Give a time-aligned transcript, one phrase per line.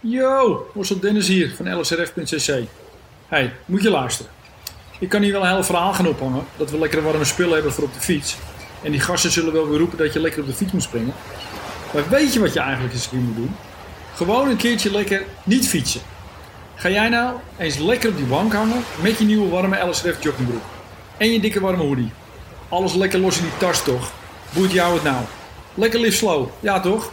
[0.00, 2.66] Yo, Marcel Dennis hier van lsrf.cc.
[3.26, 4.32] Hey, moet je luisteren.
[4.98, 7.72] Ik kan hier wel een heel verhaal gaan ophangen dat we lekkere warme spullen hebben
[7.72, 8.36] voor op de fiets.
[8.82, 11.14] En die gasten zullen wel weer roepen dat je lekker op de fiets moet springen.
[11.94, 13.56] Maar weet je wat je eigenlijk eens moet doen?
[14.14, 16.00] Gewoon een keertje lekker niet fietsen.
[16.74, 20.62] Ga jij nou eens lekker op die bank hangen met je nieuwe warme LSRF joggingbroek.
[21.16, 22.12] En je dikke warme hoodie.
[22.68, 24.12] Alles lekker los in die tas toch?
[24.54, 25.24] Boeit jou het nou?
[25.74, 27.12] Lekker live slow, ja toch?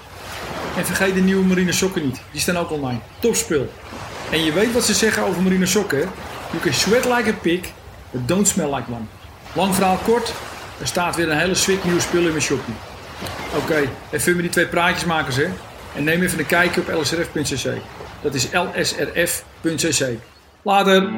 [0.78, 2.22] En vergeet de nieuwe marine sokken niet.
[2.32, 3.00] Die staan ook online.
[3.20, 3.72] Topspul.
[4.32, 6.10] En je weet wat ze zeggen over marine sokken.
[6.52, 7.60] You can sweat like a pig,
[8.12, 9.06] but don't smell like one.
[9.54, 10.34] Lang verhaal kort.
[10.80, 12.72] Er staat weer een hele swik nieuwe spullen in mijn shopje.
[13.56, 15.48] Oké, even met die twee praatjesmakers hè.
[15.96, 17.74] En neem even een kijkje op lsrf.cc.
[18.22, 20.18] Dat is lsrf.cc.
[20.62, 21.10] Later!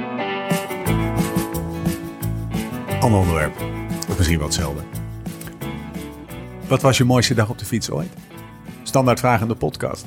[3.00, 3.56] Ander onderwerp.
[4.10, 4.82] Of misschien wat hetzelfde.
[6.68, 8.10] Wat was je mooiste dag op de fiets ooit?
[8.88, 10.06] Standaard vraag in de podcast.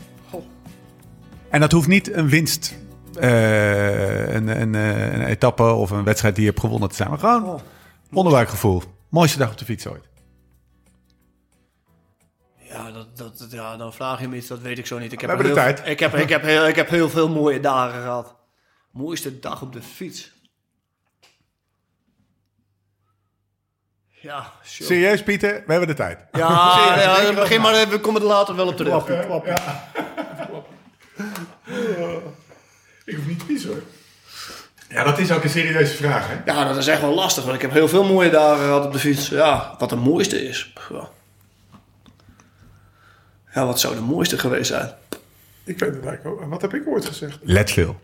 [1.49, 2.77] En dat hoeft niet een winst,
[3.19, 7.09] eh, een, een, eh, een etappe of een wedstrijd die je hebt gewonnen te zijn.
[7.09, 7.61] Maar gewoon
[8.13, 8.83] onderbuikgevoel.
[9.09, 10.09] Mooiste dag op de fiets ooit.
[12.57, 15.13] Ja, dat, dat, ja, dan vraag je me iets, dat weet ik zo niet.
[15.13, 15.89] Ik heb We hebben de heel, tijd.
[15.89, 18.35] Ik heb, ik, heb heel, ik heb heel veel mooie dagen gehad.
[18.91, 20.33] Mooiste dag op de fiets.
[24.21, 24.89] Ja, sure.
[24.89, 25.63] Serieus, Pieter?
[25.67, 26.19] We hebben de tijd.
[26.33, 29.09] Ja, Serieus, ja, begin maar, we komen er later wel op terug.
[33.05, 33.83] Ik hoef niet te kiezen hoor.
[34.89, 36.53] Ja, dat is ook een serieuze vraag, hè?
[36.53, 38.93] Ja, dat is echt wel lastig, want ik heb heel veel mooie dagen gehad op
[38.93, 39.29] de fiets.
[39.29, 40.73] Ja, wat de mooiste is.
[40.91, 41.09] Ja,
[43.55, 44.91] ja wat zou de mooiste geweest zijn?
[45.65, 46.49] Ik weet het eigenlijk ook.
[46.49, 47.39] Wat heb ik ooit gezegd?
[47.43, 47.95] Leadville.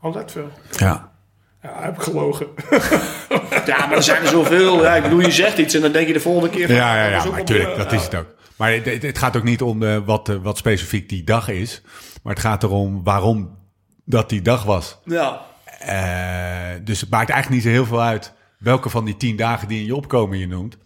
[0.00, 0.50] Al let veel.
[0.70, 1.12] Ja.
[1.74, 2.46] Ja, heb gelogen.
[3.66, 4.82] Ja, maar er zijn er zoveel.
[4.82, 6.66] Ja, ik bedoel, je zegt iets en dan denk je de volgende keer...
[6.66, 7.82] van, Ja, ja, dat ja, is ook maar wel tuurlijk, mooi.
[7.82, 8.26] dat is het ook.
[8.56, 11.82] Maar het, het- gaat ook niet om eh, wat, eh, wat specifiek die dag is.
[12.22, 13.58] Maar het gaat erom waarom
[14.04, 14.98] dat die dag was.
[15.04, 15.40] Ja,
[15.78, 19.68] Eh, dus het maakt eigenlijk niet zo heel veel uit welke van die tien dagen
[19.68, 20.76] die in je opkomen je noemt.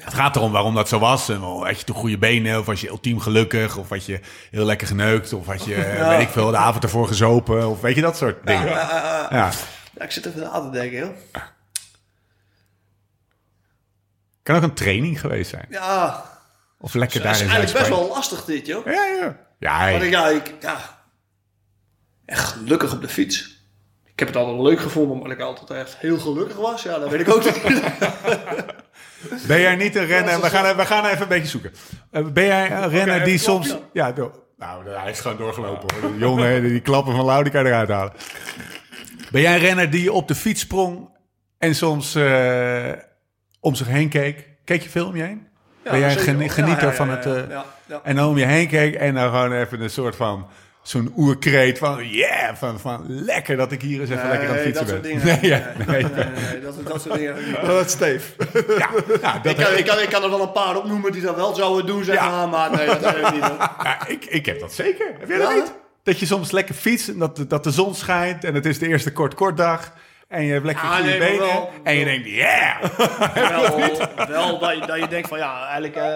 [0.00, 1.28] Het gaat erom waarom dat zo was.
[1.28, 4.20] En, oh, had je toen goede benen, of was je ultiem gelukkig, of had je
[4.50, 5.74] heel lekker geneukt, of had je,
[6.08, 8.66] weet ik veel, de avond ervoor gezopen, of weet je dat soort dingen.
[8.66, 9.50] Ja, ja,
[10.04, 11.16] ik zit even na te denken, joh.
[14.42, 15.66] Kan ook een training geweest zijn.
[15.70, 16.24] Ja,
[16.78, 18.84] Of lekker dat is daarin zijn eigenlijk best wel lastig dit, joh.
[18.86, 19.36] Ja, ja.
[19.58, 19.78] Ja.
[19.78, 20.78] Maar ja, ik, ja,
[22.24, 23.54] echt gelukkig op de fiets.
[24.04, 26.82] Ik heb het altijd leuk gevonden, omdat ik altijd echt heel gelukkig was.
[26.82, 27.82] Ja, dat weet ik ook niet.
[29.46, 30.40] Ben jij niet een renner?
[30.40, 31.72] We gaan, we gaan even een beetje zoeken.
[32.10, 33.76] Eh, Ben jij een renner die soms...
[33.92, 34.12] Ja,
[34.58, 36.00] nou, hij is gewoon doorgelopen.
[36.00, 36.16] Hoor.
[36.18, 38.12] Jongen, die klappen van Lau, die kan je eruit halen.
[39.30, 41.08] Ben jij een renner die op de fiets sprong
[41.58, 42.92] en soms eh,
[43.60, 44.48] om zich heen keek?
[44.64, 45.46] Keek je veel om je heen?
[45.82, 47.24] ben jij een geni- genieter ja, ja, van het...
[47.24, 48.00] ja, eh, ja, ja.
[48.04, 50.46] En dan om je heen keek en dan gewoon even een soort van...
[50.82, 54.62] Zo'n oerkreet van, yeah, van, van lekker dat ik hier eens even lekker aan het
[54.64, 55.10] fietsen dat ben.
[55.20, 55.40] soort dingen.
[55.40, 56.02] Nee, ja, nee.
[56.02, 57.34] nee, nee, dat, dat soort dingen.
[57.46, 57.60] niet.
[57.66, 58.34] Dat is Steef.
[58.78, 58.90] Ja,
[59.22, 61.36] ja, dat Ik kan, ik, kan, ik kan er wel een paar opnoemen die dat
[61.36, 62.28] wel zouden doen, zeg Ja.
[62.46, 62.48] maar.
[62.48, 63.40] Maar nee, dat heb ik niet.
[63.82, 65.06] Ja, ik, ik heb dat zeker.
[65.18, 65.72] Heb jij dat niet?
[66.06, 68.86] Dat je soms lekker fietst en dat, dat de zon schijnt en het is de
[68.88, 69.92] eerste kort-kort dag.
[70.28, 71.46] En je hebt lekker Ah, goede nee, maar benen.
[71.46, 72.82] wel- en je denkt, yeah,
[73.34, 73.78] Wel,
[74.28, 75.96] wel dat, je, dat je denkt van ja, eigenlijk...
[75.96, 76.14] eh,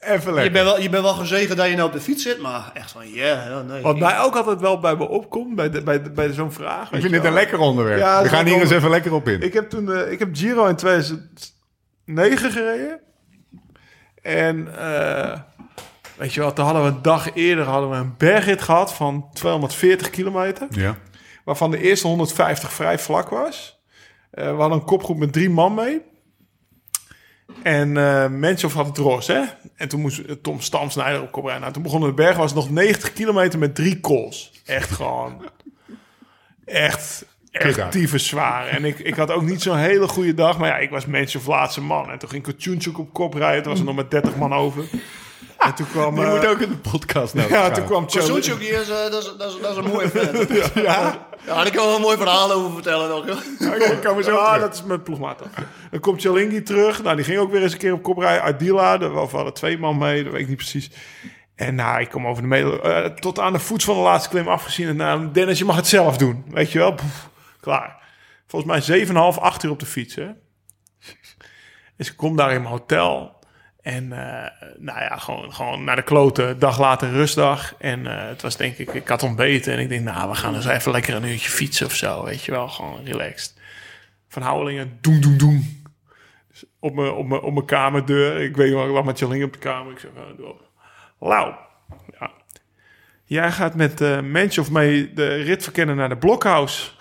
[0.00, 0.52] even je, lekker.
[0.52, 2.90] bent wel, je bent wel gezegend dat je nou op de fiets zit, maar echt
[2.90, 3.82] van yeah, ja, nee.
[3.82, 6.82] Wat mij ook altijd wel bij me opkomt, bij, de, bij, de- bij zo'n vraag.
[6.82, 7.98] ik vind je dit een lekker onderwerp.
[7.98, 9.42] Ja, het We gaan hier eens even lekker op in.
[9.42, 13.00] Ik heb toen eh, ik heb Giro in 2009 gereden.
[14.22, 15.38] En eh,
[16.18, 19.28] weet je wel, toen hadden we een dag eerder hadden we een bergrit gehad van
[19.32, 20.66] 240 kilometer.
[20.70, 20.98] ja.
[21.44, 23.80] Waarvan de eerste 150 vrij vlak was.
[24.30, 26.00] Eh, we hadden een kopgroep met drie man mee.
[27.62, 27.92] En
[28.38, 29.42] Menschov had het ros, hè?
[29.76, 31.60] En toen moest eh, Tom Stamsnijder op kop rijden.
[31.60, 34.52] Nou, toen begonnen de berg, was nog 90 kilometer met drie calls.
[34.64, 35.42] Echt gewoon...
[36.64, 38.66] Echt, echt tyfus zwaar.
[38.66, 40.58] En ik, ik had ook niet zo'n hele goede dag.
[40.58, 42.10] Maar ja, ik was Menschov laatste man.
[42.10, 43.62] En toen ging Kotjoentjoek op kop rijden.
[43.62, 44.84] Toen was er nog met 30 man over.
[45.58, 46.14] En toen kwam...
[46.14, 47.52] Die eh, moet ook in de podcast nou.
[47.52, 50.48] ja, toen kwam is, eh, dat, is, dat, is, dat is een mooie vent.
[50.74, 51.28] ja.
[51.46, 53.36] daar kan ik wel een mooi verhaal over vertellen nog.
[53.74, 56.00] Oké, komen zo ah, dat is mijn ploegmaat dan.
[56.00, 57.02] Komt Chalingi terug.
[57.02, 58.42] Nou, die ging ook weer eens een keer op kop rijden.
[58.42, 60.90] Ardila, daar hadden twee man mee, dat weet ik niet precies.
[61.54, 64.28] En nou, ik kom over de middel, eh, tot aan de voet van de laatste
[64.28, 64.88] klim afgezien.
[64.88, 66.44] En nou, Dennis, je mag het zelf doen.
[66.48, 66.94] Weet je wel?
[66.94, 67.28] Poef,
[67.60, 68.02] klaar.
[68.46, 70.26] Volgens mij 7,5, 8 uur op de fiets, hè.
[71.96, 73.37] Dus ik kom daar in mijn hotel.
[73.88, 76.58] En eh, nou ja, gewoon, gewoon naar de kloten.
[76.58, 77.74] Dag later rustdag.
[77.78, 79.72] En eh, het was denk ik, ik had ontbeten.
[79.72, 82.24] En ik denk, nou, we gaan dus even lekker een uurtje fietsen of zo.
[82.24, 83.54] Weet je wel, gewoon relaxed.
[84.28, 85.84] Van Houwelingen, doen, doen, doen.
[86.50, 88.40] Dus op mijn op mijn op mijn kamerdeur.
[88.40, 89.92] Ik weet nog, ik lag met Jalling op de kamer.
[89.92, 90.62] Ik zeg, uh, doe op.
[91.18, 91.54] Lau.
[92.20, 92.30] Ja.
[93.24, 96.96] Jij gaat met uh, of mee de rit verkennen naar de Blokhuis.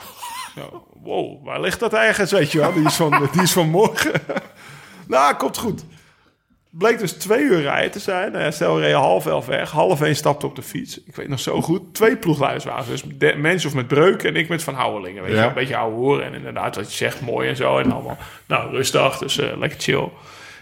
[1.04, 2.74] Wow, waar ligt dat ergens, weet je wel?
[2.74, 4.22] Die is van, die is van morgen.
[5.08, 5.86] nou, komt goed.
[6.70, 8.32] Bleek dus twee uur rijden te zijn.
[8.32, 9.72] Nou ja, stel, reed half elf weg.
[9.72, 11.04] Half één stapte op de fiets.
[11.04, 11.94] Ik weet nog zo goed.
[11.94, 13.04] Twee ploegleiders waren Dus
[13.38, 15.24] mensen of met Breuk en ik met Van Houwelingen.
[15.24, 16.26] Weet je, een beetje ouwe horen.
[16.26, 17.78] En inderdaad, wat je zegt, mooi en zo.
[17.78, 18.18] En allemaal,
[18.48, 19.18] nou, rustig.
[19.18, 20.10] Dus uh, lekker chill.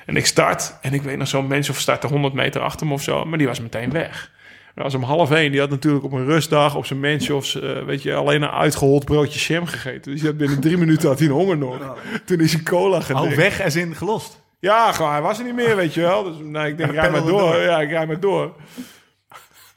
[0.05, 0.77] En ik start.
[0.81, 3.25] En ik weet nog zo'n mens of startte 100 meter achter me of zo.
[3.25, 4.31] Maar die was meteen weg.
[4.75, 5.51] Dat was om half één.
[5.51, 9.05] Die had natuurlijk op een rustdag op zijn mensjofs, uh, weet je, alleen een uitgehold
[9.05, 10.11] broodje jam gegeten.
[10.11, 11.97] Dus hij had binnen drie minuten had hij een honger nog.
[12.25, 13.31] Toen is hij cola gedronken.
[13.31, 14.43] Oh, weg als in gelost?
[14.65, 16.23] Ja, gewoon, hij was er niet meer, weet je wel.
[16.23, 17.55] Dus nou, ik denk, rij maar door.
[17.55, 18.55] Ja, ik rij maar door.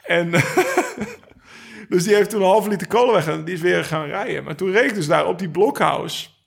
[0.02, 0.30] En
[1.88, 4.44] dus die heeft toen een halve liter cola weg en die is weer gaan rijden.
[4.44, 6.42] Maar toen reed ik dus daar op die blokhuis.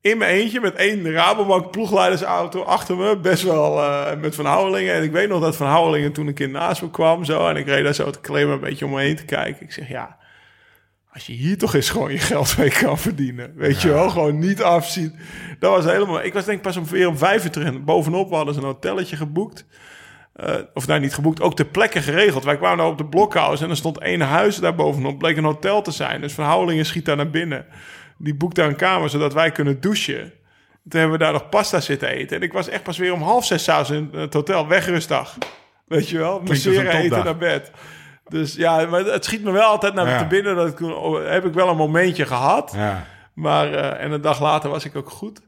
[0.00, 3.18] In mijn eentje met één Rabobank ploegleidersauto achter me.
[3.18, 4.94] Best wel uh, met Van Houwelingen.
[4.94, 7.24] En ik weet nog dat Van Houwelingen toen een keer naast me kwam.
[7.24, 9.62] Zo, en ik reed daar zo te claimen een beetje om me heen te kijken.
[9.62, 10.18] Ik zeg, ja,
[11.12, 13.52] als je hier toch eens gewoon je geld mee kan verdienen.
[13.56, 15.14] Weet je wel, gewoon niet afzien.
[15.58, 16.24] Dat was helemaal...
[16.24, 17.84] Ik was denk ik pas om, weer om vijf uur terug.
[17.84, 19.66] Bovenop hadden ze een hotelletje geboekt.
[20.36, 22.44] Uh, of nou, niet geboekt, ook ter plekke geregeld.
[22.44, 25.18] Wij kwamen nou op de blokhuis en er stond één huis daar bovenop.
[25.18, 26.20] Bleek een hotel te zijn.
[26.20, 27.66] Dus Van Houwelingen schiet daar naar binnen.
[28.18, 30.32] Die boekt daar een kamer, zodat wij kunnen douchen.
[30.88, 32.36] Toen hebben we daar nog pasta zitten eten.
[32.36, 34.68] En ik was echt pas weer om half zes s'avonds in het hotel.
[34.68, 35.38] Wegrustdag.
[35.86, 36.40] Weet je wel?
[36.44, 37.70] Masseren, eten naar bed.
[38.28, 40.18] Dus ja, maar het schiet me wel altijd naar ja.
[40.18, 40.56] te binnen.
[40.56, 42.72] Dat ik, oh, heb ik wel een momentje gehad.
[42.76, 43.04] Ja.
[43.34, 45.40] Maar, uh, en een dag later was ik ook goed.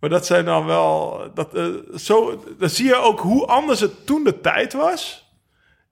[0.00, 1.20] Maar dat zijn dan wel...
[1.34, 1.64] Dat, uh,
[1.96, 5.30] zo, dan zie je ook hoe anders het toen de tijd was.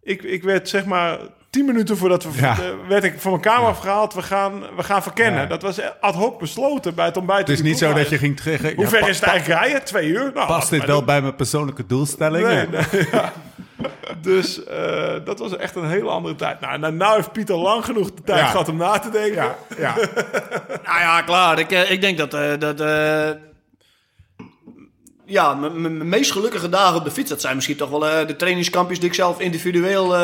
[0.03, 1.19] Ik, ik werd zeg maar
[1.51, 2.57] tien minuten voordat we ja.
[2.59, 3.69] uh, werd ik van mijn kamer ja.
[3.69, 4.15] afgehaald.
[4.15, 5.41] We gaan, we gaan verkennen.
[5.41, 5.47] Ja.
[5.47, 7.49] Dat was ad hoc besloten bij het ontbijt.
[7.49, 8.75] Het is niet zo dat je ging zeggen.
[8.75, 9.85] Hoe ver is het eigenlijk rijden?
[9.85, 10.31] Twee uur?
[10.35, 12.71] Nou, past dit wel bij mijn persoonlijke doelstellingen?
[12.71, 13.07] Nee, nee,
[14.21, 16.61] dus uh, dat was echt een hele andere tijd.
[16.61, 19.43] Nou, nou, nou heeft Pieter lang genoeg de tijd gehad om na te denken.
[19.43, 19.95] Ja, ja.
[20.87, 21.59] nou ja, klaar.
[21.59, 22.35] Ik, ik denk dat...
[22.35, 22.81] Uh, dat
[25.27, 28.37] ja, mijn meest gelukkige dagen op de fiets, dat zijn misschien toch wel uh, de
[28.37, 30.21] trainingskampjes die ik zelf individueel uh,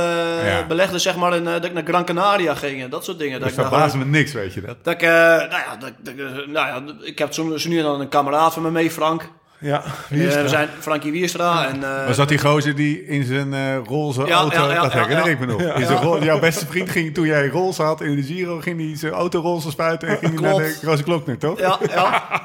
[0.46, 0.66] ja.
[0.66, 3.40] belegde, zeg maar, en, uh, dat ik naar Gran Canaria ging en dat soort dingen.
[3.40, 4.84] Dat, dat verbaast me niks, weet je dat?
[4.84, 6.14] Dat ik, nou ja, dat, dat,
[6.46, 9.28] nou ja, ik heb zo, nu en dan een kameraad van me mee, Frank.
[9.60, 11.68] Ja, we zijn Frankie Wierstra.
[11.68, 15.28] En, Was dat die gozer die in zijn roze ja, auto, ja, ja, dat herinner
[15.28, 15.60] ik me nog.
[15.60, 18.96] In zijn jouw beste vriend ging toen jij roze had in de Giro, ging hij
[18.96, 21.58] zijn auto roze spuiten en ging hij naar de Roze Klokner, toch?
[21.58, 22.38] Ja, ja.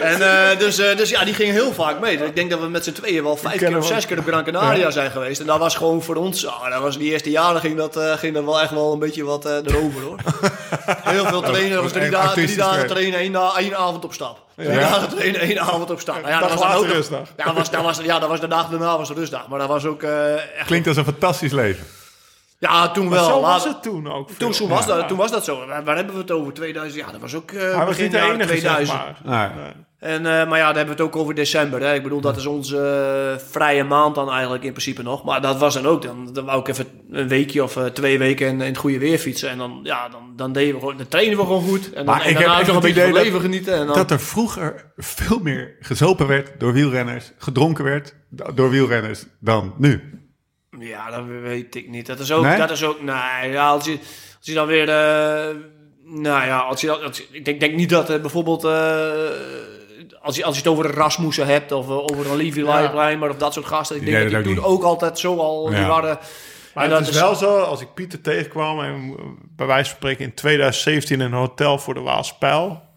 [0.00, 2.18] En uh, dus, uh, dus ja, die gingen heel vaak mee.
[2.18, 4.26] Dus ik denk dat we met z'n tweeën wel vijf keer of zes keer op
[4.26, 4.90] Gran Canaria ja.
[4.90, 5.40] zijn geweest.
[5.40, 8.12] En dat was gewoon voor ons, oh, dat was die eerste jaren ging dat, uh,
[8.12, 10.18] ging dat wel echt wel een beetje wat erover hoor.
[11.14, 14.47] heel veel trainen, was drie, dagen, drie dagen trainen, één, één avond op stap.
[14.58, 14.80] Drie ja.
[14.80, 16.14] dagen trainen, één avond op stap.
[16.14, 17.28] Nou, ja, dat was ook rustdag.
[17.36, 19.48] Ja, dat was, dat was, ja, dat was de dag daarna was de rustdag.
[19.48, 20.66] Maar dat was ook echt...
[20.66, 21.86] Klinkt als een fantastisch leven.
[22.58, 23.24] Ja, toen wel.
[23.24, 24.30] Zo was het toen ook.
[24.30, 25.66] Toen, toen, was dat, toen was dat zo.
[25.66, 26.52] Waar, waar, hebben we het over?
[26.52, 27.04] 2000?
[27.04, 28.88] Ja, dat was ook uh, begin jaren 2000.
[28.88, 29.52] Zeg maar.
[29.56, 29.72] Nee.
[29.98, 31.80] En, uh, maar ja, daar hebben we het ook over december.
[31.80, 31.94] Hè.
[31.94, 32.76] Ik bedoel, dat is onze
[33.32, 35.24] uh, vrije maand dan eigenlijk in principe nog.
[35.24, 36.02] Maar dat was dan ook.
[36.02, 38.98] Dan, dan wou ik even een weekje of uh, twee weken in, in, het goede
[38.98, 39.50] weer fietsen.
[39.50, 41.92] En dan, ja, dan, dan, deden we gewoon, dan trainen we gewoon goed.
[41.92, 43.74] En dan, maar en ik heb nog een beetje van leven genieten.
[43.74, 43.96] En dan...
[43.96, 48.14] Dat er vroeger veel meer gezopen werd door wielrenners, gedronken werd
[48.54, 50.18] door wielrenners dan nu.
[50.78, 52.06] Ja, dat weet ik niet.
[52.06, 52.58] Dat is ook, nee?
[52.58, 53.98] dat is ook, nee, ja, als je,
[54.38, 55.56] als je dan weer, uh,
[56.04, 58.70] nou ja, als je, als, ik denk, denk niet dat uh, bijvoorbeeld, uh,
[60.20, 63.16] als je, als je het over de Rasmussen hebt of over een Levi ja.
[63.16, 65.76] maar of dat soort gasten, ik denk dat die toen ook altijd zo al, ja.
[65.76, 66.18] die waren...
[66.74, 69.16] Maar en het is wel zo, als ik Pieter tegenkwam en
[69.56, 72.87] bij wijze van spreken in 2017 in een hotel voor de Waalspijl,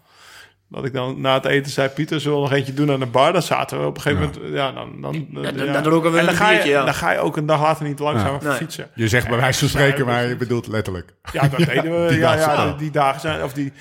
[0.72, 3.06] dat ik dan na het eten zei, Pieter, zullen we nog eentje doen aan de
[3.06, 3.32] bar?
[3.32, 5.00] Dan zaten we op een gegeven moment, ja, dan...
[5.00, 5.72] dan, ja, ja.
[5.72, 6.84] dan, dan, we en dan, ga je, ja.
[6.84, 8.52] dan ga je ook een dag later niet langzaam ja.
[8.52, 8.90] fietsen.
[8.94, 11.14] Je zegt bij wijze van spreken, maar je bedoelt letterlijk.
[11.32, 12.08] Ja, dat deden we.
[12.08, 13.72] die ja, ja, die, die, dagen zijn, of die...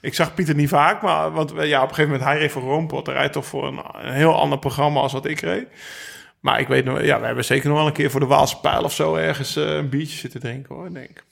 [0.00, 2.62] Ik zag Pieter niet vaak, maar want ja, op een gegeven moment, hij reed voor
[2.62, 3.06] Roompot.
[3.06, 5.66] Hij rijdt toch voor een, een, heel ander programma als wat ik reed.
[6.40, 8.60] Maar ik weet nog, ja, we hebben zeker nog wel een keer voor de Waalse
[8.60, 11.24] Pijl of zo ergens uh, een biertje zitten drinken hoor, denk ik.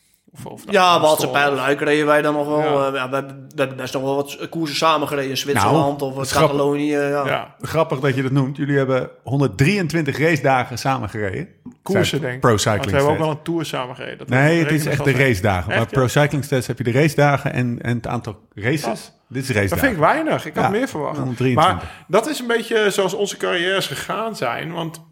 [0.45, 2.59] Of, ja, Walse Pijlenluik reden wij dan nog wel.
[2.59, 2.89] Ja.
[2.89, 3.15] Uh, ja, we,
[3.55, 6.93] hebben, best nog wel wat koersen samen gereden in Zwitserland nou, of Catalonië.
[6.93, 7.27] Ja.
[7.27, 7.55] ja.
[7.61, 8.57] Grappig dat je dat noemt.
[8.57, 11.49] Jullie hebben 123 race dagen samen gereden.
[11.83, 12.41] Koersen, denk ik.
[12.41, 14.19] Pro Cycling We hebben ook wel een tour samen gereden.
[14.19, 15.69] Dat nee, het is echt de race dagen.
[15.69, 18.85] Bij Pro Cycling Stats heb je de race dagen en, en het aantal races.
[18.85, 19.17] Oh.
[19.29, 20.47] Dit is race Dat vind ik weinig.
[20.47, 21.17] Ik had meer verwacht.
[21.17, 21.73] 123.
[21.73, 24.73] Maar dat is een beetje zoals onze carrières gegaan zijn.
[24.73, 25.05] Want op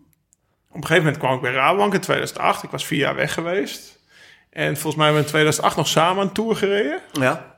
[0.83, 2.63] een gegeven moment kwam ik bij Rabobank in 2008.
[2.63, 3.96] Ik was vier jaar weg geweest.
[4.57, 6.99] En volgens mij hebben we in 2008 nog samen een tour gereden.
[7.13, 7.55] Ja.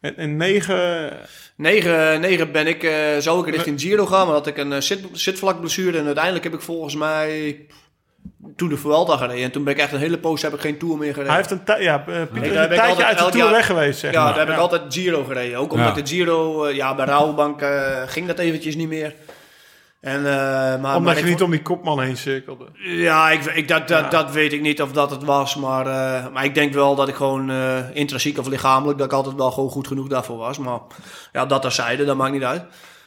[0.00, 1.12] En in negen...
[1.56, 4.80] Negen, negen ben ik, uh, zou ik richting Giro gaan, maar had ik een uh,
[4.80, 5.98] zit, zitvlakblessure.
[5.98, 7.60] En uiteindelijk heb ik volgens mij
[8.56, 9.44] Tour de Vuelta gereden.
[9.44, 11.32] En toen ben ik echt een hele poos heb ik geen Tour meer gereden.
[11.32, 14.24] Hij heeft een, ja, Pieter is een tijdje uit de Tour weg geweest, zeg Ja,
[14.24, 14.34] maar.
[14.34, 15.58] daar heb ik altijd Giro gereden.
[15.58, 17.64] Ook omdat de Giro, ja, bij Rabobank
[18.06, 19.14] ging dat eventjes niet meer.
[20.00, 22.68] En, uh, maar, Omdat maar je niet om die kopman heen cirkelde.
[22.74, 25.56] Ja, ik, ik, dat, dat, dat weet ik niet of dat het was.
[25.56, 28.98] Maar, uh, maar ik denk wel dat ik gewoon uh, intrinsiek of lichamelijk...
[28.98, 30.58] dat ik altijd wel gewoon goed genoeg daarvoor was.
[30.58, 30.80] Maar
[31.32, 32.64] ja, dat terzijde, dat maakt niet uit.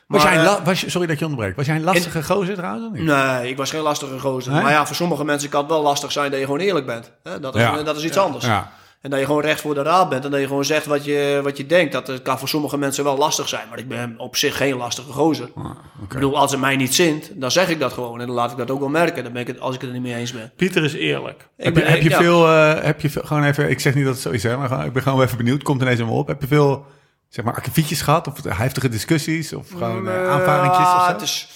[0.08, 1.56] Maar, was jij was je, sorry dat je onderbreekt.
[1.56, 2.90] Was jij een lastige in, gozer trouwens?
[2.92, 3.04] Niet?
[3.04, 4.54] Nee, ik was geen lastige gozer.
[4.54, 4.62] Nee?
[4.62, 7.12] Maar ja, voor sommige mensen kan het wel lastig zijn dat je gewoon eerlijk bent.
[7.24, 7.40] Hè?
[7.40, 7.84] Dat, is, ja.
[7.84, 8.22] dat is iets ja.
[8.22, 8.46] anders.
[8.46, 8.72] Ja.
[9.02, 11.06] En dat je gewoon recht voor de raad bent en dat je gewoon zegt wat
[11.06, 11.92] je, wat je denkt.
[11.92, 15.12] Dat kan voor sommige mensen wel lastig zijn, maar ik ben op zich geen lastige
[15.12, 15.50] gozer.
[15.56, 15.76] Ah, okay.
[16.04, 18.52] Ik bedoel, als het mij niet zint, dan zeg ik dat gewoon en dan laat
[18.52, 19.24] ik dat ook wel merken.
[19.24, 20.52] Dan ben ik het, als ik het er niet mee eens ben.
[20.56, 21.48] Pieter is eerlijk.
[21.58, 22.18] Heb je, heb je ja.
[22.18, 24.68] veel, uh, heb je gewoon even, ik zeg niet dat het zo is, hè, maar
[24.68, 26.28] gewoon, ik ben gewoon even benieuwd, komt ineens me op.
[26.28, 26.86] Heb je veel,
[27.30, 31.12] zeg maar, akkefietjes gehad of heftige discussies of gewoon uh, aanvaringjes of zo?
[31.12, 31.50] Het is,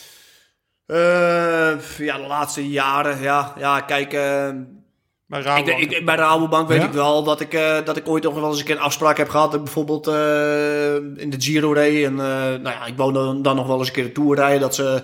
[0.88, 4.17] uh, ja, de laatste jaren, ja, ja kijk...
[5.33, 6.87] Bij Rabobank, ik, ik, bij de Rabobank weet ja?
[6.87, 9.17] ik wel dat ik, uh, dat ik ooit nog wel eens een keer een afspraak
[9.17, 9.51] heb gehad.
[9.51, 12.05] Dat ik bijvoorbeeld uh, in de Giro reed.
[12.05, 14.35] En uh, nou ja, ik wou dan, dan nog wel eens een keer de Tour
[14.35, 14.59] rijden.
[14.59, 15.01] Dat ze,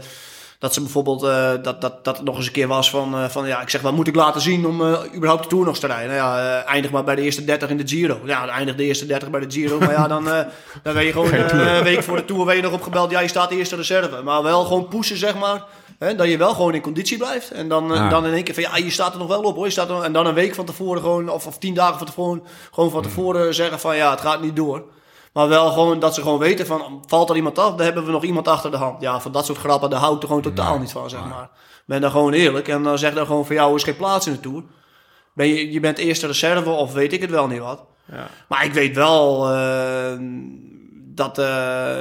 [0.59, 1.21] dat ze bijvoorbeeld,
[1.63, 3.93] dat, dat, dat het nog eens een keer was van, van ja, ik zeg, wat
[3.93, 4.81] moet ik laten zien om
[5.15, 6.15] überhaupt de Tour nog te rijden?
[6.15, 8.19] Nou ja, eindig maar bij de eerste 30 in de Giro.
[8.25, 9.79] Ja, dan eindig de eerste 30 bij de Giro.
[9.79, 10.23] maar ja, dan,
[10.83, 13.11] dan ben je gewoon een week voor de Tour ben je nog opgebeld.
[13.11, 14.21] Ja, je staat de eerste reserve.
[14.21, 15.63] Maar wel gewoon pushen, zeg maar.
[15.99, 17.51] Hè, dat je wel gewoon in conditie blijft.
[17.51, 18.09] En dan, Ja.
[18.09, 19.65] dan in één keer van ja, je staat er nog wel op hoor.
[19.65, 22.07] Je staat er, en dan een week van tevoren gewoon, of, of tien dagen van
[22.07, 24.83] tevoren, gewoon van tevoren zeggen van ja, het gaat niet door.
[25.33, 28.11] Maar wel gewoon dat ze gewoon weten van, valt er iemand af, dan hebben we
[28.11, 29.01] nog iemand achter de hand.
[29.01, 31.49] Ja, van dat soort grappen, daar hou ik er gewoon totaal niet van, zeg maar.
[31.85, 34.33] Ben daar gewoon eerlijk en dan zeg dan gewoon van jou is geen plaats in
[34.33, 34.63] de Tour.
[35.33, 37.83] Ben je, je bent eerste reserve of weet ik het wel niet wat.
[38.11, 38.27] Ja.
[38.47, 40.17] Maar ik weet wel eh,
[41.15, 41.97] dat, eh,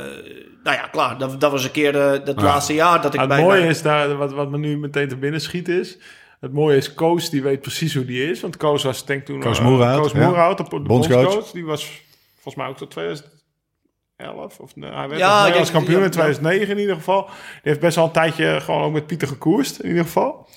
[0.62, 2.46] nou ja, klaar, dat, dat was een keer de, dat Ja.
[2.46, 3.42] laatste jaar dat ik het bij...
[3.42, 5.98] mooie bij- is daar, wat, wat me nu meteen te binnen schiet is.
[6.40, 8.40] Het mooie is, Koos die weet precies hoe die is.
[8.40, 9.40] Want Koos was denk toen...
[9.40, 10.26] Koos eh, Moerhout, Koos ja.
[10.26, 11.22] Moerhout, de, de Bondscoach.
[11.22, 11.50] bondscoach.
[11.50, 12.02] Die was
[12.34, 14.58] volgens mij ook tot 2011.
[14.58, 17.24] Of, nee, hij werd Ja, ja, denk- kampioen ja, in 2009 in ieder geval.
[17.26, 20.48] Die heeft best wel een tijdje gewoon ook met Pieter gekoerst in ieder geval.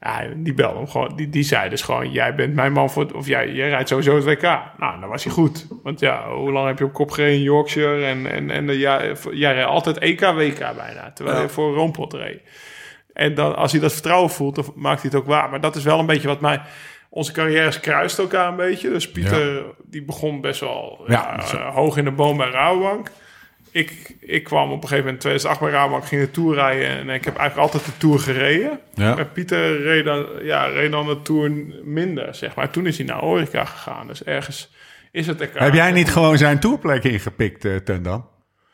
[0.00, 1.16] Ja, die belde hem gewoon.
[1.16, 3.02] Die, die zei dus gewoon, jij bent mijn man voor...
[3.02, 4.42] het- Of jij, jij rijdt sowieso het WK.
[4.78, 5.66] Nou, dan was hij goed.
[5.82, 8.04] Want ja, hoe lang heb je op kop gereden in Yorkshire?
[8.06, 9.00] En, en, en de, ja,
[9.32, 11.10] jij rijdt altijd EK, WK bijna.
[11.14, 11.42] Terwijl Ja.
[11.42, 12.40] je voor Roompot reed.
[13.12, 15.50] En dan, als hij dat vertrouwen voelt, dan maakt hij het ook waar.
[15.50, 16.60] Maar dat is wel een beetje wat mij...
[17.10, 18.88] Onze carrières kruist elkaar een beetje.
[18.88, 23.10] Dus Pieter, die begon best wel Ja, eh, hoog in de boom bij Rabobank.
[23.78, 26.88] Ik, ik kwam op een gegeven moment in 2008 bij Rabobank, ging de Tour rijden.
[26.88, 28.80] En ik heb eigenlijk altijd de Tour gereden.
[28.94, 29.14] Ja.
[29.14, 31.50] Maar Pieter reed dan, ja, reed dan de Tour
[31.84, 32.70] minder, zeg maar.
[32.70, 34.06] Toen is hij naar Orica gegaan.
[34.06, 34.70] Dus ergens
[35.12, 35.62] is het elkaar.
[35.62, 37.76] Heb jij niet gewoon zijn tourplek ingepikt, eh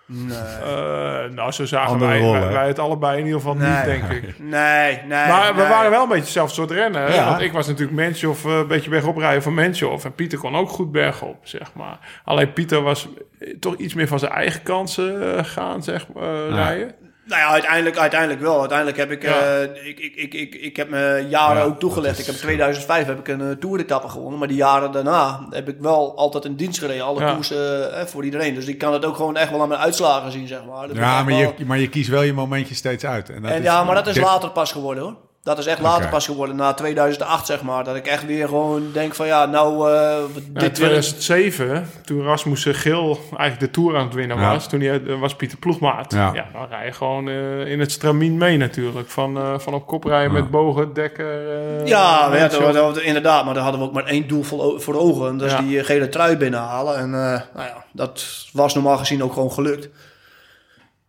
[0.07, 0.37] Tendam?
[0.63, 2.21] Eh, nou, zo zagen wij,
[2.53, 3.71] wij, het allebei in ieder geval Nee.
[3.71, 4.39] niet, denk ik.
[4.39, 5.29] Nee, nee.
[5.29, 5.69] Maar we nee.
[5.71, 7.03] waren wel een beetje hetzelfde soort rennen.
[7.03, 7.15] hè?
[7.15, 7.29] Ja.
[7.29, 10.05] Want ik was natuurlijk Menschhoff, eh, een beetje bergop rijden van Menschhoff.
[10.05, 11.99] En Pieter kon ook goed bergop, zeg maar.
[12.25, 13.09] Alleen Pieter was
[13.39, 16.55] eh, toch iets meer van zijn eigen kansen gaan, zeg maar, Ja.
[16.55, 16.95] rijden.
[17.27, 18.59] Nou ja, uiteindelijk, uiteindelijk wel.
[18.61, 19.41] Uiteindelijk heb ik, Ja.
[19.41, 22.19] eh, ik, ik, ik, ik, ik heb me jaren Ja, ook toegelegd.
[22.19, 24.39] Ik heb in 2005 heb ik een uh, toeretappe gewonnen.
[24.39, 27.05] Maar die jaren daarna heb ik wel altijd een dienst gereden.
[27.05, 27.39] Alle Ja.
[27.51, 28.55] eh, eh, voor iedereen.
[28.55, 30.87] Dus ik kan het ook gewoon echt wel aan mijn uitslagen zien, zeg maar.
[30.89, 33.29] Dat Ja, maar wel- je, maar je kiest wel je momentje steeds uit.
[33.31, 35.17] En, dat En is- ja, maar dat is dit- later pas geworden hoor.
[35.45, 37.85] Dat is echt later pas geworden, na 2008 zeg maar.
[37.85, 40.75] Dat ik echt weer gewoon denk van ja, nou, eh, Ja, dit in wil ik...
[40.75, 44.53] 2007, toen Rasmus Gil eigenlijk de Tour aan het winnen Ja.
[44.53, 46.13] was, toen hij, eh, was Pieter Ploegmaat.
[46.13, 46.31] Ja.
[46.35, 46.47] Ja.
[46.53, 49.09] dan rij je gewoon eh, in het stramien mee natuurlijk.
[49.11, 50.41] Van, eh, van op kop rijden Ja.
[50.41, 51.49] met bogen, dekker.
[51.81, 52.29] eh, Ja,
[52.73, 55.29] dat- inderdaad, maar daar hadden we ook maar één doel voor, voor ogen.
[55.29, 55.61] en Dat is Ja.
[55.61, 56.97] die gele trui binnenhalen.
[56.97, 59.89] En eh, nou ja, dat was normaal gezien ook gewoon gelukt.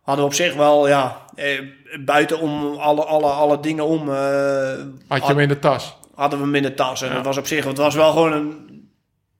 [0.06, 1.60] Hadden we op zich wel, ja, eh,
[2.04, 4.72] buiten om alle, alle, alle dingen om, eh,
[5.08, 5.96] Had je hem in de tas.
[6.14, 7.02] hadden we hem in de tas.
[7.02, 7.14] En Ja.
[7.14, 8.64] dat was op zich, het was wel gewoon een...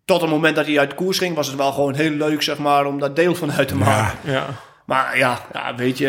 [0.04, 2.58] Tot het moment dat hij uit koers ging, was het wel gewoon heel leuk, zeg
[2.58, 4.18] maar, om daar deel van uit te maken.
[4.24, 4.46] Ja, Ja.
[4.84, 6.06] Maar ja, ja, weet je,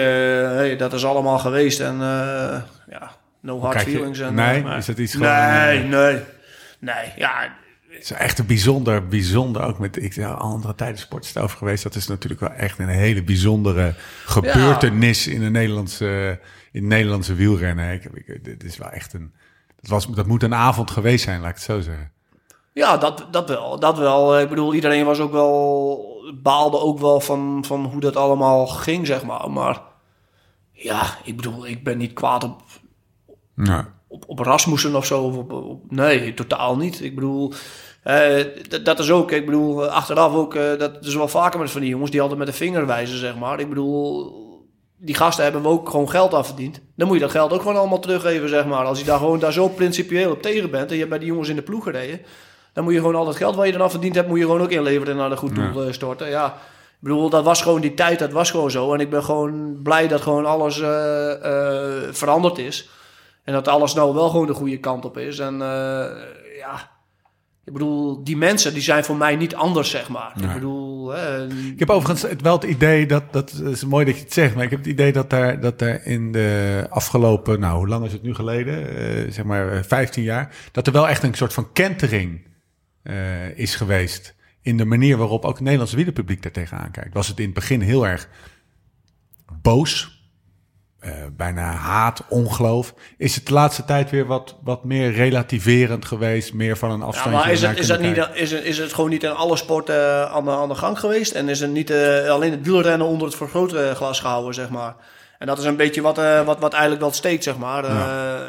[0.56, 1.80] hey, dat is allemaal geweest.
[1.80, 2.58] En eh,
[2.90, 3.12] ja,
[3.42, 4.20] no hard kijk feelings.
[4.20, 5.32] En, nee, eh, is dat iets gewoon...
[5.32, 6.20] nee, nee.
[6.80, 7.32] Nee, ja,
[7.98, 11.06] Het is echt een bijzonder, bijzonder, ook met ik, ja, andere tijden
[11.42, 11.84] over geweest.
[11.84, 13.94] Dat is natuurlijk wel echt een hele bijzondere
[14.25, 16.39] gebeurtenis in, de Nederlandse,
[16.72, 17.94] in het Nederlandse wielrennen.
[17.94, 19.34] Ik, ik, dit is wel echt een,
[19.82, 22.12] dat, was, dat moet een avond geweest zijn, laat ik het zo zeggen.
[22.74, 23.80] Ja, dat, dat wel.
[23.80, 24.39] Dat wel.
[24.39, 26.32] Ik bedoel, iedereen was ook wel.
[26.42, 29.51] baalde ook wel van, van hoe dat allemaal ging, zeg maar.
[29.51, 29.82] Maar
[30.72, 32.62] ja, ik bedoel, ik ben niet kwaad op,
[33.56, 33.94] Ja.
[34.08, 35.22] op, op Rasmussen of zo.
[35.24, 37.01] Of op, op- nee, totaal niet.
[37.01, 37.54] Ik bedoel,
[38.08, 38.46] eh,
[38.84, 39.32] dat- is ook.
[39.32, 40.56] Ik bedoel, eh, achteraf ook.
[40.56, 43.18] eh, dat is wel vaker met van die jongens die altijd met de vinger wijzen,
[43.18, 43.60] zeg maar.
[43.60, 44.46] Ik bedoel.
[45.00, 46.82] die gasten hebben we ook gewoon geld afverdiend.
[46.96, 48.86] Dan moet je dat geld ook gewoon allemaal teruggeven, zeg maar.
[48.86, 51.28] Als je daar gewoon daar zo principieel op tegen bent en je hebt bij die
[51.28, 52.22] jongens in de ploeg gereden,
[52.74, 54.62] dan moet je gewoon al dat geld wat je dan afverdiend hebt, moet je gewoon
[54.62, 55.92] ook inleveren en naar een goed doel ja.
[55.92, 56.30] storten.
[56.30, 56.46] Ja,
[56.90, 58.94] ik bedoel, dat was gewoon die tijd, dat was gewoon zo.
[58.94, 60.88] En ik ben gewoon blij dat gewoon alles uh,
[62.12, 62.90] veranderd is.
[63.44, 65.40] En dat alles nou wel gewoon de goede kant op is.
[65.40, 65.58] En
[66.58, 66.90] ja,
[67.68, 70.34] ik bedoel, die mensen die zijn voor mij niet anders, zeg maar.
[70.42, 71.16] Ik bedoel...
[71.50, 74.56] ik heb overigens wel het idee, dat, dat is mooi dat je het zegt...
[74.56, 77.60] maar ik heb het idee dat er, dat er in de afgelopen...
[77.60, 79.34] nou, hoe lang is het nu geleden?
[79.34, 80.56] zeg maar 15 jaar...
[80.72, 82.48] dat er wel echt een soort van kentering
[83.56, 87.14] is geweest in de manier waarop ook het Nederlandse wielerpubliek daar tegenaan kijkt.
[87.14, 88.30] Was het in het begin heel erg
[89.62, 90.17] boos,
[91.01, 92.94] uh, bijna haat, ongeloof.
[93.18, 97.39] Is het de laatste tijd weer wat, wat meer relativerend geweest, meer van een afstandje?
[97.39, 99.58] Ja, maar is het, is, dat niet, is, het, is het gewoon niet in alle
[99.58, 101.32] sporten uh, aan, de, aan de gang geweest?
[101.32, 104.96] En is het niet uh, alleen het wielrennen onder het vergrootglas gehouden, zeg maar?
[105.39, 107.86] En dat is een beetje wat, wat, wat eigenlijk wel steekt, zeg maar.
[107.86, 108.48] ja.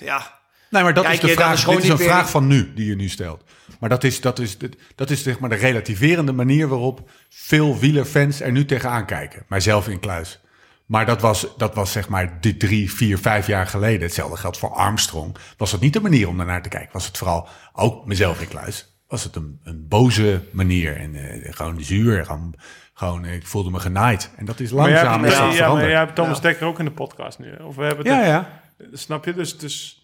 [0.00, 0.42] ja.
[0.74, 1.52] Nee, maar dat is de vraag.
[1.52, 3.42] Is, dit is een vraag van nu, die je nu stelt.
[3.80, 4.56] Maar dat is, dat is,
[4.94, 9.44] dat is zeg maar de relativerende manier waarop veel wielerfans er nu tegenaan kijken.
[9.48, 10.40] Mijzelf in kluis.
[10.86, 14.02] Maar dat was, dat was zeg maar die drie, vier, vijf jaar geleden.
[14.02, 15.36] Hetzelfde geldt voor Armstrong.
[15.56, 16.92] Was dat niet de manier om daarnaar te kijken?
[16.92, 18.96] Was het vooral ook mezelf in kluis?
[19.08, 20.96] Was het een, een boze manier?
[20.96, 22.54] En uh, gewoon zuur, gewoon,
[22.94, 24.30] gewoon, ik voelde me genaaid.
[24.36, 26.42] En dat is langzaam maar ja, ja, maar jij hebt Thomas ja.
[26.42, 27.54] Dekker ook in de podcast nu.
[27.54, 28.62] Of we hebben het ja, ja.
[28.92, 29.34] Snap je?
[29.34, 30.03] Dus, dus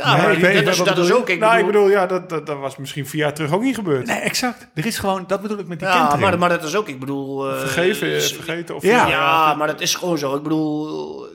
[0.00, 1.28] ja, nee, maar ik weet, dat, is, dat is ook...
[1.28, 3.62] Ik nou, bedoel, ik bedoel, ja, dat, dat, dat, was misschien vier jaar terug ook
[3.62, 4.06] niet gebeurd.
[4.06, 4.66] Nee, exact.
[4.74, 7.00] Er is gewoon, dat bedoel ik met die ja, maar, maar dat is ook, ik
[7.00, 7.50] bedoel...
[7.50, 8.82] Uh, Vergeven, vergeten of...
[8.82, 9.08] Ja.
[9.08, 10.36] ja, maar dat is gewoon zo.
[10.36, 11.26] Ik bedoel,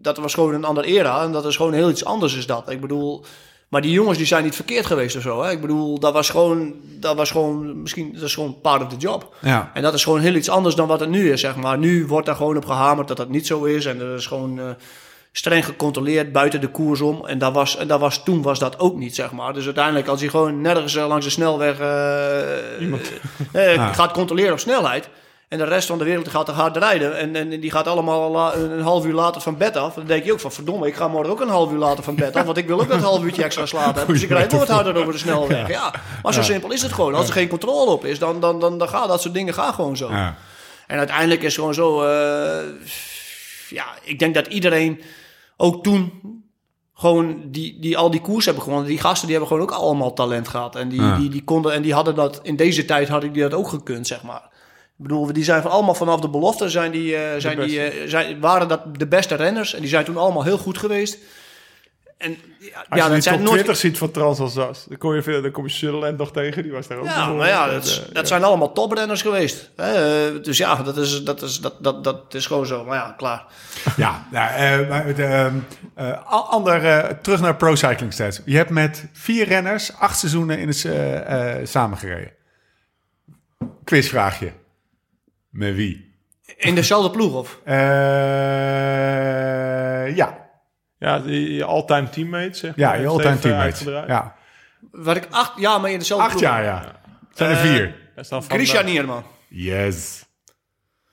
[0.00, 2.70] dat was gewoon een andere era en dat is gewoon heel iets anders is dat.
[2.70, 3.24] Ik bedoel...
[3.68, 5.42] Maar die jongens die zijn niet verkeerd geweest of zo.
[5.42, 5.50] Hè?
[5.50, 8.96] Ik bedoel, dat was gewoon, dat was gewoon, misschien, dat is gewoon part of the
[8.96, 9.34] job.
[9.40, 9.70] Ja.
[9.74, 11.78] En dat is gewoon heel iets anders dan wat het nu is, zeg maar.
[11.78, 13.86] Nu wordt daar gewoon op gehamerd dat dat niet zo is.
[13.86, 14.64] En er is gewoon, uh,
[15.38, 17.26] streng gecontroleerd buiten de koers om.
[17.26, 19.52] En, dat was, en dat was, toen was dat ook niet, zeg maar.
[19.52, 22.80] Dus uiteindelijk, als hij gewoon nergens uh, langs de snelweg uh,
[23.52, 25.08] uh, gaat controleren op snelheid...
[25.48, 27.16] en de rest van de wereld gaat te hard rijden...
[27.16, 29.94] en, en die gaat allemaal een half uur later van bed af...
[29.94, 32.14] dan denk je ook van, verdomme, ik ga morgen ook een half uur later van
[32.14, 32.44] bed af...
[32.44, 34.96] want ik wil ook een half uurtje extra slapen Dus ik rijd nog wat harder
[34.96, 35.68] over de snelweg.
[35.68, 37.14] Ja, maar zo simpel is het gewoon.
[37.14, 39.74] Als er geen controle op is, dan, dan, dan, dan gaan dat soort dingen gaan
[39.74, 40.10] gewoon zo.
[40.10, 40.36] Ja.
[40.86, 42.04] En uiteindelijk is het gewoon zo...
[43.68, 45.00] ja, ik denk dat iedereen
[45.56, 46.12] ook toen
[46.94, 48.88] gewoon die, die al die koers hebben gewonnen.
[48.88, 50.76] Die gasten die hebben gewoon ook allemaal talent gehad.
[50.76, 51.18] En die, ja.
[51.18, 54.06] die, die konden en die hadden dat in deze tijd hadden die dat ook gekund,
[54.06, 54.42] zeg maar.
[54.98, 58.08] Ik bedoel, die zijn van allemaal vanaf de belofte zijn die, uh, zijn die, uh,
[58.08, 59.74] zijn, waren dat de beste renners.
[59.74, 61.18] En die zijn toen allemaal heel goed geweest.
[62.16, 63.52] En ja, Als ja, je dat zijn nooit...
[63.52, 66.72] 20 ziet van Transalsace, dan kom je, veel, dan kom je Sutherland nog tegen, die
[66.72, 67.04] was daar ook.
[67.04, 68.24] Ja, maar ja, dat, dat ja.
[68.24, 69.70] zijn allemaal toprenners geweest.
[69.76, 70.40] Hè?
[70.40, 72.84] Dus ja, dat is, dat, is, dat, dat, dat is gewoon zo.
[72.84, 73.44] Maar ja, klaar.
[73.96, 75.50] Ja, nou, uh, maar de,
[75.98, 78.40] uh, ander, uh, terug naar Pro Cycling Stats.
[78.44, 82.32] Je hebt met vier renners acht seizoenen in het samengereden.
[83.84, 84.52] Quizvraagje.
[85.50, 86.14] Met wie?
[86.56, 87.60] In dezelfde ploeg, of?
[90.14, 90.45] ja.
[90.98, 93.90] Ja, je all-time teammate, zeg Ja, je all-time teammate.
[93.90, 94.34] Ja.
[94.90, 97.00] Wat ik acht jaar mee in dezelfde Acht jaar, ja.
[97.28, 98.04] Het zijn er vier.
[98.32, 99.24] Uh, Christian Nierman.
[99.48, 100.24] Yes.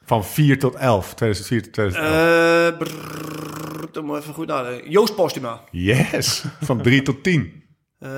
[0.06, 1.14] Van 4 tot 11.
[1.14, 2.72] 2004 tot 2011.
[2.72, 4.92] Uh, brrr, dan moet even goed nadenken.
[4.92, 5.62] Joost Postuma.
[5.72, 6.46] Yes.
[6.62, 7.64] Van 3 tot 10.
[8.00, 8.10] Uh,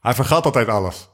[0.00, 1.08] Hij vergat altijd alles.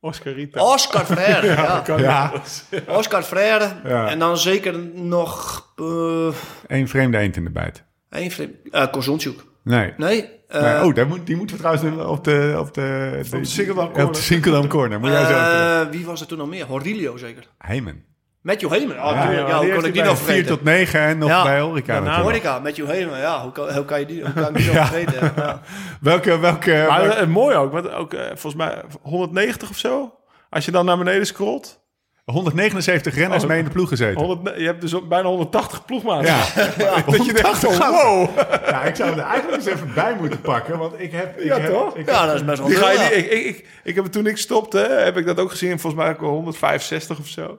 [0.00, 0.64] Oscar Rita.
[0.64, 1.82] Oscar Freire, ja.
[1.96, 2.32] ja.
[2.98, 3.72] Oscar Freire.
[3.84, 4.08] Ja.
[4.08, 5.64] En dan zeker nog...
[5.76, 6.34] Uh,
[6.66, 7.84] Eén vreemde eend in de bijt.
[8.08, 8.56] Eén vreemde...
[8.72, 9.32] Uh.
[9.64, 9.92] Nee.
[9.96, 10.38] Nee.
[10.48, 10.84] Uh, nee.
[10.84, 12.56] Oh, daar moet, die moeten we trouwens op de...
[12.58, 14.04] Op de, de, de Corner.
[14.06, 15.00] Op de Sinkeldam Corner.
[15.00, 16.66] Moet jij zo wie was er toen nog meer?
[16.66, 17.46] Horilio zeker?
[17.58, 18.02] Heyman.
[18.42, 18.96] Matthew Heyman.
[18.96, 20.44] Oh, ja, ja, ja, hoe kon ik die nog vergeten?
[20.44, 21.42] 4 tot 9 en nog ja.
[21.42, 21.94] bij Ulrika.
[21.94, 23.18] Ja, nou, Ulrika, Matthew Heyman.
[23.18, 25.32] Ja, hoe kan, hoe kan je die hoe kan ik die nog vergeten?
[25.36, 25.60] Ja.
[26.00, 26.84] welke, welke...
[26.88, 27.26] Maar, welke...
[27.26, 30.14] mooi ook, want ook uh, volgens mij 190 of zo.
[30.50, 31.80] Als je dan naar beneden scrolt.
[32.24, 34.24] 179 renners oh, mee in de ploeg gezeten.
[34.24, 36.28] 100, je hebt dus bijna 180 ploegmaats.
[36.28, 36.44] Ja,
[36.78, 38.28] ja dat je denkt, oh, wow.
[38.66, 41.38] Ja, ik zou er eigenlijk eens even bij moeten pakken, want ik heb...
[41.38, 41.96] Ik ja, heb, toch?
[41.96, 44.04] Ik ja, dat is best wel die ga je niet, ik, ik, ik, ik, heb
[44.04, 45.80] toen ik stopte, heb ik dat ook gezien.
[45.80, 47.58] Volgens mij ook wel 165 of zo.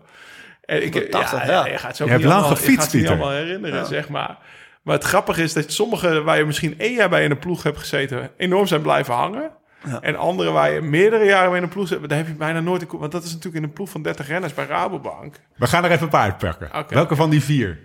[0.62, 1.67] En ik, 180, ja, ja.
[1.67, 3.86] Je gaat zo je hebt lang gefietst, Je gaat allemaal herinneren, ja.
[3.86, 4.38] zeg maar.
[4.82, 7.63] Maar het grappige is dat sommige waar je misschien één jaar bij in een ploeg
[7.63, 8.32] hebt gezeten...
[8.38, 9.52] enorm zijn blijven hangen.
[9.86, 10.02] Ja.
[10.02, 12.60] En andere waar je meerdere jaren mee in een ploeg zit, daar heb je bijna
[12.60, 12.82] nooit...
[12.82, 15.36] Een, want dat is natuurlijk in een ploeg van 30 renners bij Rabobank.
[15.56, 16.67] We gaan er even een paar uitpakken.
[16.67, 16.86] Okay.
[16.89, 17.80] Welke van die vier?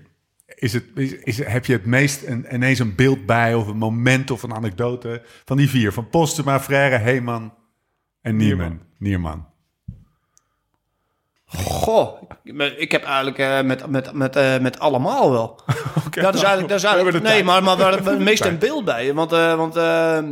[0.46, 3.76] Is het, is, is, heb je het meest een, ineens een beeld bij of een
[3.76, 5.92] moment of een anekdote van die vier?
[5.92, 7.54] Van Postuma, Frère, Heeman
[8.20, 8.80] en Nierman.
[8.98, 9.46] Nierman.
[11.46, 12.22] Goh,
[12.76, 15.60] ik heb eigenlijk uh, met, met, met, uh, met allemaal wel.
[16.06, 18.84] okay, dat is eigenlijk, dat is eigenlijk nee, maar, maar waar het meest een beeld
[18.84, 19.14] bij.
[19.14, 20.24] Want, uh, want ehm,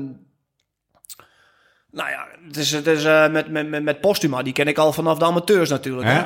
[1.90, 5.18] nou ja, het is, het is met, met, met Postuma, die ken ik al vanaf
[5.18, 6.08] de amateurs natuurlijk.
[6.08, 6.24] Hè?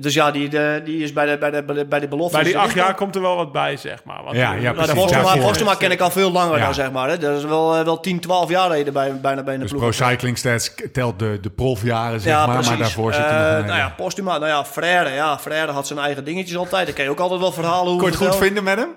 [0.00, 2.36] Dus ja, die, de, die is bij de, bij de, bij de belofte.
[2.36, 4.22] Bij die acht jaar komt er wel wat bij, zeg maar.
[4.24, 7.08] Want ja, ja, nou, de Postuma, ken ik al veel langer dan, zeg maar.
[7.08, 7.18] Hè.
[7.18, 9.82] Dat is wel, eh, wel 10, 12 jaar geleden bij, bijna bij de dus ploeg.
[9.82, 12.54] Pro Cycling Stats telt de, de profjaren, zeg ja, maar.
[12.54, 12.70] Precies.
[12.70, 15.10] Maar daarvoor zit er uh, nog Nou ja, Postuma, nou ja, Frère.
[15.10, 16.86] Ja, Frère had zijn eigen dingetjes altijd.
[16.86, 18.00] Dan ken je ook altijd wel verhalen hoe...
[18.00, 18.90] Kon je het goed vinden met hem?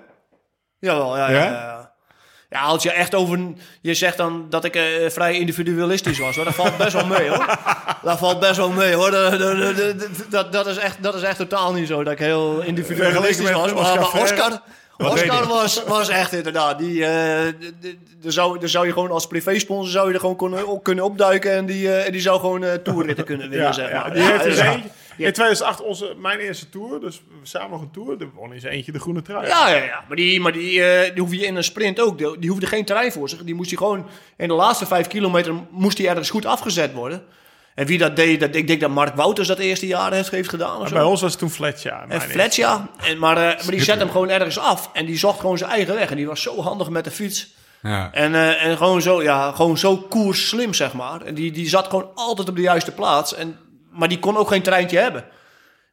[0.80, 1.44] Jawel, ja, ja.
[1.44, 1.77] ja,
[2.50, 3.40] ja, als je echt over...
[3.82, 6.46] Je zegt dan dat ik uh, vrij individualistisch was, hoor.
[6.46, 7.58] Dat valt best wel mee, hoor.
[8.04, 9.12] Dat valt best wel mee, hoor.
[9.12, 9.40] Dat,
[10.30, 13.74] dat, dat, is, echt, dat is echt totaal niet zo dat ik heel individualistisch was.
[13.74, 14.62] Maar, maar Oscar...
[14.98, 16.80] Oscar was, was echt inderdaad.
[16.80, 17.98] Die, uh, de,
[18.32, 21.52] zou, zou je gewoon als privésponsor zou je er gewoon kunnen, kunnen opduiken.
[21.52, 24.08] En die, uh, en die zou gewoon toerritten kunnen winnen, ja, zeg maar.
[24.08, 24.90] Ja, die heeft dus eentje,
[25.26, 28.22] in 2008 onze, mijn eerste tour, dus samen nog een tour.
[28.22, 29.48] Er won eens eentje de groene trui.
[29.48, 30.04] Ja, ja, ja.
[30.08, 32.18] maar, die, maar die, uh, die hoef je in een sprint ook.
[32.18, 33.44] Die, die hoefde geen terrein voor zich.
[33.44, 37.24] Die moest hij gewoon in de laatste vijf kilometer moest hij ergens goed afgezet worden.
[37.76, 40.50] En wie dat deed, dat, ik denk dat Mark Wouters dat eerste jaar heeft, heeft
[40.50, 40.82] gedaan.
[40.82, 42.06] Of bij ons was het toen Fletcher.
[42.08, 42.82] En Fletcher.
[42.98, 44.90] En, maar, uh, maar die zet hem gewoon ergens af.
[44.94, 46.10] En die zocht gewoon zijn eigen weg.
[46.10, 47.56] En die was zo handig met de fiets.
[47.82, 48.10] Ja.
[48.14, 51.22] En, uh, en gewoon zo, ja, gewoon zo koers slim, zeg maar.
[51.22, 53.36] En die, die zat gewoon altijd op de juiste plaats.
[53.36, 53.58] En,
[53.98, 55.26] maar die kon ook geen treintje hebben.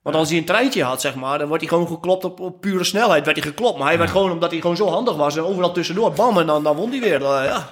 [0.05, 2.61] Want als hij een treintje had, zeg maar, dan wordt hij gewoon geklopt op, op
[2.61, 3.25] pure snelheid.
[3.25, 3.79] Werd hij geklopt.
[3.79, 6.47] Maar hij werd gewoon, omdat hij gewoon zo handig was en overal tussendoor, bam, en
[6.47, 7.21] dan, dan won hij weer.
[7.21, 7.71] Uh, ja.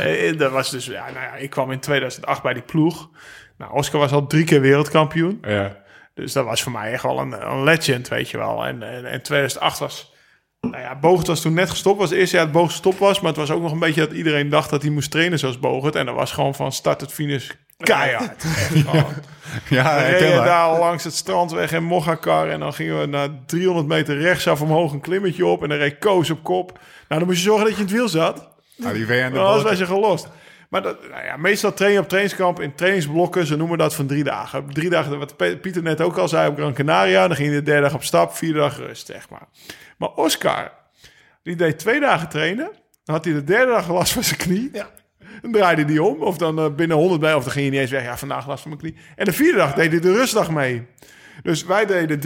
[0.00, 3.10] Eh, dat was dus, ja, nou ja, ik kwam in 2008 bij die ploeg.
[3.58, 5.38] Nou, Oscar was al drie keer wereldkampioen.
[5.42, 5.76] Ja.
[6.14, 8.64] Dus dat was voor mij echt wel een, een legend, weet je wel.
[8.64, 10.12] En, en, en 2008 was...
[10.60, 11.98] Nou ja, Bogert was toen net gestopt.
[11.98, 13.20] was het eerste jaar dat Bogert gestopt was.
[13.20, 15.58] Maar het was ook nog een beetje dat iedereen dacht dat hij moest trainen zoals
[15.58, 15.94] Bogert.
[15.94, 18.44] En dat was gewoon van start tot finish keihard.
[18.84, 19.06] ja.
[19.68, 22.48] Ja, we reden daar langs het strandweg in Moghakar.
[22.48, 25.62] En dan gingen we naar 300 meter rechtsaf omhoog een klimmetje op.
[25.62, 26.72] En dan reed Koos op kop.
[27.08, 28.48] Nou, dan moest je zorgen dat je in het wiel zat.
[28.76, 30.28] Nou, die WN dan was je gelost.
[30.68, 33.46] Maar dat, nou ja, meestal train je op trainingskamp in trainingsblokken.
[33.46, 34.66] Ze noemen dat van drie dagen.
[34.72, 37.26] Drie dagen, wat Pieter net ook al zei, op Gran Canaria.
[37.26, 39.46] Dan ging je de derde dag op stap, vierde dag rust, zeg maar.
[39.96, 40.72] Maar Oscar,
[41.42, 42.70] die deed twee dagen trainen.
[43.04, 44.70] Dan had hij de derde dag last van zijn knie.
[44.72, 44.90] Ja.
[45.42, 46.22] Dan draaide hij om.
[46.22, 47.34] Of dan uh, binnen 100 bij.
[47.34, 48.02] Of dan ging hij niet eens weg.
[48.02, 48.96] Ja, vandaag last van mijn knie.
[49.16, 50.86] En de vierde dag deed hij de rustdag mee.
[51.42, 52.20] Dus wij deden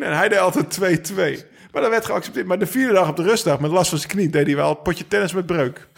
[0.00, 1.50] 3-1 en hij deed altijd 2-2.
[1.72, 2.46] Maar dat werd geaccepteerd.
[2.46, 4.70] Maar de vierde dag op de rustdag met last van zijn knie deed hij wel
[4.70, 5.88] een potje tennis met breuk.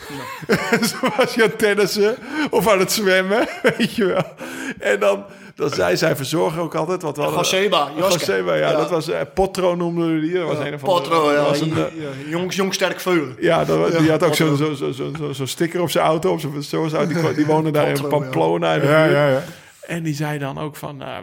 [0.47, 0.85] Ja.
[0.87, 2.17] Zo was hij aan het tennissen
[2.51, 4.35] of aan het zwemmen, weet je wel.
[4.79, 5.25] En dan,
[5.55, 7.03] dan zei zij verzorger ook altijd.
[7.03, 10.33] Wat wel Joseba, Joseba, ja, Dat was uh, Potro noemde die.
[10.33, 11.43] Dat was een van Potro, de, ja.
[11.43, 13.27] Was een, uh, jong, jong, sterk veel.
[13.39, 16.33] Ja, dat, die had ook zo'n zo, zo, zo, zo, zo sticker op zijn auto.
[16.33, 18.75] Op zijn, zo, zo, die, die woonde daar in Pamplona.
[18.75, 19.43] Ja, ja, ja.
[19.87, 21.03] En die zei dan ook van...
[21.03, 21.17] Uh,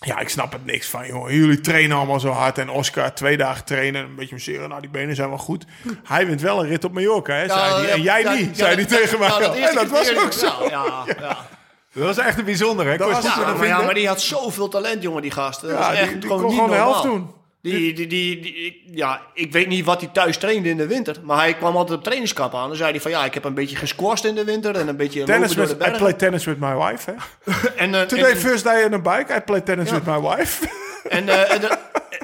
[0.00, 1.30] ja, ik snap het niks van, joh.
[1.30, 2.58] Jullie trainen allemaal zo hard.
[2.58, 4.04] En Oscar twee dagen trainen.
[4.04, 4.68] Een beetje masseren.
[4.68, 5.64] Nou, die benen zijn wel goed.
[6.04, 7.90] Hij wint wel een rit op Mallorca, hè, zei hij.
[7.90, 9.28] En jij niet, zei hij tegen mij.
[9.28, 10.68] Dat en dat was ook zo.
[10.68, 11.48] Ja, ja.
[11.96, 12.96] Dat was echt een bijzonder, hè?
[12.96, 15.60] Dat was, ja, maar, ja, maar die had zoveel talent, jongen, die gast.
[15.60, 17.30] Dat ja, echt die, die gewoon kon niet gewoon de helft doen.
[17.62, 21.16] Die, die, die, ja, ik weet niet wat hij thuis trainde in de winter.
[21.22, 22.68] Maar hij kwam altijd op trainingskamp aan.
[22.68, 24.76] Dan zei hij van ja, ik heb een beetje gesquashed in de winter.
[24.76, 27.10] En een beetje tennis with, I play tennis with my wife.
[27.10, 27.16] Hè?
[27.82, 30.68] en, uh, Today en, first day on a bike, I play tennis with my wife.
[31.08, 31.40] en uh,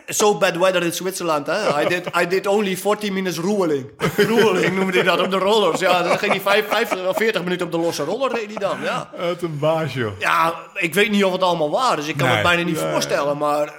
[0.07, 1.47] so bad weather in Zwitserland.
[1.47, 1.83] Hè?
[1.83, 3.91] I, did, I did only 40 minutes roeling.
[4.17, 5.81] roeling noemde hij dat op de rollers.
[5.81, 8.79] Ja, dan ging hij 50 40 minuten op de losse roller reed hij dan.
[8.83, 9.11] Ja.
[9.17, 10.19] Het een baas, joh.
[10.19, 12.07] Ja, ik weet niet of het allemaal waar is.
[12.07, 13.73] Ik kan nee, het bijna niet voorstellen, maar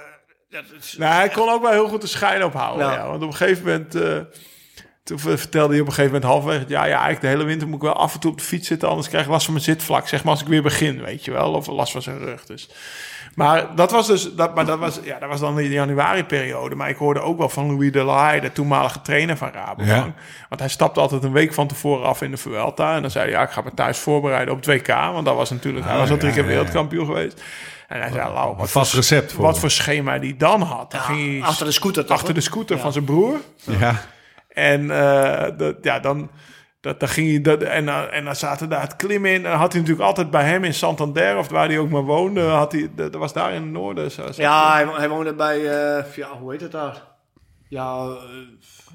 [0.96, 2.86] nou, hij kon ook wel heel goed de schijn ophouden.
[2.86, 3.08] Ja.
[3.08, 3.94] want op een gegeven moment...
[3.94, 4.18] Uh,
[5.04, 6.64] toen vertelde hij op een gegeven moment halverwege...
[6.68, 8.68] Ja, ja, eigenlijk de hele winter moet ik wel af en toe op de fiets
[8.68, 8.88] zitten...
[8.88, 10.08] anders krijg ik last van mijn zitvlak.
[10.08, 11.52] Zeg maar als ik weer begin, weet je wel.
[11.52, 12.44] Of last van zijn rug.
[12.44, 12.68] Dus.
[13.34, 14.34] Maar dat was dus...
[14.34, 16.74] Dat, maar dat was, ja, dat was dan de januari-periode.
[16.74, 18.40] Maar ik hoorde ook wel van Louis de Lahaye...
[18.40, 20.14] de toenmalige trainer van Rabobank.
[20.48, 22.94] Want hij stapte altijd een week van tevoren af in de Vuelta.
[22.94, 23.34] En dan zei hij...
[23.34, 24.86] Ja, ik ga me thuis voorbereiden op 2K.
[24.86, 25.86] Want dat was natuurlijk...
[25.86, 27.42] hij was al drie keer wereldkampioen geweest.
[27.88, 30.90] En hij zei, Lau, wat vast recept voor wat voor schema die dan had.
[30.90, 32.16] Dan ging hij achter de scooter, toch?
[32.16, 33.40] Achter de scooter van zijn broer.
[33.56, 34.00] Ja.
[34.48, 36.30] En uh, ja, dan,
[36.84, 39.46] dat, dan ging hij dat, en, uh, en dan zaten daar het klimmen in.
[39.46, 42.40] En had hij natuurlijk altijd bij hem in Santander, of waar hij ook maar woonde,
[42.40, 44.10] had hij, dat was daar in het noorden.
[44.10, 47.02] Zo, ja, hij, hij, woonde bij, uh, ja, hoe heet het daar?
[47.68, 48.16] Ja,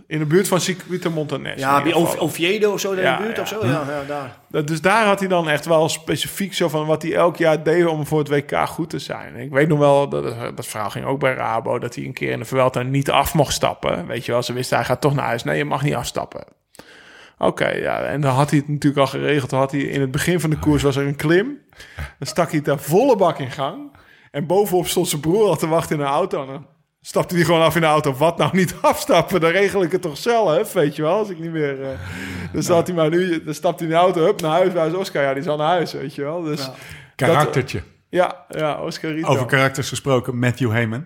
[0.08, 1.60] in de buurt van Circuito Montanes.
[1.60, 3.66] Ja, bij Oviedo of zo, in de buurt of zo.
[3.66, 4.04] Ja, ja,
[4.48, 4.66] daar.
[4.66, 7.86] Dus daar had hij dan echt wel specifiek zo van wat hij elk jaar deed
[7.86, 9.36] om voor het WK goed te zijn.
[9.36, 12.32] Ik weet nog wel, dat, dat verhaal ging ook bij Rabo, dat hij een keer
[12.32, 14.08] in de Vuelta niet af mocht stappen.
[14.08, 15.44] Weet je wel, ze wisten hij gaat toch naar huis.
[15.44, 16.44] Nee, je mag niet afstappen.
[17.42, 19.52] Oké, ja, en dan had hij het natuurlijk al geregeld.
[19.52, 21.58] had hij in het begin van de koers was er een klim.
[21.96, 23.92] Dan stak hij daar volle bak in gang.
[24.32, 26.46] En bovenop stond zijn broer al te wachten in een auto.
[26.46, 26.66] dan
[27.02, 28.14] stapte hij gewoon af in de auto.
[28.14, 29.42] Wat nou niet afstappen?
[29.42, 31.18] Dan regel ik het toch zelf, weet je wel.
[31.18, 31.80] Als ik niet meer...
[31.80, 31.88] Uh,
[32.54, 34.74] dan, staat hij maar nu, dan stapt hij in de auto, hup, naar huis.
[34.74, 35.24] Waar is Oscar?
[35.24, 36.42] Ja, die is al naar huis, weet je wel.
[36.42, 36.70] Dus
[37.16, 37.84] Karaktertje.
[38.10, 39.28] ja, ja, Oscar Rito.
[39.28, 41.06] Over karakters gesproken, Matthew Heyman.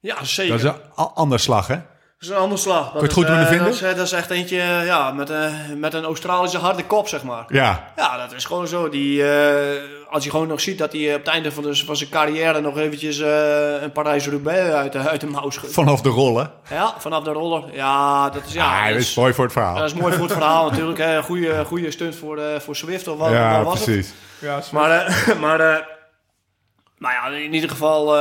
[0.00, 0.62] Ja, zeker.
[0.62, 1.76] Dat is een ander slag, hè?
[2.24, 2.90] Dat is een ander slag.
[2.90, 3.66] Kun je het goed kunnen vinden?
[3.66, 7.22] Dat is, dat is, echt eentje ja, met, een, met een Australische harde kop, zeg
[7.22, 7.44] maar.
[7.48, 7.92] Ja.
[7.96, 8.88] Ja, dat is gewoon zo.
[8.88, 9.30] Die, uh,
[10.10, 12.60] als je gewoon nog ziet dat hij op het einde van, de, van zijn carrière
[12.60, 15.72] nog eventjes uh, een Parijs-Roubaix uit, de, uit de mouw schudt.
[15.72, 16.50] Vanaf de rollen?
[16.70, 17.64] Ja, vanaf de rollen.
[17.72, 18.52] Ja, dat is...
[18.52, 19.74] Ja, ah, dat is, mooi voor het verhaal.
[19.74, 20.98] Dat is mooi voor het verhaal natuurlijk.
[20.98, 21.22] Hè.
[21.22, 24.06] Goeie, goede stunt voor, uh, voor Swift of wat, ja, wat was precies.
[24.06, 24.48] het.
[24.48, 24.88] Ja, maar,
[25.40, 25.88] maar,
[26.98, 28.16] maar ja, in ieder geval...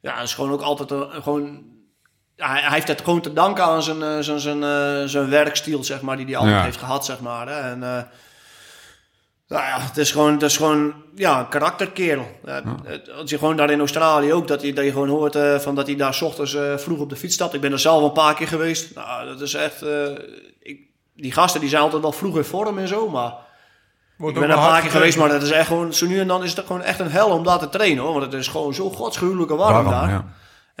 [0.00, 0.92] ja, het is gewoon ook altijd
[1.22, 1.69] gewoon
[2.40, 5.84] hij, hij, heeft het gewoon te danken aan zijn, uh, zijn, zijn, uh, zijn werkstiel,
[5.84, 6.62] zeg maar, die hij altijd ja.
[6.62, 7.48] heeft gehad, zeg maar.
[7.48, 7.60] Hè.
[7.60, 7.98] En, uh,
[9.48, 12.40] nou ja, het is gewoon, het is gewoon ja, een karakterkerel.
[12.44, 12.62] Ja.
[13.16, 15.86] Als je gewoon daar in Australië ook, dat je, dat je gewoon hoort van dat
[15.86, 17.54] hij daar s ochtends vroeg op de fiets stapt.
[17.54, 18.94] Ik ben er zelf een paar keer geweest.
[18.94, 19.84] Nou, dat is echt...
[20.60, 20.80] Ik,
[21.14, 23.32] die gasten die zijn altijd wel vroeg in vorm en zo, maar...
[24.16, 25.94] Wordt ik ben er een paar keer geweest, maar dat is echt gewoon...
[25.94, 28.12] Zo nu en dan is het gewoon echt een hel om daar te trainen, hoor.
[28.12, 30.08] Want het is gewoon zo godschuwelijke warm, warm daar.
[30.08, 30.24] Ja.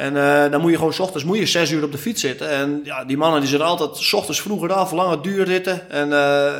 [0.00, 2.20] En uh, dan moet je gewoon s ochtends moet je zes uur op de fiets
[2.20, 2.50] zitten.
[2.50, 5.90] En ja, die mannen die zitten altijd s ochtends vroeger af, lange duurritten.
[5.90, 6.52] En uh,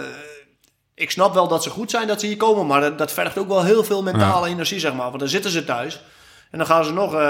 [0.95, 3.39] ik snap wel dat ze goed zijn dat ze hier komen, maar dat, dat vergt
[3.39, 4.53] ook wel heel veel mentale ja.
[4.53, 5.07] energie, zeg maar.
[5.07, 6.03] Want dan zitten ze thuis.
[6.51, 7.21] En dan gaan ze nog, uh,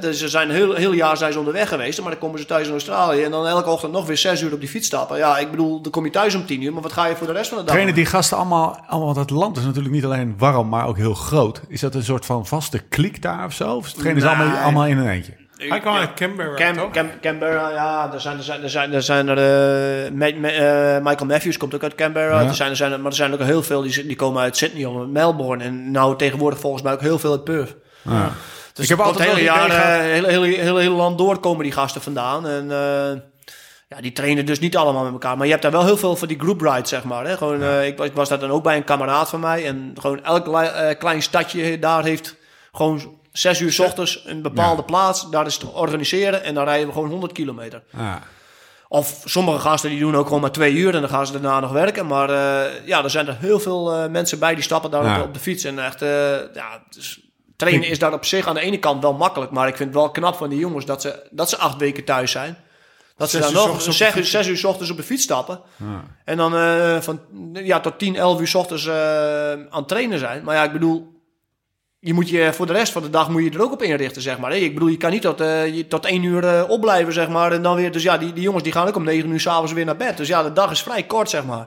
[0.00, 2.66] dus ze zijn heel, heel jaar zijn ze onderweg geweest, maar dan komen ze thuis
[2.66, 5.16] in Australië en dan elke ochtend nog weer zes uur op die fiets stappen.
[5.18, 7.26] Ja, ik bedoel, dan kom je thuis om tien uur, maar wat ga je voor
[7.26, 10.04] de rest van de dag Trainen die gasten allemaal, allemaal, dat land is natuurlijk niet
[10.04, 11.60] alleen warm, maar ook heel groot.
[11.68, 13.74] Is dat een soort van vaste kliek daar of zo?
[13.74, 14.36] Of trainen ze nee.
[14.36, 15.41] allemaal, allemaal in een eentje?
[15.68, 18.10] Hij kwam uit Canberra, Cam, Cam, Canberra, ja.
[18.12, 21.74] Er zijn er, zijn, er, zijn, er, zijn er uh, me, uh, Michael Matthews komt
[21.74, 22.40] ook uit Canberra.
[22.40, 22.48] Ja.
[22.48, 24.84] Er zijn, er zijn, maar er zijn ook heel veel die, die komen uit Sydney
[24.84, 25.64] of Melbourne.
[25.64, 27.74] En nou tegenwoordig volgens mij ook heel veel uit Perth.
[28.02, 28.30] Ja.
[28.72, 31.72] Dus ik heb altijd het hele jaar, hele, hele, hele, hele land door komen die
[31.72, 32.46] gasten vandaan.
[32.46, 32.66] En
[33.88, 35.36] ja, die trainen dus niet allemaal met elkaar.
[35.36, 37.26] Maar je hebt daar wel heel veel voor die group ride, zeg maar.
[37.26, 37.36] Hè?
[37.36, 37.80] Gewoon, ja.
[37.80, 39.66] ik, ik was daar dan ook bij een kameraad van mij.
[39.66, 40.44] En gewoon elk
[40.98, 42.36] klein stadje daar heeft
[42.72, 44.86] gewoon zes uur s ochtends een bepaalde ja.
[44.86, 47.82] plaats, daar is te organiseren en dan rijden we gewoon 100 kilometer.
[47.96, 48.22] Ja.
[48.92, 51.60] Of sommige gasten die doen ook gewoon maar twee uur en dan gaan ze daarna
[51.60, 52.06] nog werken.
[52.06, 55.22] Maar uh, ja, er zijn er heel veel uh, mensen bij die stappen daar ja.
[55.22, 55.64] op, de fiets.
[55.64, 56.08] En echt, uh,
[56.54, 57.20] ja, dus
[57.56, 59.50] trainen is daar op zich aan de ene kant wel makkelijk.
[59.50, 62.04] Maar ik vind het wel knap van die jongens dat ze, dat ze acht weken
[62.04, 62.56] thuis zijn.
[63.16, 65.60] Dat ze dan nog zes uur, zes uur s ochtends op de fiets stappen.
[65.76, 66.04] Ja.
[66.24, 66.52] En dan
[67.02, 67.20] van
[67.52, 70.44] ja, tot 10, 11 uur s ochtends aan het trainen zijn.
[70.44, 71.11] Maar ja, ik bedoel,
[72.04, 74.22] je moet je voor de rest van de dag moet je er ook op inrichten,
[74.22, 74.56] zeg maar.
[74.56, 77.52] Ik bedoel, je kan niet tot, uh, tot één uur uh, opblijven, zeg maar.
[77.52, 79.72] En dan weer, dus ja, die, die jongens die gaan ook om negen uur s'avonds
[79.72, 80.16] weer naar bed.
[80.16, 81.66] Dus ja, de dag is vrij kort, zeg maar.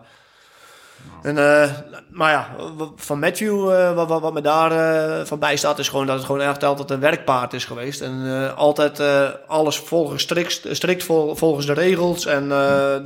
[1.22, 1.72] En, uh,
[2.10, 2.50] maar ja,
[2.96, 3.63] van Matthew,
[3.96, 6.89] wat, wat, wat, me daar van bij staat, is gewoon dat het gewoon echt altijd
[6.89, 8.02] een werkpaard is geweest.
[8.02, 9.02] En altijd
[9.48, 12.26] alles volgens strikt, strikt vol, volgens de regels.
[12.26, 12.52] En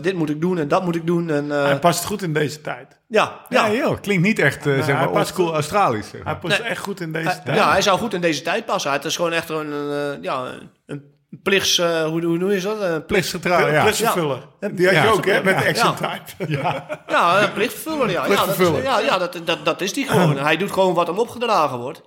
[0.02, 1.30] dit moet ik doen en dat moet ik doen.
[1.30, 3.00] En, Hij past goed in deze tijd.
[3.10, 3.66] Ja, ja.
[3.66, 6.10] ja joh, klinkt niet echt uh, zeg maar oldschool Australisch.
[6.10, 6.34] Zeg maar.
[6.34, 7.58] Hij past nee, echt goed in deze hij, tijd.
[7.58, 8.92] Ja, hij zou goed in deze tijd passen.
[8.92, 10.46] Het is gewoon echt een, uh, ja,
[10.86, 11.78] een plichts...
[11.78, 12.82] Uh, hoe, hoe noem je dat?
[12.82, 13.82] Een plichtsgetrouw, ja.
[13.82, 14.48] Plichtsvervuller.
[14.60, 14.70] Ja.
[14.70, 16.52] Die had je ook, hè, met de action type.
[16.52, 18.24] Ja, ja plichtvervuller, ja.
[18.24, 18.84] Plichtvervuller.
[18.84, 20.38] Ja, dat, ja, dat, dat, dat is die gewoon.
[20.38, 22.02] hij doet gewoon wat hem opgedragen wordt.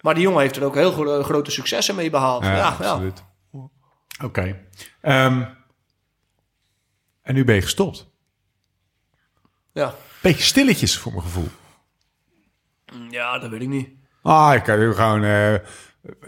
[0.00, 2.44] Maar die jongen heeft er ook heel gro grote successen mee behaald.
[2.44, 3.24] Ja, ja absoluut.
[3.52, 4.24] Oké.
[4.24, 4.68] Okay.
[5.26, 5.56] Um,
[7.22, 8.10] en nu ben je gestopt.
[9.72, 9.94] Ja.
[10.22, 11.48] Beetje stilletjes voor mijn gevoel.
[13.10, 13.88] Ja, dat weet ik niet.
[14.22, 15.58] Ah, ik kan gewoon uh, uh,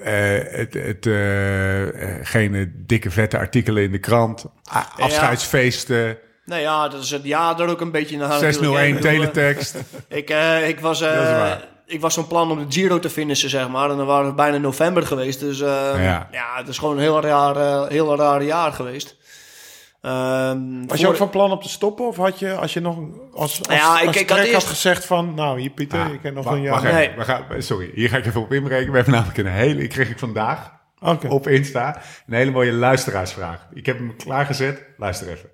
[0.00, 1.86] het, het, uh,
[2.22, 4.46] geen dikke vette artikelen in de krant,
[4.96, 6.06] afscheidsfeesten.
[6.06, 6.14] Ja.
[6.44, 8.38] Nou ja, dat is het jaar er ook een beetje naar.
[8.38, 9.76] 601 teletext.
[10.08, 10.30] ik,
[10.66, 11.04] ik was,
[11.86, 13.90] ik was zo'n plan om de Giro te finishen, zeg maar.
[13.90, 15.40] En dan waren we bijna november geweest.
[15.40, 16.28] Dus ja.
[16.32, 19.16] ja, het is gewoon een heel raar, heel raar jaar geweest.
[20.02, 22.06] Um, was je ook van plan om te stoppen?
[22.06, 22.98] Of had je, als je nog
[23.32, 24.52] als, als, ja, ik, als ik had, eerst...
[24.52, 25.34] had gezegd van...
[25.34, 26.82] Nou, hier Pieter, ah, ik heb nog wacht, een jaar...
[26.82, 27.10] Wacht nee.
[27.16, 28.90] we gaan, sorry, hier ga ik even op inbreken.
[28.90, 29.82] We hebben namelijk een hele...
[29.82, 31.30] Ik kreeg ik vandaag okay.
[31.30, 33.66] op Insta een hele mooie luisteraarsvraag.
[33.74, 34.84] Ik heb hem klaargezet.
[34.96, 35.50] Luister even.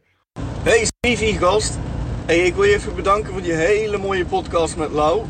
[0.63, 1.79] Hey Stevie, gast.
[2.27, 5.23] Hey, ik wil je even bedanken voor die hele mooie podcast met Lau.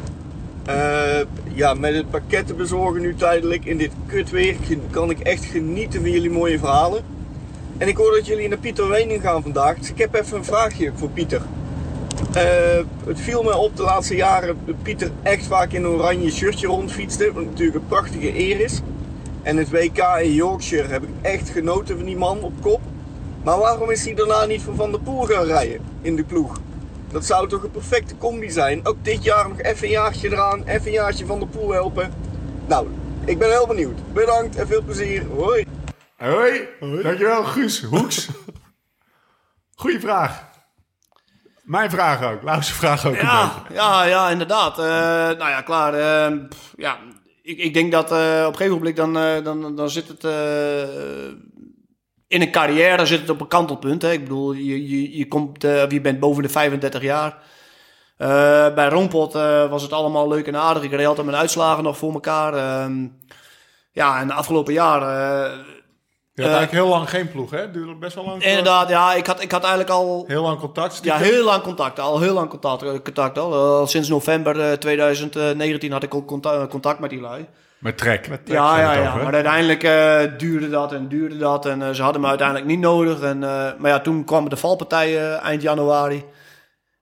[0.69, 1.21] Uh,
[1.55, 4.57] ja, met het pakketten bezorgen nu tijdelijk in dit kutweer
[4.91, 7.05] kan ik echt genieten van jullie mooie verhalen.
[7.79, 9.79] En ik hoor dat jullie naar Pieter Wening gaan vandaag.
[9.79, 11.43] Dus ik heb even een vraagje voor Pieter.
[12.37, 12.43] Uh,
[13.07, 16.67] het viel me op de laatste jaren dat Pieter echt vaak in een oranje shirtje
[16.67, 17.33] rondfietste.
[17.33, 18.81] Wat natuurlijk een prachtige eer is.
[19.43, 22.81] En het WK in Yorkshire heb ik echt genoten van die man op kop.
[23.43, 26.61] Maar waarom is hij daarna niet voor Van der Poel gaan rijden in de ploeg?
[27.11, 28.87] Dat zou toch een perfecte combi zijn.
[28.87, 32.13] Ook dit jaar nog even een jaartje eraan, even een jaartje Van der Poel helpen.
[32.67, 32.87] Nou,
[33.27, 33.99] Ik ben heel benieuwd.
[34.13, 35.27] Bedankt en veel plezier.
[35.37, 35.66] Hoi.
[36.17, 36.69] Hoi.
[36.81, 38.29] Dankjewel, Guus Hoeks.
[39.75, 40.45] Goeie vraag.
[41.63, 42.43] Mijn vraag ook.
[42.43, 43.17] Laatste vraag ook.
[43.17, 44.79] Ja, ja, ja, inderdaad.
[44.79, 44.85] Uh,
[45.39, 45.95] nou ja, klaar.
[45.95, 46.39] Uh,
[46.77, 46.99] ja,
[47.43, 49.13] ik, ik denk dat uh, op een gegeven moment dan,
[49.45, 50.25] dan, dan zit het
[52.29, 54.03] in een carrière zit het op een kantelpunt.
[54.03, 54.13] Hè.
[54.13, 57.39] Ik bedoel, je, je, je, komt, je bent boven de 35 jaar.
[58.75, 59.33] bij Rompot
[59.69, 60.83] was het allemaal leuk en aardig.
[60.83, 62.55] Ik reed altijd mijn uitslagen nog voor elkaar.
[62.55, 63.09] Ehm,
[63.93, 65.65] ja, en de afgelopen jaren
[66.37, 67.71] je had eigenlijk heel lang geen ploeg, hè?
[67.71, 68.43] Duurde best wel lang.
[68.43, 69.15] Inderdaad, ja.
[69.15, 70.25] Ik had, ik had eigenlijk al...
[70.27, 71.01] Heel lang contact?
[71.03, 71.99] Ja, heel lang contact.
[71.99, 72.83] Al heel lang contact.
[72.83, 73.55] Eh, contact al.
[73.55, 77.47] al sinds november 2019 had ik ook contact, contact met die lui.
[77.79, 78.29] Met trek.
[78.29, 79.15] Met trek ja, ja, ja.
[79.15, 81.67] maar uiteindelijk uh, duurde dat en duurde dat.
[81.67, 83.21] En uh, ze hadden me uiteindelijk niet nodig.
[83.21, 86.25] En, uh, maar ja, toen kwam de valpartij eind januari.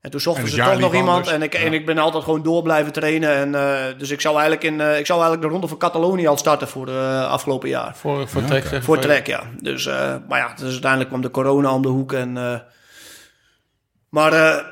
[0.04, 1.28] En toen zochten ze toch nog iemand.
[1.28, 3.34] En ik, en ik ben altijd gewoon door blijven trainen.
[3.34, 6.26] En, uh, dus ik zou, eigenlijk in, uh, ik zou eigenlijk de ronde van Catalonië
[6.26, 7.96] al starten voor de uh, afgelopen jaar.
[7.96, 8.82] Voor, voor trek?
[8.82, 9.42] Voor trek, ja.
[9.60, 9.86] Dus,
[10.28, 12.12] maar ja, dus uiteindelijk kwam de corona om de hoek.
[12.12, 12.32] En,
[14.08, 14.64] maar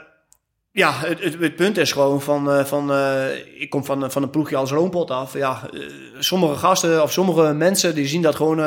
[0.72, 2.66] ja, het, het, het, punt is gewoon van...
[2.66, 2.92] van
[3.58, 5.32] ik kom van, van een ploegje als Roompot af.
[5.32, 5.60] Ja,
[6.18, 8.58] sommige gasten of sommige mensen die zien dat gewoon...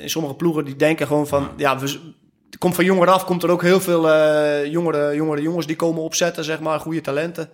[0.00, 1.48] in sommige ploegen die denken gewoon van...
[1.56, 2.14] Ja, we,
[2.58, 6.02] komt van jonger af, komt er ook heel veel uh, jongere, jongere jongens die komen
[6.02, 7.50] opzetten, zeg maar, goede talenten.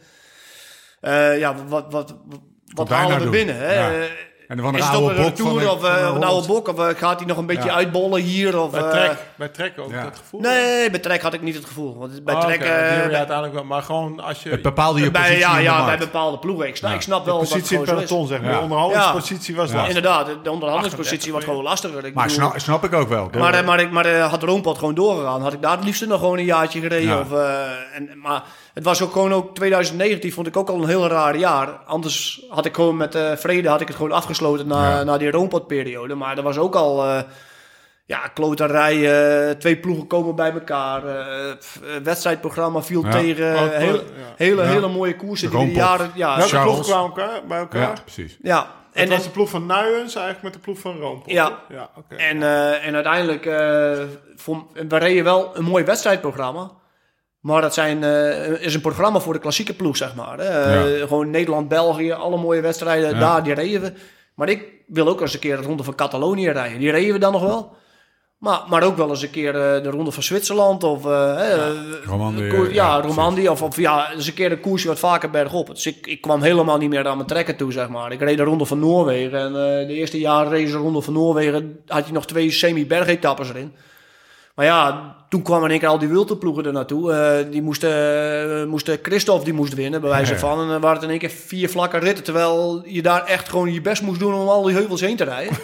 [1.02, 2.40] Uh, ja, wat, wat, wat,
[2.74, 3.56] wat halen we binnen?
[3.56, 3.74] Hè?
[3.74, 4.06] Ja.
[4.52, 6.68] Eh, en van is het op een retour of uh, een oude bok?
[6.68, 7.74] Of uh, gaat hij nog een beetje ja.
[7.74, 8.60] uitbollen hier?
[8.60, 10.02] Of, bij, trek, uh, bij Trek ook ja.
[10.02, 10.40] dat gevoel?
[10.40, 11.98] Nee, bij Trek had ik niet het gevoel.
[11.98, 12.60] Want bij oh, Trek...
[12.60, 12.98] Okay.
[12.98, 14.50] Uh, bij, uiteindelijk wel, maar gewoon als je...
[14.50, 16.66] Het bepaalde je bij, positie Ja, ja bij bepaalde ploegen.
[16.66, 16.96] Ik snap, ja.
[16.96, 18.52] ik snap wel de positie in peloton, zeg maar.
[18.52, 19.88] De onderhandelingspositie was lastig.
[19.88, 22.04] Inderdaad, de onderhandelingspositie was gewoon lastiger.
[22.04, 23.30] Ik maar snap, snap ik ook wel.
[23.38, 26.44] Maar, maar, maar had Roompot gewoon doorgegaan, had ik daar het liefst nog gewoon een
[26.44, 27.20] jaartje gereden.
[27.20, 27.32] Of,
[27.92, 28.42] en, maar
[28.74, 31.68] het was ook gewoon ook 2019 vond ik ook al een heel raar jaar.
[31.68, 35.02] Anders had ik gewoon met uh, vrede had ik het gewoon afgesloten na, ja.
[35.02, 36.14] na die roompotperiode.
[36.14, 37.20] Maar er was ook al uh,
[38.04, 38.96] ja, kloterij.
[38.96, 41.02] Uh, twee ploegen komen bij elkaar.
[42.02, 43.10] wedstrijdprogramma viel ja.
[43.10, 43.54] tegen.
[43.54, 44.02] Oh, heel,
[44.36, 45.50] hele, hele mooie koersen.
[45.50, 47.80] Die die jaren, ja, Welke ploeg kwamen elkaar, bij elkaar?
[47.80, 48.38] Ja, precies.
[48.42, 48.80] Ja.
[48.92, 51.30] En het was de ploeg van Nuyens eigenlijk met de ploeg van Roompot.
[51.30, 51.58] Ja.
[51.68, 52.18] ja okay.
[52.18, 54.04] en, uh, en uiteindelijk, uh,
[54.36, 56.70] vond, we reden wel een mooi wedstrijdprogramma.
[57.42, 60.38] Maar dat zijn, uh, is een programma voor de klassieke ploeg, zeg maar.
[60.40, 61.06] Uh, ja.
[61.06, 63.18] Gewoon Nederland, België, alle mooie wedstrijden, ja.
[63.18, 63.92] daar, die reden we.
[64.34, 66.78] Maar ik wil ook eens een keer de ronde van Catalonië rijden.
[66.78, 67.76] Die reden we dan nog wel.
[68.38, 71.04] Maar, maar ook wel eens een keer uh, de ronde van Zwitserland of...
[71.04, 71.72] ja,
[72.04, 72.72] Romandie.
[72.72, 73.50] Ja, Romandie.
[73.50, 75.66] Of, of ja, eens een keer de koersje wat vaker bergop.
[75.66, 78.12] Dus ik, ik kwam helemaal niet meer aan mijn trekken toe, zeg maar.
[78.12, 79.38] Ik reed de ronde van Noorwegen.
[79.38, 79.52] En
[79.86, 81.80] de eerste jaren reed de ronde van Noorwegen.
[81.86, 83.74] Had je nog twee semi-bergetappes erin.
[84.54, 87.12] Maar ja, toen kwamen in één keer al die wilterploegen er naartoe.
[87.12, 87.90] Uh, die moesten,
[88.60, 90.60] uh, moesten Christophe die moest winnen, bij wijze van.
[90.60, 92.24] En dan waren het in één keer vier vlakke ritten.
[92.24, 95.24] Terwijl je daar echt gewoon je best moest doen om al die heuvels heen te
[95.24, 95.56] rijden.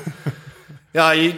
[0.99, 1.35] ja, je,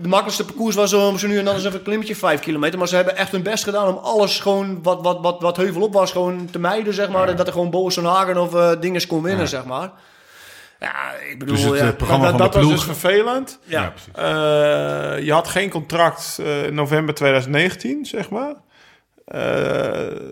[0.00, 2.78] de, makkelijkste parcours was om zo nu en dan eens even een klimmetje vijf kilometer.
[2.78, 5.82] Maar ze hebben echt hun best gedaan om alles gewoon wat, wat, wat, wat heuvel
[5.82, 7.28] op was gewoon te mijden, zeg maar.
[7.28, 7.34] Ja.
[7.34, 9.46] Dat er gewoon Boos Hagen of uh, dingen kon winnen, ja.
[9.46, 9.92] zeg maar.
[10.82, 12.70] Ja, ik bedoel, dus het ja, programma dat, van dat de ploeg.
[12.70, 13.58] was dus vervelend.
[13.64, 13.82] Ja.
[13.82, 14.12] Ja, precies.
[14.16, 18.54] Uh, je had geen contract uh, november 2019, zeg maar.
[19.34, 20.30] Uh,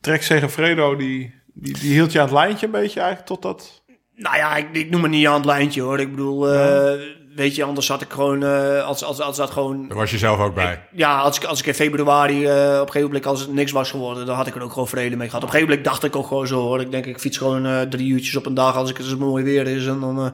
[0.00, 3.82] Trek Segafredo, die, die, die hield je aan het lijntje een beetje eigenlijk totdat...
[4.14, 6.00] Nou ja, ik, ik noem het niet aan het lijntje hoor.
[6.00, 6.96] Ik bedoel, ja.
[7.34, 8.42] Weet je, anders had ik gewoon,
[8.82, 9.88] als, als, als dat gewoon...
[9.88, 10.72] Daar was je zelf ook bij.
[10.72, 13.72] Ik, ja, als ik, als ik in februari op een gegeven moment, als het niks
[13.72, 15.42] was geworden, dan had ik er ook gewoon vrede mee gehad.
[15.42, 16.80] Op een gegeven moment dacht ik ook gewoon zo hoor.
[16.80, 19.66] Ik denk, ik fiets gewoon drie uurtjes op een dag als ik het mooi weer
[19.66, 19.86] is.
[19.86, 20.24] En dan,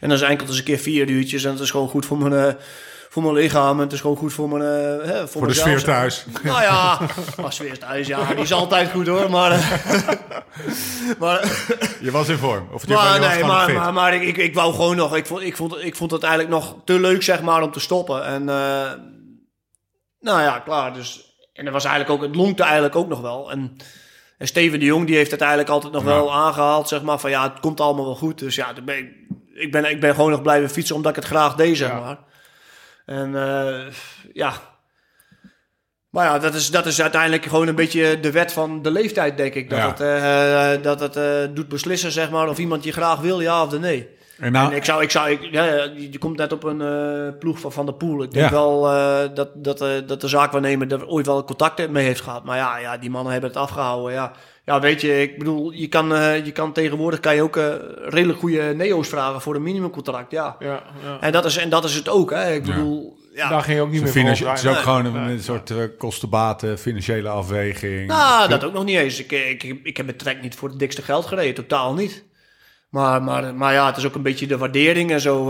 [0.00, 2.18] en dan is enkel eens een keer vier uurtjes en het is gewoon goed voor
[2.18, 2.56] mijn
[3.08, 3.76] voor mijn lichaam.
[3.76, 4.62] En het is gewoon goed voor mijn...
[4.62, 6.26] Uh, hè, voor, voor de sfeer thuis.
[6.42, 7.00] Nou ja,
[7.40, 8.24] maar sfeer thuis, ja.
[8.24, 9.52] Die is altijd goed hoor, maar...
[9.52, 9.72] Uh,
[11.20, 11.66] maar
[12.00, 12.68] je was in vorm?
[12.72, 15.16] Of je maar, nee, maar, maar, maar, ik, ik, ik wou gewoon nog...
[15.16, 17.80] Ik vond, ik, vond, ik vond het eigenlijk nog te leuk, zeg maar, om te
[17.80, 18.24] stoppen.
[18.24, 18.92] En uh,
[20.20, 20.92] nou ja, klaar.
[20.94, 22.28] Dus, en dat was eigenlijk ook...
[22.28, 23.50] Het lonkte eigenlijk ook nog wel.
[23.50, 23.76] En...
[24.38, 26.08] En Steven de Jong die heeft het eigenlijk altijd nog ja.
[26.08, 28.38] wel aangehaald, zeg maar, van ja, het komt allemaal wel goed.
[28.38, 29.08] Dus ja, ben ik,
[29.54, 32.00] ik, ben, ik ben gewoon nog blijven fietsen omdat ik het graag deed, zeg ja.
[32.00, 32.18] maar.
[33.08, 33.92] En uh,
[34.32, 34.52] ja.
[36.10, 39.36] Maar ja, dat is, dat is uiteindelijk gewoon een beetje de wet van de leeftijd,
[39.36, 39.70] denk ik.
[39.70, 39.86] Dat ja.
[39.88, 40.00] het,
[40.78, 43.78] uh, dat het uh, doet beslissen, zeg maar, of iemand je graag wil, ja of
[43.78, 44.16] nee.
[44.38, 45.64] En, nou, en ik zou, ik zou, ik, ja,
[45.96, 48.22] je komt net op een uh, ploeg van Van der Poel.
[48.22, 48.54] Ik denk ja.
[48.54, 52.44] wel uh, dat, dat, uh, dat de zaakwaarnemer er ooit wel contact mee heeft gehad.
[52.44, 54.12] Maar ja, ja, die mannen hebben het afgehouden.
[54.12, 54.32] Ja,
[54.68, 56.08] ja weet je, ik bedoel, je kan,
[56.44, 57.60] je kan tegenwoordig kan je ook
[58.04, 60.30] redelijk goede neo's vragen voor een minimumcontract.
[60.30, 60.56] Ja.
[60.58, 61.20] Ja, ja.
[61.20, 62.30] En, dat is, en dat is het ook.
[62.30, 62.52] Hè.
[62.52, 63.48] Ik bedoel, ja.
[63.48, 64.48] Daar ging je ook niet meer voor.
[64.48, 68.06] Het is ook gewoon een, een soort uh, kostenbaten, financiële afweging.
[68.06, 69.20] Nou, dat ook nog niet eens.
[69.20, 72.26] Ik, ik, ik heb met trek niet voor het dikste geld gereden, totaal niet.
[72.88, 75.48] Maar, maar, maar ja, het is ook een beetje de waardering en zo uh,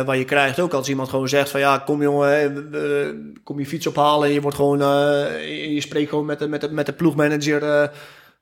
[0.00, 0.72] waar je krijgt ook.
[0.72, 4.28] Als iemand gewoon zegt van ja, kom jongen, uh, kom je fiets ophalen.
[4.28, 7.90] En je wordt gewoon, uh, je spreekt gewoon met de, met de, met de ploegmanager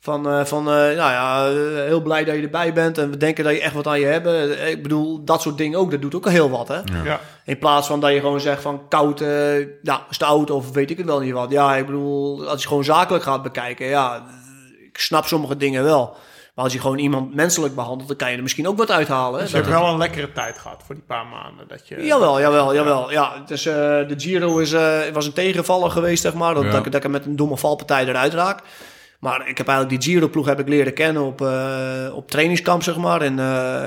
[0.00, 1.50] van, van nou ja,
[1.84, 2.98] heel blij dat je erbij bent.
[2.98, 4.26] En we denken dat je echt wat aan je hebt.
[4.68, 6.80] Ik bedoel, dat soort dingen ook, dat doet ook al heel wat hè.
[7.04, 7.20] Ja.
[7.44, 9.18] In plaats van dat je gewoon zegt van koud,
[9.82, 11.50] ja, stout of weet ik het wel niet wat.
[11.50, 14.26] Ja, ik bedoel, als je gewoon zakelijk gaat bekijken, ja,
[14.88, 16.16] ik snap sommige dingen wel.
[16.58, 19.40] Maar als je gewoon iemand menselijk behandelt, dan kan je er misschien ook wat uithalen.
[19.40, 21.68] Dus je hebt wel een lekkere tijd gehad voor die paar maanden.
[21.68, 23.10] Dat je, jawel, jawel, jawel.
[23.10, 26.54] Ja, dus, uh, de Giro is, uh, was een tegenvaller geweest, zeg maar.
[26.54, 26.70] Dat, ja.
[26.70, 28.62] dat, dat, ik met een domme valpartij eruit raak.
[29.18, 32.96] Maar ik heb eigenlijk die Giro-ploeg heb ik leren kennen op, uh, op trainingskamp, zeg
[32.96, 33.38] maar, in,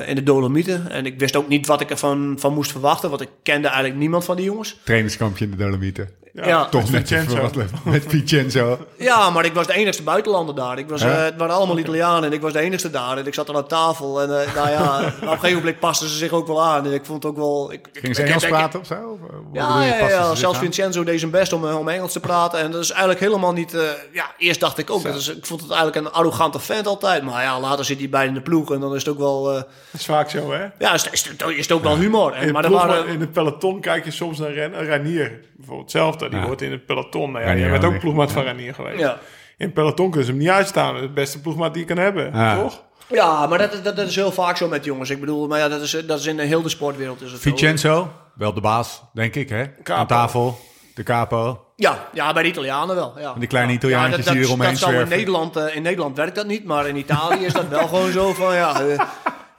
[0.07, 0.89] in de Dolomieten.
[0.89, 3.99] En ik wist ook niet wat ik ervan van moest verwachten, want ik kende eigenlijk
[3.99, 4.79] niemand van die jongens.
[4.84, 6.09] Trainingskampje in de Dolomieten.
[6.34, 7.49] Ja, toch met Vincenzo.
[7.84, 8.88] met Vincenzo.
[8.97, 10.77] Ja, maar ik was de enigste buitenlander daar.
[10.77, 13.17] Ik was, uh, het waren allemaal Italianen en ik was de enigste daar.
[13.17, 16.09] En ik zat er aan tafel en uh, nou ja, op een gegeven moment pasten
[16.09, 16.86] ze zich ook wel aan.
[16.86, 17.71] En ik vond het ook wel...
[17.71, 18.95] Ik, Ging ze Engels praten of zo?
[18.95, 19.19] Of,
[19.53, 20.36] ja, ja, ja, ja.
[20.36, 22.59] zelfs Vincenzo deed zijn best om, om Engels te praten.
[22.59, 23.73] En dat is eigenlijk helemaal niet...
[23.73, 26.88] Uh, ja, eerst dacht ik ook, dat is, ik vond het eigenlijk een arrogante vent
[26.88, 27.23] altijd.
[27.23, 29.43] Maar ja, later zit hij bij in de ploeg en dan is het ook wel...
[29.43, 30.65] dat is vaak zo, hè?
[30.79, 32.34] Ja, is, is, is het ook wel humor.
[32.34, 33.07] En, in, maar er waren...
[33.07, 35.39] in het peloton kijk je soms naar Ren, Ranier.
[35.55, 35.91] Bijvoorbeeld
[36.30, 37.32] Die wordt in het peloton.
[37.32, 38.99] Nou ja, jij bent ook ploegmaat van Ranier geweest.
[38.99, 39.19] Ja.
[39.57, 40.95] In peloton kunnen ze hem niet uitstaan.
[40.95, 42.84] Het beste ploegmaat die je kan hebben, toch?
[43.11, 45.09] Ja, maar dat, dat, dat, is heel vaak zo met jongens.
[45.09, 47.22] Ik bedoel, maar ja, dat is, dat is in de hele sportwereld.
[47.22, 49.65] Is het Vincenzo, wel de baas, denk ik, hè?
[49.84, 50.59] Aan tafel,
[50.95, 51.65] de capo.
[51.76, 53.13] Ja, ja, bij de Italianen wel.
[53.19, 53.34] Ja.
[53.38, 56.65] Die kleine Italiaantjes ja, die eromheen dat in Nederland, uh, in Nederland werkt dat niet,
[56.65, 58.82] maar in Italië is dat wel gewoon zo van, ja...
[58.82, 58.99] Uh,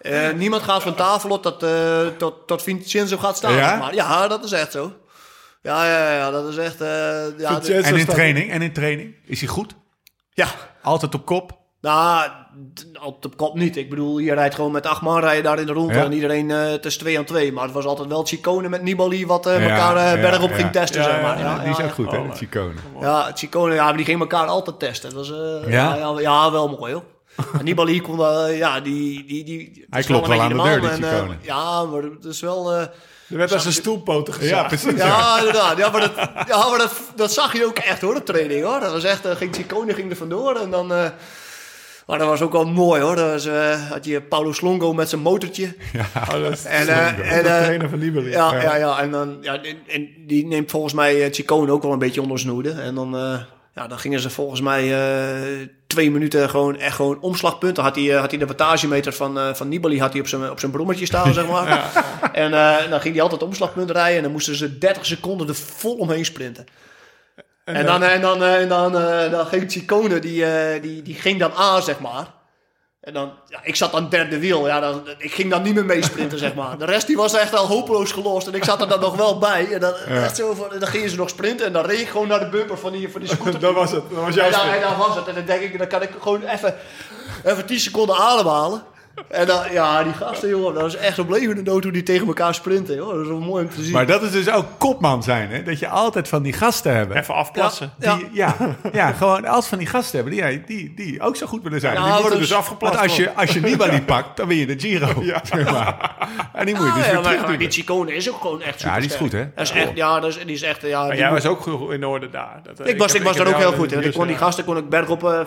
[0.03, 1.65] uh, niemand gaat van tafel op dat,
[2.19, 3.55] tot, tot Vincenzo gaat staan.
[3.55, 3.77] Ja?
[3.77, 4.93] Maar ja, dat is echt zo.
[5.63, 6.81] Ja, ja, ja, dat is echt...
[6.81, 6.89] Uh,
[7.39, 8.51] ja, en in training?
[8.51, 9.15] En in training?
[9.25, 9.75] Is hij goed?
[10.31, 10.47] Ja.
[10.83, 11.61] Altijd op kop?
[11.81, 12.31] Nou,
[13.01, 13.77] altijd op kop niet.
[13.77, 15.99] Ik bedoel, je rijdt gewoon met acht man rijden daar in de rondte.
[15.99, 17.53] En iedereen uh, tussen twee aan twee.
[17.53, 21.05] Maar het was altijd wel Chicone met Nibali wat uh, elkaar uh, bergop ging testen,
[21.05, 21.39] zeg maar.
[21.39, 22.75] Ja, die is ook goed, hè, oh, Chicone.
[23.01, 25.15] Ja, Chicone, ja, die ging elkaar altijd testen.
[25.15, 26.15] Dat was, ja?
[26.19, 27.05] Ja, wel mooi, hoor.
[27.59, 28.19] En Nibali kon,
[28.51, 29.25] ja, die...
[29.25, 31.37] die, die Hij klopt wel aan de deur, die Chicone.
[31.41, 32.89] ja, maar het is wel...
[33.33, 34.51] Er werd als een stoelpoten gezet.
[34.51, 34.97] Ja, precies.
[34.97, 35.79] Ja, inderdaad.
[35.79, 36.13] Ja, maar, dat,
[36.49, 38.81] ja, maar dat, dat zag je ook echt hoor, de training hoor.
[38.81, 40.93] Dat was echt, uh, ging Ciccone ging er vandoor en dan...
[40.93, 41.05] Uh,
[42.07, 43.17] maar dat was ook wel mooi hoor.
[43.17, 45.75] Dat was, uh, had je Paulo Slongo met zijn motortje.
[45.93, 48.31] Ja, oh, dat is en, uh, en, trainer van Nibali.
[48.31, 51.99] Ja, ja, ja, En, dan, ja en, die neemt volgens mij Ciccone ook wel een
[51.99, 52.71] beetje onder snoede.
[52.71, 53.17] En dan,
[53.75, 54.91] ja, dan gingen ze volgens mij
[55.87, 57.83] twee minuten gewoon echt gewoon omslagpunten.
[57.83, 60.51] Had hij, uh, had hij de wattagemeter van, uh, van Nibali had hij op zijn,
[60.51, 61.67] op zijn brommetje staan, zeg maar.
[61.73, 62.33] Ja.
[62.33, 62.51] En
[62.91, 66.25] dan ging hij altijd omslagpunten rijden en dan moesten ze 30 seconden er vol omheen
[66.25, 66.67] sprinten.
[67.65, 68.93] En, en dan, en dan, en dan,
[69.31, 70.45] dan ging Chicone, die,
[70.81, 72.27] die, die ging dan aan, zeg maar.
[73.03, 74.67] En dan, ja, ik zat aan derde wiel.
[74.67, 76.79] Ja, dan, ik ging dan niet meer meesprinten, zeg maar.
[76.79, 78.47] De rest die was echt al hopeloos gelost.
[78.47, 79.73] En ik zat er dan nog wel bij.
[79.73, 81.67] En dan, echt zo van, dan gingen ze nog sprinten.
[81.67, 83.61] En dan reed ik gewoon naar de bumper van die, van die scooter.
[83.71, 84.03] dat was het.
[84.11, 85.29] Dat was jouw en, dan, was het.
[85.29, 86.75] En dan denk ik, dan kan ik gewoon even,
[87.45, 88.83] even 10 seconden ademhalen.
[89.29, 92.27] En dan, ja, die gasten, jongen, dat is echt op levende dood hoe die tegen
[92.27, 93.13] elkaar sprinten, joh.
[93.13, 93.93] Dat is wel mooi om te zien.
[93.93, 95.63] Maar dat is dus ook kopman zijn, hè?
[95.63, 97.17] Dat je altijd van die gasten hebben.
[97.17, 97.93] Even afplassen.
[97.99, 98.57] Ja, die, ja.
[98.93, 101.95] ja, gewoon als van die gasten hebben die, die, die ook zo goed willen zijn.
[101.95, 102.95] Ja, die worden dus, dus afgeplast.
[102.95, 105.11] Want als je, als je Nibali pakt, dan win je de Giro.
[105.23, 105.41] Ja.
[105.43, 106.17] Zeg maar.
[106.53, 108.95] En die moet je dus ja, maar, maar die Chicone is ook gewoon echt super
[108.95, 109.49] Ja, die is goed, hè?
[109.55, 110.83] Dat is echt, ja, dat is, die is echt...
[110.83, 112.61] Ja, maar jij was ook in orde daar.
[112.63, 114.03] Dat, ik, was, ik, was daar ook heel goed in.
[114.03, 115.23] Ik kon die gasten kon ik bergop...
[115.23, 115.41] Uh,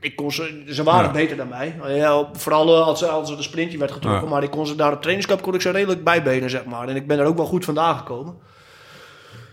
[0.00, 1.74] ik kon ze, ze waren beter dan mij.
[1.86, 4.28] Ja, vooral eh, als, als er een sprintje werd getrokken.
[4.28, 6.88] Maar ik kon ze daar op trainingskamp kon ik ze redelijk bijbenen, zeg maar.
[6.88, 8.34] En ik ben er ook wel goed vandaan gekomen.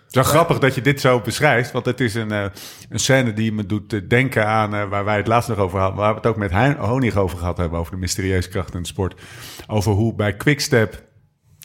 [0.05, 2.45] Het is wel grappig dat je dit zo beschrijft, want het is een, uh,
[2.89, 5.79] een scène die me doet uh, denken aan uh, waar wij het laatst nog over
[5.79, 8.73] hadden, waar we het ook met hein, Honig over gehad hebben, over de mysterieuze kracht
[8.73, 9.21] in de sport.
[9.67, 11.03] Over hoe bij Quickstep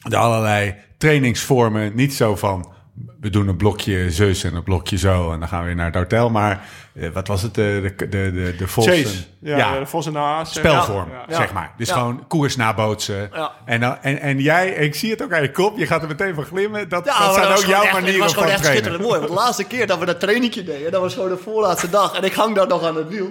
[0.09, 2.73] de allerlei trainingsvormen niet zo van
[3.21, 5.33] we doen een blokje zus en een blokje zo.
[5.33, 6.31] En dan gaan we weer naar het hotel.
[6.31, 7.55] Maar uh, wat was het?
[7.55, 8.87] De, de, de, de, de Vos.
[8.87, 9.25] Chase.
[9.39, 10.55] Ja, ja, de Vos en de Haas.
[10.55, 11.37] Spelvorm, ja.
[11.37, 11.75] zeg maar.
[11.77, 13.31] Dus gewoon koers nabootsen.
[13.65, 15.79] En, dan, en, en jij, ik zie het ook aan je kop.
[15.79, 16.89] Je gaat er meteen van glimmen.
[16.89, 19.19] Dat, dat zijn ook jouw manieren van Het was gewoon echt schitterend mooi.
[19.19, 20.93] Want de laatste keer dat we dat trainingje deden...
[20.93, 22.17] dat was gewoon de voorlaatste dag.
[22.17, 23.31] En ik hang daar nog aan het wiel.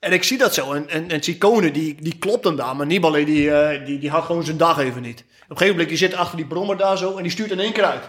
[0.00, 0.72] En ik zie dat zo.
[0.72, 2.76] En, en, en Ciccone, die, die klopt hem daar.
[2.76, 5.20] Maar Nibali, die, uh, die, die had gewoon zijn dag even niet.
[5.20, 7.16] Op een gegeven moment, die zit achter die brommer daar zo...
[7.16, 8.08] en die stuurt in één keer uit.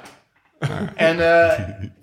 [0.96, 1.54] En, uh,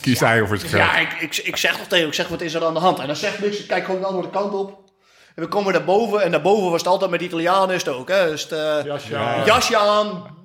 [0.00, 2.54] Kies hij over het Ja, ik, ik, ik zeg nog tegen ik zeg wat is
[2.54, 2.98] er aan de hand?
[2.98, 4.78] En dan zegt niks, ik kijk gewoon de andere kant op.
[5.34, 8.08] En we komen naar boven en daarboven was het altijd met Italianen is het ook.
[8.08, 8.30] Hè?
[8.30, 9.44] Dus het, uh, jasje, aan.
[9.44, 10.36] jasje aan,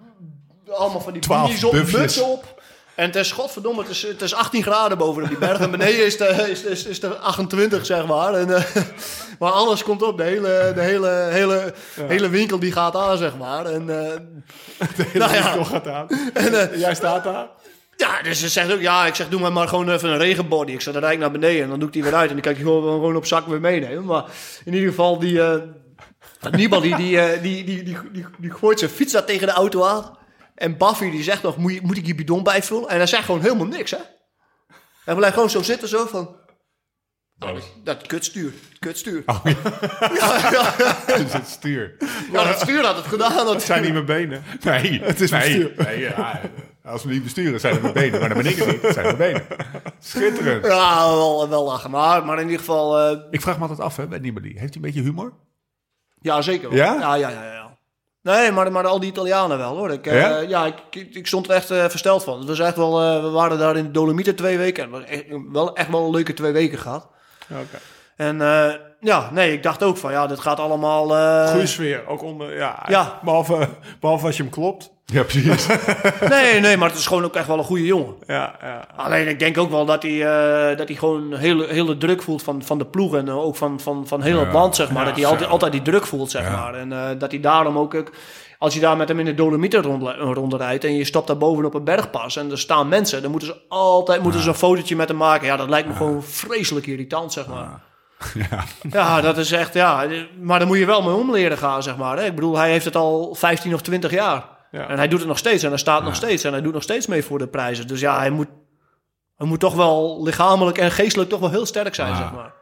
[0.69, 2.61] allemaal van die beanies op, muts op.
[2.95, 5.59] En het is, godverdomme, het is, het is 18 graden boven op die berg.
[5.59, 8.33] En beneden is het is, is, is 28, zeg maar.
[8.33, 8.63] En, uh,
[9.39, 10.17] maar alles komt op.
[10.17, 13.65] De hele, de hele, hele, hele winkel die gaat aan, zeg maar.
[13.65, 13.87] En, uh,
[14.97, 16.07] de hele nou, winkel gaat aan.
[16.33, 17.47] En, uh, Jij staat daar.
[18.03, 20.71] Ja, dus ze zegt ook, ja, ik zeg, doe maar, maar gewoon even een regenbody.
[20.71, 22.29] Ik zet de rijk naar beneden en dan doe ik die weer uit.
[22.29, 24.05] En dan kan ik gewoon, gewoon op zak weer meenemen.
[24.05, 24.25] Maar
[24.65, 25.41] in ieder geval, die...
[26.51, 29.83] Niemand die, die, die, die, die, die, die gooit zijn fiets daar tegen de auto
[29.83, 30.17] aan.
[30.55, 32.89] En Buffy die zegt nog, moet, moet ik je bidon bijvullen?
[32.89, 33.97] En hij zegt gewoon helemaal niks, hè?
[35.05, 36.41] Hij blijft gewoon zo zitten, zo van...
[37.39, 37.55] Oh.
[37.83, 38.53] Dat kutstuur.
[38.79, 39.23] Kutstuur.
[39.25, 39.51] Oh, ja.
[40.19, 40.75] ja, ja.
[41.05, 41.95] Het is het stuur.
[42.31, 43.47] Ja, het stuur had het gedaan.
[43.47, 44.43] Het zijn niet mijn benen.
[44.61, 45.01] Nee.
[45.01, 45.71] Het is mijn stuur.
[45.77, 46.41] Nee, ja.
[46.85, 48.19] Als we niet besturen, zijn het mijn benen.
[48.19, 48.81] Maar dan ben ik het niet.
[48.81, 49.45] Het zijn mijn benen.
[49.99, 50.65] Schitterend.
[50.65, 51.91] Ja, wel, wel lachen.
[51.91, 53.11] Maar, maar in ieder geval...
[53.11, 53.19] Uh...
[53.29, 54.47] Ik vraag me altijd af, hè, bij Nibali.
[54.47, 55.33] Heeft hij een beetje humor?
[56.19, 56.77] Ja, zeker wel.
[56.77, 56.93] Ja?
[56.99, 57.53] Ja, ja, ja.
[57.53, 57.77] ja.
[58.21, 59.91] Nee, maar, maar al die Italianen wel hoor.
[59.91, 60.41] Ik, ja?
[60.41, 62.39] Uh, ja, ik, ik, stond er echt uh, versteld van.
[62.39, 64.83] Het was echt wel, uh, we waren daar in de Dolomieten twee weken.
[64.83, 67.09] En we echt wel, echt wel een leuke twee weken gehad.
[67.49, 67.79] Oké.
[68.15, 68.37] En
[68.99, 71.07] ja, nee, ik dacht ook van ja, dit gaat allemaal...
[71.47, 73.19] Goeie sfeer, ook onder, ja, ja.
[73.23, 73.69] Behalve,
[73.99, 74.92] behalve als je hem klopt.
[75.05, 75.67] Ja, precies.
[76.29, 78.15] nee, nee, maar het is gewoon ook echt wel een goede jongen.
[78.27, 78.87] Ja, ja.
[78.95, 82.43] Alleen ik denk ook wel dat hij, uh, dat hij gewoon hele, hele druk voelt
[82.43, 85.05] van, van de ploeg en ook van, van, van heel het land, zeg maar.
[85.05, 86.73] dat hij altijd, altijd die druk voelt, zeg maar.
[86.73, 88.11] En uh, dat hij daarom ook, ook,
[88.57, 89.81] als je daar met hem in de Dolomieten
[90.33, 93.49] rond, rijdt en je stapt daar bovenop een bergpas en er staan mensen, dan moeten
[93.49, 95.47] ze altijd moeten ze een fotootje met hem maken.
[95.47, 97.67] Ja, dat lijkt me gewoon vreselijk irritant, zeg maar.
[98.33, 98.63] Ja.
[98.91, 100.05] ja, dat is echt, ja.
[100.41, 102.17] Maar dan moet je wel mee om leren gaan, zeg maar.
[102.17, 102.25] Hè?
[102.25, 104.43] Ik bedoel, hij heeft het al 15 of 20 jaar.
[104.73, 104.87] Ja.
[104.87, 106.83] En hij doet het nog steeds en hij staat nog steeds en hij doet nog
[106.83, 107.87] steeds mee voor de prijzen.
[107.87, 108.47] Dus ja, hij moet,
[109.35, 112.53] hij moet toch wel lichamelijk en geestelijk toch wel heel sterk zijn, zeg maar.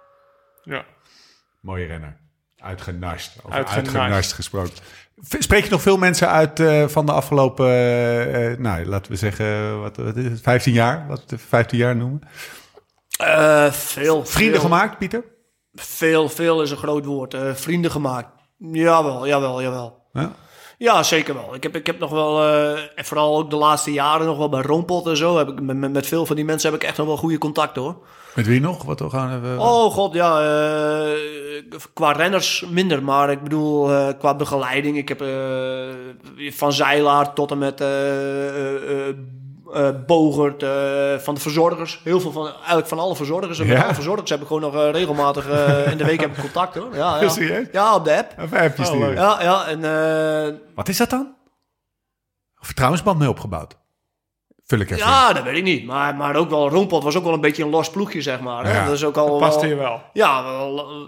[0.64, 0.86] Ja.
[1.62, 2.18] Mooie renner.
[2.57, 3.38] Uitgenast.
[3.43, 4.34] Over uitgenast.
[4.34, 4.74] gesproken.
[5.39, 9.82] Spreek je nog veel mensen uit uh, van de afgelopen, uh, nou, laten we zeggen,
[9.82, 11.07] wat, wat is het, 15 jaar?
[11.07, 12.22] Wat 15 jaar noemen?
[13.22, 14.26] Uh, veel.
[14.26, 14.70] Vrienden veel.
[14.70, 15.24] gemaakt, Pieter?
[15.74, 17.36] Veel, veel is een groot woord.
[17.53, 18.30] vrienden gemaakt.
[18.57, 20.07] Jawel, jawel, jawel.
[20.14, 20.32] Ja?
[20.82, 21.55] Ja, zeker wel.
[21.55, 24.49] Ik heb, ik heb nog wel, uh, en vooral ook de laatste jaren nog wel
[24.49, 26.97] bij Rompot en zo, heb ik, met, met veel van die mensen heb ik echt
[26.97, 27.95] nog wel goede contact hoor.
[28.36, 28.84] Met wie nog?
[28.84, 29.59] Wat we gaan hebben?
[29.59, 30.41] Oh god, ja.
[30.41, 31.19] Uh,
[31.93, 34.97] qua renners minder, maar ik bedoel uh, qua begeleiding.
[34.97, 35.23] Ik heb
[36.53, 37.84] van Zeilaar tot en met
[39.76, 40.69] uh, Bogert, uh,
[41.17, 42.01] van de verzorgers.
[42.03, 43.59] Heel veel van, eigenlijk van alle verzorgers.
[43.59, 43.84] En ja?
[43.84, 45.45] alle verzorgers heb ik gewoon nog uh, regelmatig
[45.91, 46.95] in de week heb ik contact hoor.
[46.95, 47.61] Ja, ja.
[47.72, 48.34] ja op de app.
[48.39, 49.13] Even appjes oh, sturen.
[49.13, 49.65] Ja, ja.
[49.65, 51.34] En, Wat is dat dan?
[52.55, 53.80] Vertrouwensband mee opgebouwd?
[54.72, 55.86] Vul ik even Ja, dat weet ik niet.
[55.86, 58.67] Maar, maar ook wel, Rompot was ook wel een beetje een los ploegje, zeg maar.
[58.67, 58.86] Ja.
[58.86, 60.01] Dat is ook al past hier wel.
[60.13, 60.43] Ja,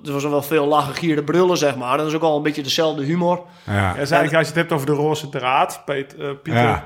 [0.05, 1.97] er was wel veel lachen, gieren, brullen, zeg maar.
[1.97, 3.41] Dat is ook al een beetje dezelfde humor.
[3.66, 3.95] Ja.
[3.95, 6.20] ja als je het hebt over de roze draad, Peter...
[6.20, 6.84] Uh, Pieter...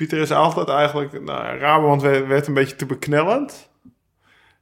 [0.00, 1.24] Pieter is altijd eigenlijk...
[1.24, 3.70] Nou, Rabobank werd, werd een beetje te beknellend.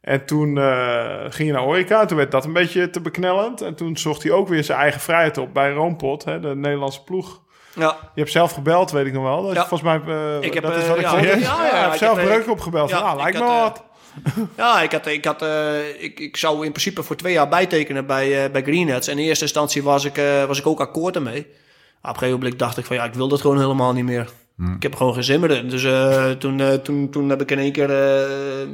[0.00, 2.04] En toen uh, ging je naar Orica.
[2.04, 3.60] Toen werd dat een beetje te beknellend.
[3.60, 7.02] En toen zocht hij ook weer zijn eigen vrijheid op bij Roompot, hè, de Nederlandse
[7.02, 7.40] ploeg.
[7.74, 7.96] Ja.
[8.14, 9.42] Je hebt zelf gebeld, weet ik nog wel.
[9.42, 9.66] Dat ja.
[9.66, 11.98] Volgens mij, uh, ik heb, dat is wat uh, ik ja, ja, ja, ja, heb
[11.98, 12.90] zelf breuk opgebeld.
[12.90, 13.84] Ja, ah, lijkt me wat.
[14.56, 18.06] ja, ik, had, ik, had, uh, ik, ik zou in principe voor twee jaar bijtekenen
[18.06, 19.08] bij, uh, bij Greenheads.
[19.08, 21.40] En in eerste instantie was ik, uh, was ik ook akkoord ermee.
[21.40, 24.28] Op een gegeven moment dacht ik van ja, ik wil dat gewoon helemaal niet meer.
[24.58, 24.74] Hmm.
[24.74, 27.58] Ik heb gewoon geen zin meer Dus uh, toen, uh, toen, toen heb ik in
[27.58, 28.68] één keer, uh,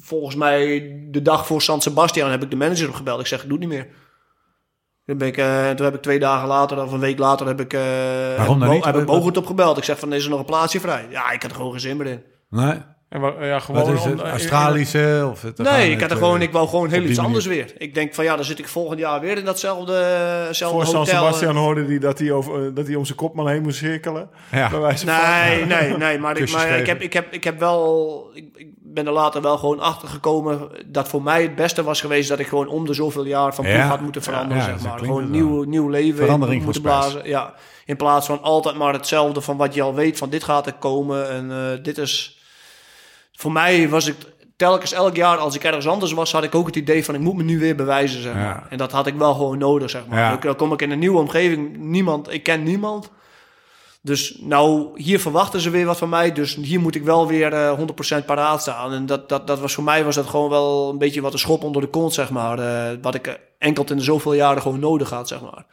[0.00, 3.20] volgens mij de dag voor San Sebastian, heb ik de manager opgebeld.
[3.20, 3.88] Ik zeg, ik doe het niet meer.
[5.04, 5.34] Toen, ben ik,
[5.76, 7.72] toen heb ik twee dagen later, of een week later, heb ik,
[8.36, 8.84] Waarom niet?
[8.84, 9.78] heb ik Bogert opgebeld.
[9.78, 11.06] Ik zeg van, is er nog een plaatsje vrij?
[11.10, 12.22] Ja, ik had er gewoon geen zin meer in.
[12.50, 12.78] Nee.
[13.14, 14.20] En ja, gewoon Wat is het?
[14.20, 15.28] Australische?
[15.30, 17.72] Of het, nee, ik, had er gewoon, ik wou gewoon heel iets anders weer.
[17.78, 21.56] Ik denk van ja, dan zit ik volgend jaar weer in datzelfde, Voor San Sebastian
[21.56, 24.28] hoorde hij dat hij, over, dat hij om zijn kopman heen moest cirkelen.
[24.50, 24.70] Ja.
[25.04, 28.30] nee, nee, nee, maar, ik, maar ik, heb, ik, heb, ik heb wel...
[28.34, 32.00] Ik, ik, ben er later wel gewoon achter gekomen dat voor mij het beste was
[32.00, 34.98] geweest dat ik gewoon om de zoveel jaar van ploeg had moeten veranderen, zeg maar.
[34.98, 37.28] Gewoon nieuw, nieuw leven Verandering moeten blazen.
[37.28, 37.54] Ja,
[37.84, 40.72] in plaats van altijd maar hetzelfde van wat je al weet van dit gaat er
[40.72, 42.42] komen en uh, dit is
[43.36, 44.16] voor mij was ik
[44.56, 47.20] telkens elk jaar als ik ergens anders was, had ik ook het idee van ik
[47.20, 48.22] moet me nu weer bewijzen.
[48.22, 48.66] Zeg maar.
[48.68, 49.90] En dat had ik wel gewoon nodig.
[49.90, 50.40] Zeg maar.
[50.40, 53.10] Dan kom ik in een nieuwe omgeving, niemand, ik ken niemand.
[54.04, 56.32] Dus nou, hier verwachten ze weer wat van mij.
[56.32, 57.78] Dus hier moet ik wel weer uh, eh,
[58.20, 58.92] 100% paraat staan.
[58.92, 61.38] En dat, dat, dat was voor mij was dat gewoon wel een beetje wat een
[61.38, 62.58] schop onder de kont, zeg maar.
[62.58, 65.66] Uh, wat ik enkel in de zoveel jaren gewoon nodig had, zeg maar.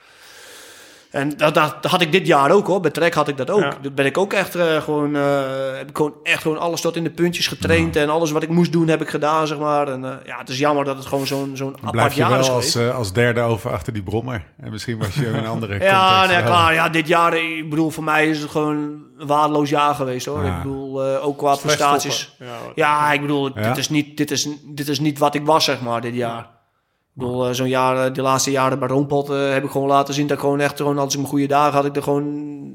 [1.11, 2.79] En dat, dat, had ik dit jaar ook hoor.
[2.79, 3.61] Bij Trek had ik dat ook.
[3.61, 3.89] Ja.
[3.93, 5.41] ben ik ook echt uh, gewoon, uh,
[5.77, 7.95] heb ik gewoon echt gewoon alles tot in de puntjes getraind.
[7.95, 9.87] En alles wat ik moest doen heb ik gedaan, zeg maar.
[9.87, 12.77] En uh, ja, het is jammer dat het gewoon zo'n zo'n apart jaar is als,
[12.77, 14.45] als derde over achter die brommer.
[14.57, 16.73] En misschien was je een andere Ja, nee, klaar.
[16.73, 18.77] Ja, dit jaar, ik bedoel, voor mij is het gewoon
[19.17, 20.45] een waardeloos jaar geweest hoor.
[20.45, 22.35] Ik bedoel, ook qua prestaties.
[22.39, 25.63] Ja, ja, ik bedoel, dit, is niet, dit, is, dit is niet wat ik was,
[25.63, 26.60] zeg maar, dit jaar.
[27.13, 30.13] Ik bedoel, uh, zo'n jaar, de laatste jaren bij Roompot uh, heb ik gewoon laten
[30.13, 32.73] zien dat ik gewoon echt, gewoon, als ik mijn goede dagen had, ik er gewoon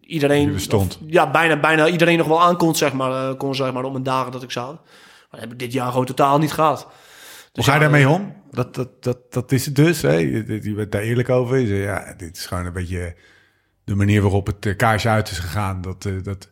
[0.00, 0.98] iedereen, stond.
[1.06, 4.32] ja, bijna, bijna iedereen nog wel aankomt, zeg maar, kon zeg maar, op mijn dagen
[4.32, 4.66] dat ik zou.
[4.74, 6.86] Maar dat heb ik dit jaar gewoon totaal niet gehad.
[7.52, 8.34] Dus Hoe ga je daarmee om?
[8.50, 10.14] Dat, dat, dat, dat is het dus, hè?
[10.14, 11.58] Je, je bent daar eerlijk over.
[11.58, 13.14] Je zegt, ja, dit is gewoon een beetje
[13.84, 15.80] de manier waarop het kaarsje uit is gegaan.
[15.80, 16.48] Dat, dat,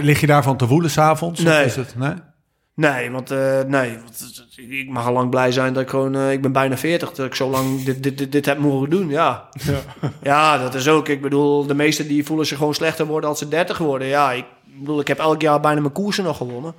[0.00, 1.40] lig je daarvan te woelen s'avonds?
[1.40, 1.64] Nee.
[1.64, 2.14] Is het, nee?
[2.74, 6.32] Nee, want uh, nee, want, ik mag al lang blij zijn dat ik gewoon, uh,
[6.32, 9.08] ik ben bijna 40, dat ik zo lang dit, dit, dit, dit heb mogen doen.
[9.08, 9.48] Ja.
[9.52, 9.80] ja.
[10.22, 10.58] Ja.
[10.58, 11.08] dat is ook.
[11.08, 14.08] Ik bedoel, de meesten die voelen zich gewoon slechter worden als ze 30 worden.
[14.08, 16.74] Ja, ik bedoel, ik heb elk jaar bijna mijn koersen nog gewonnen.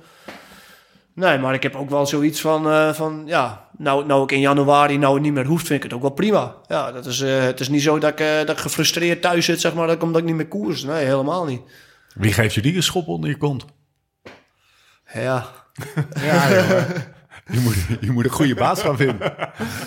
[1.14, 4.40] Nee, maar ik heb ook wel zoiets van, uh, van ja, nou, nou ik in
[4.40, 6.54] januari nou niet meer hoeft, vind ik het ook wel prima.
[6.66, 9.74] Ja, dat is, het is niet zo dat ik, dat ik gefrustreerd thuis zit, zeg
[9.74, 10.82] maar, dat ik, omdat ik niet meer koers.
[10.82, 11.60] Nee, helemaal niet.
[12.14, 13.64] Wie geeft je die een schop onder je kont?
[15.12, 15.46] Ja,
[16.20, 16.48] ja,
[17.52, 19.34] je moet, je moet een goede baas gaan vinden.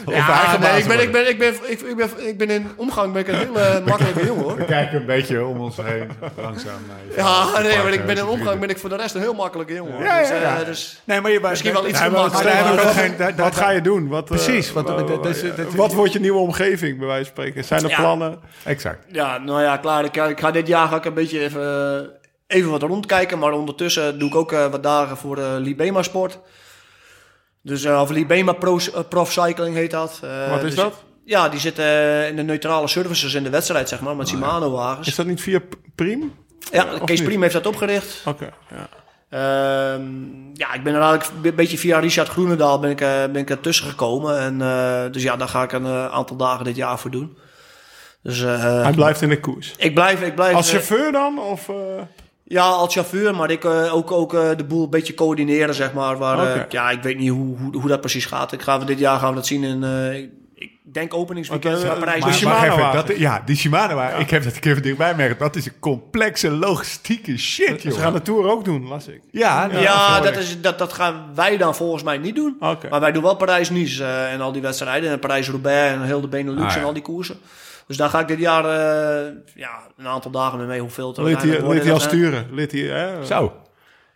[0.06, 3.14] ja, nee, ik ben, ik, ben, ik, ben, ik, ik, ben, ik ben in omgang
[3.14, 4.56] ben ik een hele makkelijke jongen hoor.
[4.56, 6.80] We kijken een beetje om ons heen, langzaam.
[7.16, 9.74] ja, nee, maar ik ben in omgang ben ik voor de rest een heel makkelijke
[9.74, 10.04] jongen.
[10.04, 10.64] Ja, ja, ja.
[10.64, 13.36] Dus nee, maar je, misschien wel iets gemakkelijker.
[13.36, 14.08] Wat ga je doen?
[14.08, 14.72] Wat, Precies.
[14.72, 14.90] Wat,
[15.76, 17.64] wat wordt je nieuwe omgeving, bij wijze van spreken?
[17.64, 18.40] Zijn er plannen?
[18.64, 19.00] Exact.
[19.12, 20.04] Ja, nou ja, klaar.
[20.04, 22.10] Ik, ik ga dit jaar ga ik een beetje even
[22.48, 23.40] even wat rondkijken.
[23.40, 26.40] Maar ondertussen doe ik ook uh, wat dagen voor uh, Libema Sport.
[27.62, 28.80] Dus, uh, of Libema Pro,
[29.10, 30.20] Prof Cycling heet dat.
[30.50, 31.04] wat is dus, dat?
[31.26, 35.08] Ja, die zitten in de neutrale services in de wedstrijd, zeg maar, met Shimano-wagens.
[35.08, 35.62] Is dat niet via
[35.96, 36.34] Prim?
[36.72, 38.22] Ja, Kees Prim heeft dat opgericht.
[38.26, 38.90] Oké, ja.
[39.30, 40.06] Uh,
[40.54, 43.88] ja, ik ben er eigenlijk een beetje via Richard Groenendaal ben ik, ben ik ertussen
[43.88, 44.40] gekomen.
[44.40, 44.58] En,
[45.12, 47.38] dus ja, daar ga ik een aantal dagen dit jaar voor doen.
[48.24, 49.74] Dus, Hij blijft in de koers?
[49.78, 50.22] Ik blijf...
[50.22, 51.40] Ik blijf Als chauffeur dan?
[51.40, 51.70] Of,
[52.48, 55.94] ja, als chauffeur, maar ik uh, ook, ook uh, de boel een beetje coördineren, zeg
[55.94, 56.18] maar.
[56.18, 56.58] Waar, okay.
[56.58, 58.52] uh, ja, ik weet niet hoe, hoe, hoe, dat precies gaat.
[58.52, 59.84] Ik ga dit jaar gaan we dat zien in,
[60.56, 62.24] ik denk openingsweekend okay, Parijs.
[62.24, 64.10] Maar, Shimano maar dat, ja, die Shimano ja.
[64.10, 65.36] ik heb dat een keer van dichtbij.
[65.38, 67.94] Dat is een complexe logistieke shit, joh.
[67.94, 69.22] Ze gaan de Tour ook doen, las ik.
[69.32, 72.56] Ja, ja, ja dat, is, dat, dat gaan wij dan volgens mij niet doen.
[72.60, 72.90] Okay.
[72.90, 75.12] Maar wij doen wel Parijs-Nice en al die wedstrijden.
[75.12, 76.78] En Parijs-Roubaix en heel de Benelux ah, ja.
[76.78, 77.40] en al die koersen.
[77.88, 81.24] Dus daar ga ik dit jaar uh, ja, een aantal dagen mee mee hoeveel te
[81.24, 82.48] Lid hij, lid hij al sturen?
[82.52, 83.26] Lid hij, hè?
[83.26, 83.54] Zo.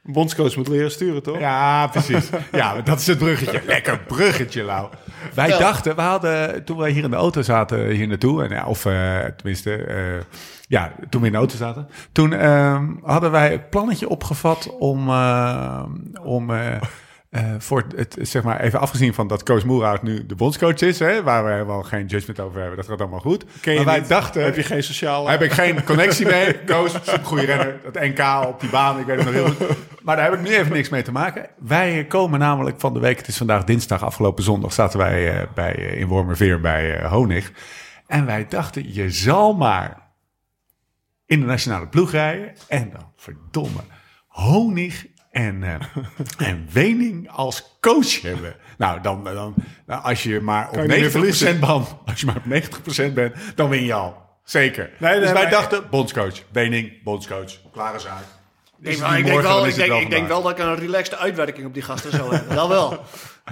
[0.05, 1.39] Een bondscoach moet leren sturen, toch?
[1.39, 2.29] Ja, precies.
[2.51, 3.61] ja, dat is het bruggetje.
[3.65, 4.89] Lekker bruggetje, Lau.
[5.33, 5.57] Wij ja.
[5.57, 8.85] dachten, we hadden, toen wij hier in de auto zaten, hier naartoe, en, ja, of
[8.85, 10.23] uh, tenminste, uh,
[10.67, 15.09] ja, toen we in de auto zaten, toen uh, hadden wij het plannetje opgevat om,
[16.23, 16.51] om
[17.31, 20.99] uh, voor het, zeg maar, even afgezien van dat Koos Moerhout nu de bondscoach is,
[20.99, 23.45] hè, waar we wel geen judgment over hebben, dat gaat allemaal goed.
[23.65, 24.43] Maar wij dachten...
[24.43, 25.27] Heb je geen sociaal...
[25.27, 26.59] Heb ik geen connectie mee.
[26.65, 27.79] Koos, een goede renner.
[27.83, 29.77] Het NK op die baan, ik weet het nog heel goed.
[30.03, 31.49] Maar daar heb ik nu even niks mee te maken.
[31.57, 35.47] Wij komen namelijk van de week, het is vandaag dinsdag, afgelopen zondag, zaten wij uh,
[35.55, 37.51] bij, uh, in Wormerveer bij Honig.
[38.07, 39.97] En wij dachten, je zal maar
[41.25, 42.53] in de nationale ploeg rijden.
[42.67, 43.81] En dan, verdomme,
[44.27, 45.75] Honig en, uh,
[46.49, 48.55] en Wening als coach hebben.
[48.77, 49.55] Nou, dan, dan
[49.85, 51.63] nou, als je maar op 90% bent,
[52.05, 54.29] als je maar op 90% bent, dan win je al.
[54.43, 54.89] Zeker.
[54.97, 58.23] Nee, nee, dus wij dachten, bondscoach, Wening, bondscoach, klare zaak.
[58.81, 61.73] Ik, ik, denk wel, ik, denk, ik denk wel dat ik een relaxte uitwerking op
[61.73, 62.55] die gasten zou hebben.
[62.55, 62.99] Dat wel.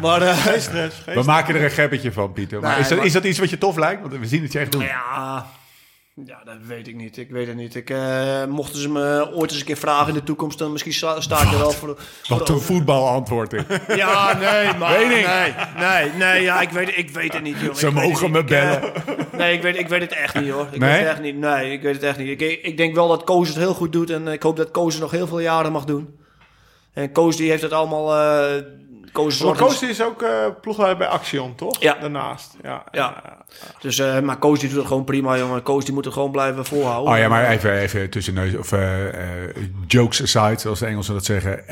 [0.02, 1.02] Maar, uh, geen stress.
[1.04, 2.62] Geen we maken er een gebbetje van, Pieter.
[2.62, 4.02] Maar, nee, is, dat, maar is dat iets wat je tof lijkt?
[4.02, 4.82] Want we zien het je echt doen.
[4.82, 5.46] Ja,
[6.26, 7.18] ja, dat weet ik niet.
[7.18, 7.76] Ik weet het niet.
[7.76, 10.94] Ik, uh, mochten ze me ooit eens een keer vragen in de toekomst, dan misschien
[10.94, 12.00] sta, ik er wel voor.
[12.28, 13.66] Wat een voetbalantwoord ik.
[13.96, 15.08] Ja, nee, maar.
[15.08, 15.26] Nee,
[15.78, 17.74] nee, nee, ja, ik weet, ik weet het niet, joh.
[17.74, 18.92] Ze ik mogen me bellen.
[19.38, 20.68] nee, ik weet, ik weet het echt niet, hoor.
[20.72, 20.90] Ik nee?
[20.90, 21.38] weet het echt niet.
[21.38, 22.42] Nee, ik weet het echt niet.
[22.42, 24.94] Ik, ik denk wel dat Koos het heel goed doet en ik hoop dat Koos
[24.94, 26.18] het nog heel veel jaren mag doen.
[26.94, 28.18] En Koos die heeft het allemaal.
[28.18, 28.64] Uh,
[29.12, 30.30] Koos, maar Koos is ook uh,
[30.62, 31.82] ploegleider bij Action, toch?
[31.82, 31.98] Ja.
[32.00, 32.56] Daarnaast.
[32.64, 32.84] Ja.
[32.92, 33.38] ja.
[33.80, 35.64] Dus, uh, maar Koos die doet het gewoon prima, jongen.
[35.64, 37.14] Koos die moet het gewoon blijven volhouden.
[37.14, 39.06] Oh ja, maar even, even tussen neus of uh,
[39.88, 41.64] jokes aside, zoals de Engelsen dat zeggen.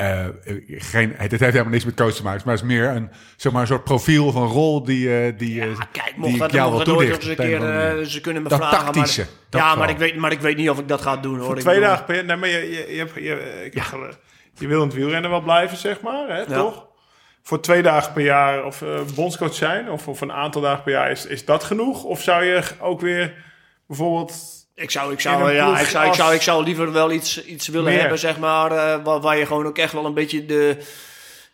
[0.68, 3.52] geen, het heeft helemaal niks met Koos te maken, maar het is meer een, zeg
[3.52, 7.02] maar, een soort profiel van rol die, die, ja, kijk, mocht die dat, jou wel
[7.02, 8.92] eens een keer, ze kunnen me dat vragen.
[8.92, 11.38] Tactische, maar, ja, maar ik, weet, maar ik weet niet of ik dat ga doen,
[11.38, 11.56] hoor.
[11.58, 13.84] twee dagen per nee, maar je, je, je, je, ja.
[14.54, 16.87] je wil in het wielrennen wel blijven, zeg maar, hè, toch?
[17.48, 20.92] Voor twee dagen per jaar of uh, bondscoach zijn, of, of een aantal dagen per
[20.92, 22.04] jaar, is, is dat genoeg?
[22.04, 23.34] Of zou je ook weer
[23.86, 24.32] bijvoorbeeld
[24.74, 27.68] ik zou, ik zou, ja, ik zou, ik zou, ik zou liever wel iets, iets
[27.68, 30.76] willen hebben, zeg maar, uh, waar, waar, je gewoon ook echt wel een beetje de,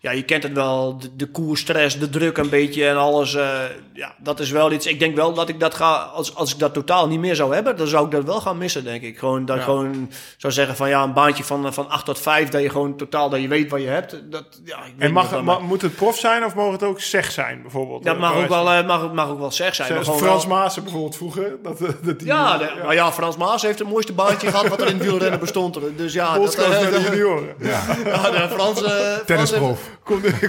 [0.05, 3.35] ja, je kent het wel, de, de koerstress, de druk een beetje en alles.
[3.35, 3.59] Uh,
[3.93, 4.87] ja, dat is wel iets.
[4.87, 7.55] Ik denk wel dat ik dat ga, als, als ik dat totaal niet meer zou
[7.55, 9.19] hebben, dan zou ik dat wel gaan missen, denk ik.
[9.19, 12.63] Gewoon dat gewoon zou zeggen van ja, een baantje van, van 8 tot 5, dat
[12.63, 14.21] je gewoon totaal, dat je weet wat je hebt.
[14.31, 17.31] Dat, ja, ik en mag, mag, moet het prof zijn of mag het ook zeg
[17.31, 18.05] zijn, bijvoorbeeld?
[18.05, 20.05] Dat mag ook wel, uh, mag, mag ook wel zeg zijn.
[20.05, 20.57] Zoals Frans wel...
[20.57, 21.57] Maassen bijvoorbeeld vroeger.
[21.63, 22.85] Dat, dat die, ja, de, ja.
[22.85, 25.79] Maar ja, Frans Maas heeft het mooiste baantje gehad wat er in wielrennen bestond.
[25.97, 27.55] Dus ja, dat, uh, de junioren.
[27.59, 27.83] Ja.
[28.05, 28.83] ja, de Frans...
[29.27, 29.81] Tennisprof.
[29.94, 29.94] Komt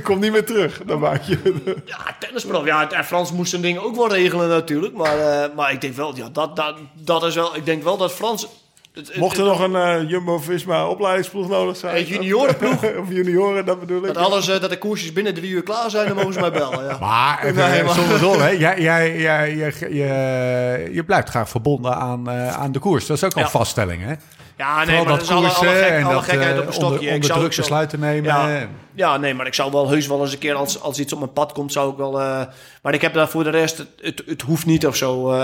[0.04, 1.56] kom niet meer terug, dan maak je.
[1.86, 2.66] Ja, tennisprof.
[2.66, 4.94] Ja, Frans moest zijn dingen ook wel regelen natuurlijk.
[4.94, 7.56] Maar, uh, maar ik denk wel, ja, dat, dat, dat is wel...
[7.56, 8.48] Ik denk wel dat Frans...
[8.94, 11.98] Het, Mocht er nog een uh, Jumbo-Visma opleidingsploeg nodig zijn?
[11.98, 12.84] Een juniorenploeg?
[13.02, 14.14] of junioren, dat bedoel ik.
[14.14, 16.52] Dat, alles, uh, dat de koersjes binnen drie uur klaar zijn, dan mogen ze mij
[16.52, 16.86] bellen.
[16.86, 16.98] Ja.
[17.00, 17.94] Maar, even, nee, maar.
[17.94, 18.50] zonder zon, hè?
[18.50, 23.06] Jij, jij, jij, je, je, je blijft graag verbonden aan, uh, aan de koers.
[23.06, 23.50] Dat is ook al ja.
[23.50, 24.14] vaststelling, hè?
[24.58, 26.98] Ja, nee, maar dat is alle, alle, gek, alle gekheid op een stokje.
[26.98, 28.24] Onder, onder druk besluiten nemen.
[28.24, 31.14] Ja, ja, nee, maar ik zou wel heus wel eens een keer als, als iets
[31.14, 32.22] op mijn pad komt, zou ik wel...
[32.22, 32.42] Uh,
[32.82, 35.32] maar ik heb daar voor de rest, het, het, het hoeft niet of zo.
[35.32, 35.38] Uh,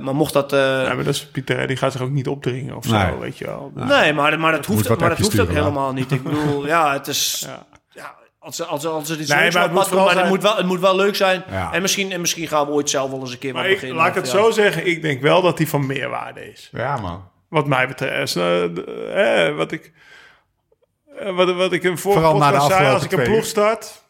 [0.00, 0.52] maar mocht dat...
[0.52, 3.06] Uh, ja, maar dat is, Pieter, die gaat zich ook niet opdringen of nee.
[3.06, 3.72] zo, weet je wel.
[3.74, 6.10] Nee, nee maar, maar dat hoeft, maar dat hoeft ook helemaal niet.
[6.10, 7.46] Ik bedoel, ja, het is...
[7.46, 7.66] Ja.
[8.02, 10.56] ja als, als, als er iets nee, maar, het moet, komt, maar het, moet wel,
[10.56, 11.42] het moet wel leuk zijn.
[11.50, 11.72] Ja.
[11.72, 13.96] En, misschien, en misschien gaan we ooit zelf wel eens een keer maar wat beginnen.
[13.96, 16.68] Laat ik het zo zeggen, ik denk wel dat die van meerwaarde is.
[16.72, 17.30] Ja, man.
[17.52, 18.36] Wat mij betreft.
[18.36, 19.92] Uh, eh, wat ik...
[21.20, 24.04] Uh, wat, wat ik na de zei, als ik een ploeg start...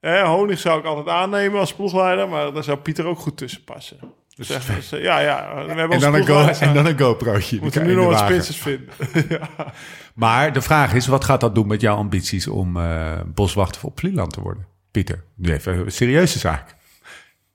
[0.00, 3.64] Eh, Honig zou ik altijd aannemen als ploegleider, maar daar zou Pieter ook goed tussen
[3.64, 3.98] passen.
[4.36, 5.64] Dus, dus ja, ja.
[5.66, 7.58] We hebben en, dan een go, en dan een GoPro'tje.
[7.60, 8.88] Moeten nu nog wat spitsers vinden.
[9.38, 9.72] ja.
[10.14, 12.78] Maar de vraag is, wat gaat dat doen met jouw ambities om
[13.26, 14.66] boswachter op Vlieland te worden?
[14.90, 16.74] Pieter, nu even een serieuze zaak.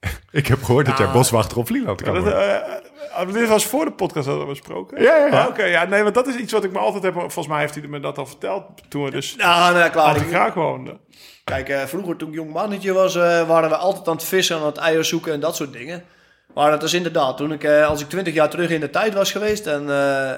[0.32, 2.48] ik heb gehoord dat jij nou, boswachter op Vlieland kan worden.
[2.48, 5.02] Uh, Oh, dit was voor de podcast hadden we besproken.
[5.02, 5.42] Ja, ja.
[5.42, 7.14] Ah, Oké, ja, nee, want dat is iets wat ik me altijd heb.
[7.14, 9.36] Volgens mij heeft hij me dat al verteld toen we dus.
[9.36, 10.16] Nou, nee, klaar.
[10.16, 11.00] ik graag woonden.
[11.44, 14.58] Kijk, uh, vroeger toen ik jong mannetje was, uh, waren we altijd aan het vissen,
[14.58, 16.04] aan het eieren zoeken en dat soort dingen.
[16.54, 19.14] Maar dat is inderdaad, toen ik, uh, als ik twintig jaar terug in de tijd
[19.14, 19.90] was geweest en,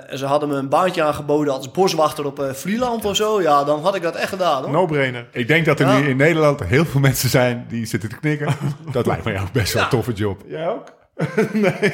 [0.09, 3.81] en, ze hadden me een baantje aangeboden als boswachter op Vlieland of zo, ja, dan
[3.81, 4.63] had ik dat echt gedaan.
[4.63, 4.71] Hoor.
[4.71, 5.25] No-brainer.
[5.31, 8.55] Ik denk dat er nu in Nederland heel veel mensen zijn die zitten te knikken.
[8.91, 10.41] dat lijkt mij ook best wel een toffe job.
[10.47, 10.83] Jij ook?
[11.53, 11.91] nee.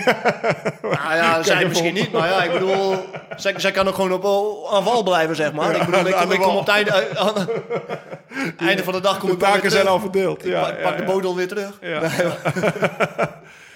[0.82, 2.96] Nou ja, zij misschien niet, maar ja, ik bedoel,
[3.36, 4.26] zij, zij kan ook gewoon op
[4.74, 5.76] aan wal blijven, zeg maar.
[5.76, 7.48] ik bedoel, ik, ik kom op het einde, aan,
[8.58, 10.44] einde van de dag kom de ik taken zijn al verdeeld.
[10.44, 11.78] Ja, pak, pak de bodel weer terug.
[11.82, 12.02] Ja.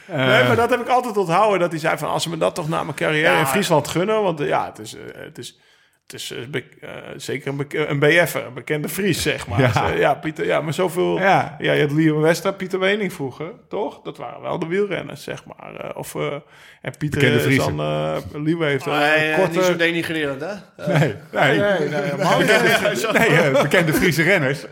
[0.08, 1.60] Nee, maar dat heb ik altijd onthouden.
[1.60, 4.22] Dat hij zei van, als ze me dat toch na mijn carrière in Friesland gunnen.
[4.22, 5.60] Want ja, het is, het is
[6.08, 9.60] het is uh, zeker een, be een BF'er, een bekende Fries, zeg maar.
[9.60, 11.20] Ja, dus, ja Pieter, ja, maar zoveel...
[11.20, 14.02] Ja, ja je had Liam Westra, Pieter Wening vroeger, toch?
[14.02, 15.74] Dat waren wel de wielrenners, zeg maar.
[15.74, 16.34] Uh, of, uh,
[16.82, 17.80] en Pieter Fries dan...
[17.80, 18.14] Uh,
[18.60, 19.58] heeft een oh, korte...
[19.58, 20.54] Niet zo denigrerend, hè?
[20.88, 21.60] Nee, nee.
[21.60, 24.66] nee, nee, nee, nee bekende Friese renners.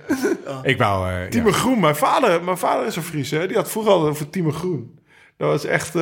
[0.48, 0.60] Oh.
[0.62, 1.30] Ik wou...
[1.30, 1.54] Timo ja.
[1.54, 3.48] Groen, mijn vader, mijn vader is een Fries, hè?
[3.48, 5.00] Die had vroeger al over Timo Groen.
[5.42, 5.96] Dat was echt...
[5.96, 6.02] Uh,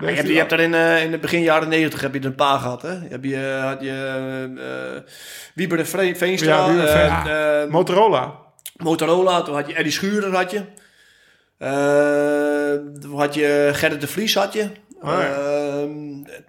[0.00, 2.26] je, hebt, je hebt er in, uh, in de begin jaren negentig heb je er
[2.26, 2.98] een paar gehad, hè?
[3.08, 5.00] Heb je, had je uh,
[5.54, 6.56] Wieber de Vre Veenstra.
[6.56, 7.66] Ja, Wieber ja.
[7.68, 8.34] Motorola.
[8.76, 10.62] Motorola, toen had je Eddie Schurer, had je.
[13.00, 14.70] toen had je Gerrit de Vries, had je.
[15.02, 15.86] Oh, ja.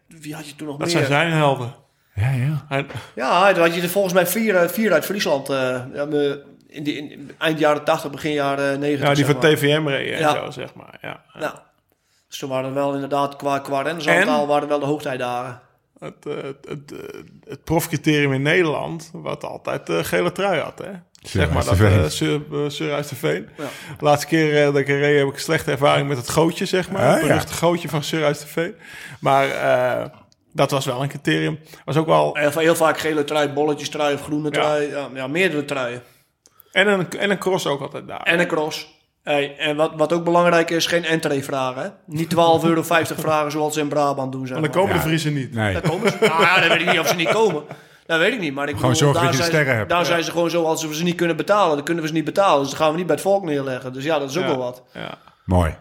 [0.07, 0.97] wie had je toen nog dat meer?
[0.97, 1.75] Dat zijn zijn helden.
[2.15, 2.65] Ja, ja.
[2.67, 2.85] Hij...
[3.15, 5.49] Ja, toen had je er volgens mij vier, vier uit Friesland.
[5.49, 9.07] in, die, in eind jaren 80, begin jaren 90.
[9.07, 10.33] Ja, die van TVM reden ja.
[10.33, 10.97] zo, zeg maar.
[11.01, 11.23] Ja.
[11.39, 11.71] ja.
[12.33, 15.61] Dus toen waren wel inderdaad qua, qua rennersaantal waren wel de hoogtijdagen.
[15.99, 16.99] Het, uh, het, het, uh,
[17.47, 20.91] het profcriterium in Nederland, wat altijd uh, gele trui had, hè?
[21.21, 22.07] zeg maar dat uh,
[22.67, 23.49] Sur, uit de Veen.
[23.57, 23.63] Ja.
[23.97, 26.91] De laatste keer dat ik reed heb ik een slechte ervaring met het gootje, zeg
[26.91, 27.07] maar.
[27.07, 27.57] Ah, het beruchte ja.
[27.57, 28.75] gootje van Sur uit de Veen.
[29.19, 29.47] Maar
[30.51, 31.59] dat was wel een criterium.
[31.85, 32.37] Was ook wel...
[32.37, 34.89] Heel, heel vaak gele trui, bolletjes trui of groene trui.
[34.89, 36.01] Ja, ja meerdere truien.
[36.71, 38.23] En een, en een cross ook altijd daar.
[38.23, 38.92] En een cross.
[39.23, 41.93] Hey, en wat, wat ook belangrijk is, geen entree vragen.
[42.05, 44.47] Niet 12,50 euro vragen zoals ze in Brabant doen.
[44.47, 44.71] Zeg maar.
[44.71, 45.53] dan komen de Friesen niet.
[45.53, 45.73] Nee.
[45.73, 47.63] Dan komen ze, nou ja, dan weet ik niet of ze niet komen.
[48.05, 48.53] Dat weet ik niet.
[48.53, 49.89] Maar ik gewoon bedoel, zorgen dat je sterren hebt.
[49.89, 50.05] Daar ja.
[50.05, 52.25] zijn ze gewoon zo, als we ze niet kunnen betalen, dan kunnen we ze niet
[52.25, 52.61] betalen.
[52.61, 53.93] Dus dan gaan we niet bij het volk neerleggen.
[53.93, 54.49] Dus ja, dat is ook ja.
[54.49, 54.83] wel wat.
[54.93, 55.17] Ja.
[55.45, 55.75] Mooi.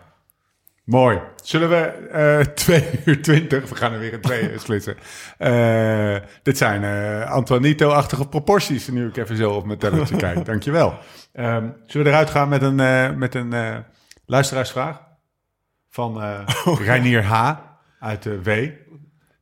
[0.85, 1.21] Mooi.
[1.43, 2.09] Zullen we
[2.47, 4.97] uh, 2 uur 20, we gaan er weer in twee splitsen.
[5.39, 10.45] Uh, dit zijn uh, Antoinito-achtige proporties, nu ik even zo op mijn tellertje kijk.
[10.53, 10.99] Dankjewel.
[11.35, 13.85] Um, zullen we eruit gaan met een, met een
[14.27, 15.01] luisteraarsvraag
[15.91, 17.55] van oh, Reinier H.
[18.01, 18.51] uit W.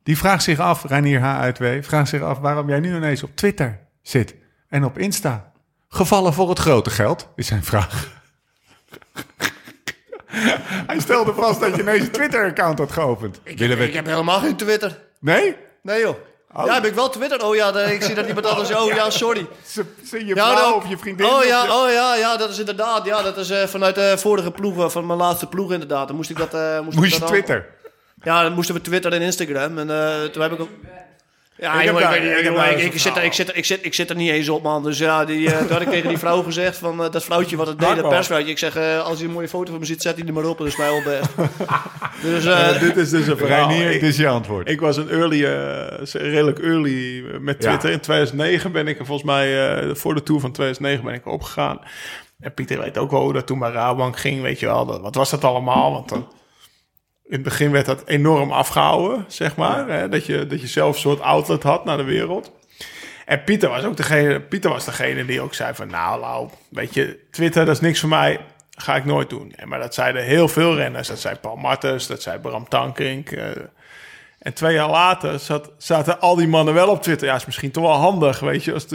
[0.03, 1.39] Die vraagt zich af, Reinier H.
[1.39, 1.83] uit W.
[1.83, 4.35] vraagt zich af waarom jij nu ineens op Twitter zit
[4.67, 5.51] en op Insta.
[5.87, 8.21] Gevallen voor het grote geld, is zijn vraag.
[10.87, 13.39] Hij stelde vast dat je ineens een Twitter-account had geopend.
[13.43, 14.97] Ik, ik heb helemaal geen Twitter.
[15.19, 15.55] Nee?
[15.81, 16.15] Nee joh.
[16.53, 16.65] Oh.
[16.65, 17.45] Ja, heb ik wel Twitter?
[17.45, 18.73] Oh ja, ik zie dat iemand anders...
[18.73, 19.47] Oh ja, sorry.
[20.03, 21.25] Zie je vrouw of je vriendin?
[21.25, 23.05] Oh ja, oh ja, ja, dat is inderdaad...
[23.05, 26.07] Ja, dat is uh, vanuit de vorige ploeg, van mijn laatste ploeg inderdaad.
[26.07, 26.53] Dan moest ik dat...
[26.53, 27.65] Uh, moest, moest je Twitter?
[28.23, 29.77] Ja, dan moesten we Twitter en Instagram.
[29.77, 30.69] En uh, toen heb ik ook...
[31.61, 33.93] Ja, ik, jongen, ik, ik, ik, ik, zit er, ik, zit er, ik, zit, ik
[33.93, 34.83] zit er niet eens op, man.
[34.83, 37.55] Dus ja, die, uh, toen had ik tegen die vrouw gezegd van uh, dat vrouwtje
[37.55, 38.51] wat het deed, dat persvrouwtje.
[38.51, 40.45] Ik zeg, uh, als je een mooie foto van me ziet, zet die er maar
[40.45, 40.57] op.
[40.57, 41.29] Dat is mij best.
[42.21, 43.69] dus, uh, dit is dus een verhaal.
[43.69, 44.69] Reinier, dit is je antwoord.
[44.69, 45.45] Ik was een early,
[46.11, 47.89] redelijk early met Twitter.
[47.89, 47.95] Ja.
[47.95, 51.79] In 2009 ben ik er volgens mij, voor de Tour van 2009 ben ik opgegaan.
[52.39, 55.01] En Pieter weet ook wel hoe dat toen bij Rabank ging, weet je wel.
[55.01, 55.91] wat was dat allemaal?
[55.91, 56.27] Want dan
[57.31, 59.87] in het begin werd dat enorm afgehouden, zeg maar.
[59.87, 60.09] Hè?
[60.09, 62.51] Dat, je, dat je zelf een soort outlet had naar de wereld.
[63.25, 65.87] En Pieter was ook degene, Pieter was degene die ook zei van...
[65.87, 68.39] Nou, Lau, weet je, Twitter, dat is niks voor mij.
[68.77, 69.53] Ga ik nooit doen.
[69.55, 71.07] En, maar dat zeiden heel veel renners.
[71.07, 73.31] Dat zei Paul Martens, dat zei Bram Tankink...
[73.31, 73.43] Uh,
[74.41, 77.27] en twee jaar later zat, zaten al die mannen wel op Twitter.
[77.27, 78.73] Ja, is misschien toch wel handig, weet je.
[78.73, 78.85] Als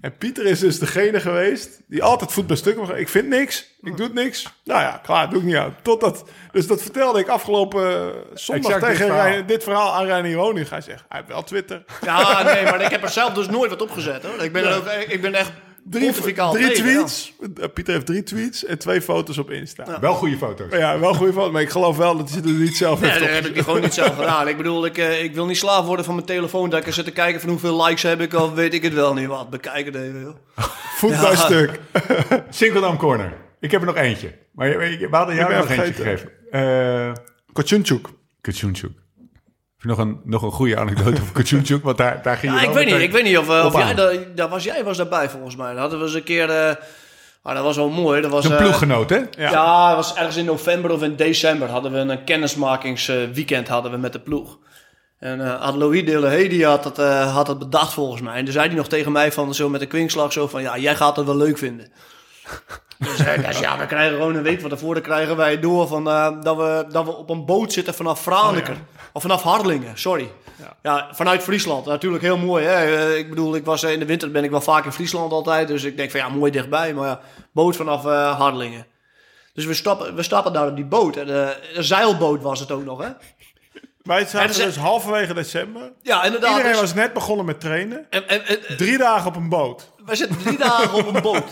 [0.00, 3.96] en Pieter is dus degene geweest die altijd voet bij stuk Ik vind niks, ik
[3.96, 4.46] doe het niks.
[4.64, 5.76] Nou ja, klaar, doe ik niet aan.
[5.82, 10.36] Totdat, dus dat vertelde ik afgelopen eh, zondag tegen dit verhaal, dit verhaal aan Reinier
[10.36, 10.68] Honing.
[10.68, 11.84] Hij zegt, hij heeft wel Twitter.
[12.04, 14.22] Ja, nee, maar ik heb er zelf dus nooit wat opgezet.
[14.24, 14.44] Hoor.
[14.44, 15.50] Ik ben, er ook, ik ben echt
[15.90, 16.12] drie,
[16.52, 17.34] drie tweets.
[17.40, 17.46] Ja.
[17.62, 19.84] Eh, Pieter heeft drie tweets en twee foto's op Insta.
[19.86, 20.00] Ja.
[20.00, 20.66] Wel goede foto's.
[20.70, 21.52] Ja, wel goede foto's.
[21.52, 23.80] Maar ik geloof wel dat hij het niet zelf nee, heeft dat heb ik gewoon
[23.80, 24.48] niet zelf gedaan.
[24.48, 26.70] Ik bedoel, ik, uh, ik wil niet slaaf worden van mijn telefoon.
[26.70, 28.34] Dat ik er zit te kijken van hoeveel likes heb ik.
[28.34, 29.50] Of weet ik het wel niet wat.
[29.50, 30.36] Bekijken het even, joh.
[30.98, 31.20] Voet ja.
[31.20, 31.80] bij stuk.
[32.50, 33.32] Sinkeldam Corner.
[33.60, 34.32] Ik heb er nog eentje.
[34.52, 36.30] Maar we hadden jou nog eentje gegeven.
[36.52, 37.12] Uh,
[37.52, 38.08] Kotjunchuk.
[39.82, 41.84] Nog een, nog een goede anekdote over Kutjunchuk?
[41.84, 43.94] Want daar, daar ging je ja, ik weet niet, Ik weet niet of, of jij,
[43.94, 45.70] daar, daar, was, jij was daarbij volgens mij.
[45.70, 46.48] Dat hadden we eens een keer...
[46.48, 46.74] Uh,
[47.42, 48.20] ah, dat was wel mooi.
[48.20, 49.16] Dat was, een uh, ploeggenoot, hè?
[49.16, 49.50] Ja.
[49.50, 54.12] ja, was ergens in november of in december hadden we een kennismakingsweekend hadden we met
[54.12, 54.58] de ploeg.
[55.18, 58.34] En uh, had Louis de die had dat, uh, had dat bedacht volgens mij.
[58.34, 60.62] En toen zei hij nog tegen mij van zo met een kwinkslag zo van...
[60.62, 61.92] Ja, jij gaat het wel leuk vinden.
[62.98, 66.04] Dus, uh, dus, ja, we krijgen gewoon een week van tevoren krijgen wij door van,
[66.42, 68.74] dat, we, dat we op een boot zitten vanaf Franeker.
[68.74, 70.30] Oh, of vanaf Harlingen, sorry.
[70.58, 70.76] Ja.
[70.82, 71.08] ja.
[71.12, 71.86] vanuit Friesland.
[71.86, 72.64] Natuurlijk heel mooi.
[72.64, 72.96] Hè?
[72.96, 75.32] Eh, ik bedoel, ik was, eh, in de winter ben ik wel vaak in Friesland
[75.32, 75.68] altijd.
[75.68, 76.94] Dus ik denk van ja, mooi dichtbij.
[76.94, 77.20] Maar ja,
[77.52, 78.86] boot vanaf uh, Harlingen.
[79.54, 81.16] Dus we stappen, we stappen daar op die boot.
[81.16, 83.08] En, uh, een zeilboot was het ook nog, hè?
[84.02, 85.92] Wij zaten dus halverwege december.
[86.02, 86.50] Ja, inderdaad.
[86.50, 88.06] Iedereen dus- was net begonnen met trainen.
[88.10, 89.92] En, en, en, Drie dagen op een boot.
[90.08, 91.44] We zitten drie dagen op een boot.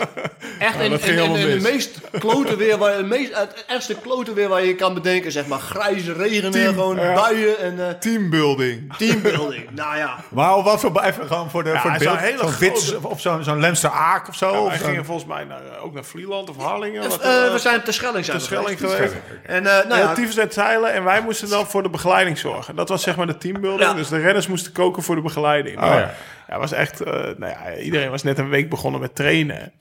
[0.59, 4.33] Echt in, in, in, in, de meest klote weer, waar, het, meest, het ergste klote
[4.33, 5.33] weer waar je kan bedenken.
[5.33, 7.15] Zeg maar grijze regen weer, gewoon ja.
[7.15, 7.59] buien.
[7.59, 8.97] En, uh, teambuilding.
[8.97, 10.17] Teambuilding, nou ja.
[10.29, 13.21] Maar wat voor, even gewoon voor de ja, voor het beeld, hele zo'n wits, of
[13.21, 14.53] zo'n zo'n Lemster Aak of zo.
[14.53, 17.03] Ja, wij gingen volgens mij naar, uh, ook naar Vlieland of Harlingen.
[17.03, 17.21] Uh, wat,
[17.53, 18.97] we zijn te Schelling zijn Schelling geweest.
[18.97, 19.15] geweest.
[19.43, 22.77] En, uh, nou ja, Tyfus zeilen en wij moesten dan voor de begeleiding zorgen.
[22.77, 23.95] Dat was zeg maar de teambuilding.
[23.95, 25.81] Dus de renners moesten koken voor de begeleiding.
[25.81, 26.15] Maar, oh, ja.
[26.49, 29.73] Ja, was echt, uh, nou ja, iedereen was net een week begonnen met trainen.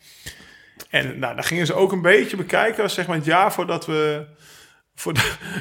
[0.89, 3.85] En nou, dan gingen ze ook een beetje bekijken, was zeg maar het jaar voordat
[3.85, 4.25] we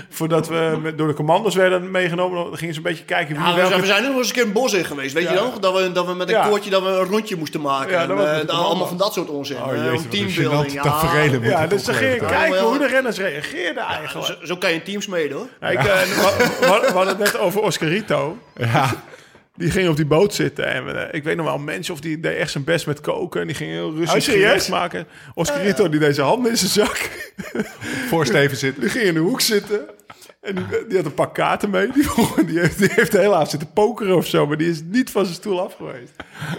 [0.08, 3.36] voordat we met, door de commando's werden meegenomen, dan gingen ze een beetje kijken.
[3.36, 3.80] Wie ja, welke...
[3.80, 5.14] we zijn nog eens een keer in bos in geweest.
[5.14, 5.32] Weet ja.
[5.32, 5.58] je nog?
[5.58, 6.48] Dat we, dat we met een ja.
[6.48, 7.92] koordje dat we een rondje moesten maken.
[7.92, 9.56] Ja, en, uh, allemaal van dat soort onzin.
[9.56, 10.72] Oh, uh, teambuilding.
[10.72, 11.02] Ja,
[11.42, 14.26] ja, dus dan ging je kijken hoe de renners reageerden eigenlijk.
[14.26, 15.48] Zo, zo, kan je teams mee hoor.
[15.70, 18.38] ik, uh, we, we, hadden het net over Oscarito.
[18.56, 18.90] Ja.
[19.56, 20.66] Die ging op die boot zitten.
[20.66, 23.00] En uh, ik weet nog wel, een mens of die deed echt zijn best met
[23.00, 23.40] koken.
[23.40, 25.06] En die ging heel rustig oh, gerecht maken.
[25.34, 25.88] Oscarito, ja, ja.
[25.88, 26.96] die deed zijn handen in zijn zak.
[28.08, 28.80] Voor Steven zitten.
[28.82, 29.80] Die ging in de hoek zitten.
[30.40, 31.88] En die, die had een pak kaarten mee.
[31.92, 32.08] Die,
[32.46, 34.46] die, heeft, die heeft helaas zitten pokeren of zo.
[34.46, 36.12] Maar die is niet van zijn stoel af geweest.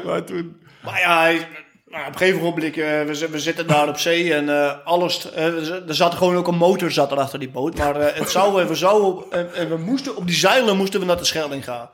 [0.05, 0.59] Maar toen...
[0.83, 1.47] Maar ja, hij,
[1.87, 5.29] nou, op een gegeven moment, uh, we, we, zitten daar op zee en uh, alles,
[5.37, 7.77] uh, er zat gewoon ook een motor zat er achter die boot.
[7.77, 9.23] Maar het zou, we, zouden,
[9.69, 11.89] we moesten, op die zeilen moesten we naar de Schelding gaan.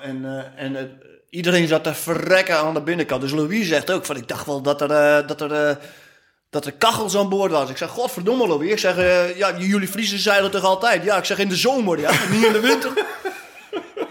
[0.00, 0.80] En, uh, en uh,
[1.30, 3.20] iedereen zat te verrekken aan de binnenkant.
[3.20, 5.78] Dus Louis zegt ook van, ik dacht wel dat er, uh, dat er,
[6.50, 7.70] dat er kachels aan boord was.
[7.70, 8.70] Ik zeg, godverdomme Louis.
[8.70, 8.96] Ik zeg,
[9.36, 11.04] ja, jullie Friesen zeilen toch altijd?
[11.04, 12.92] Ja, ik zeg in de zomer, ja, niet in de winter.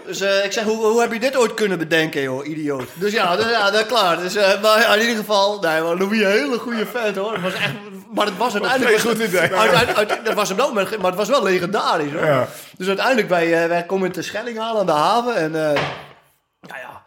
[0.06, 2.88] Dus ik zeg, hoe, hoe heb je dit ooit kunnen bedenken, joh, idioot?
[2.94, 4.18] Dus ja, dus, ja dat klaar.
[4.20, 7.32] Dus maar in ieder geval, nee, Louis een hele goede fan, hoor.
[7.32, 7.72] Het was echt,
[8.14, 8.98] maar het was uiteindelijk...
[8.98, 9.40] goed idee.
[9.40, 12.24] Uiteindelijk, dat was hem wel, maar het was wel legendarisch, hoor.
[12.24, 12.48] Ja.
[12.76, 15.50] Dus uiteindelijk, wij, uh, wij komen te Schelling halen aan de haven en...
[15.50, 16.98] nou ja,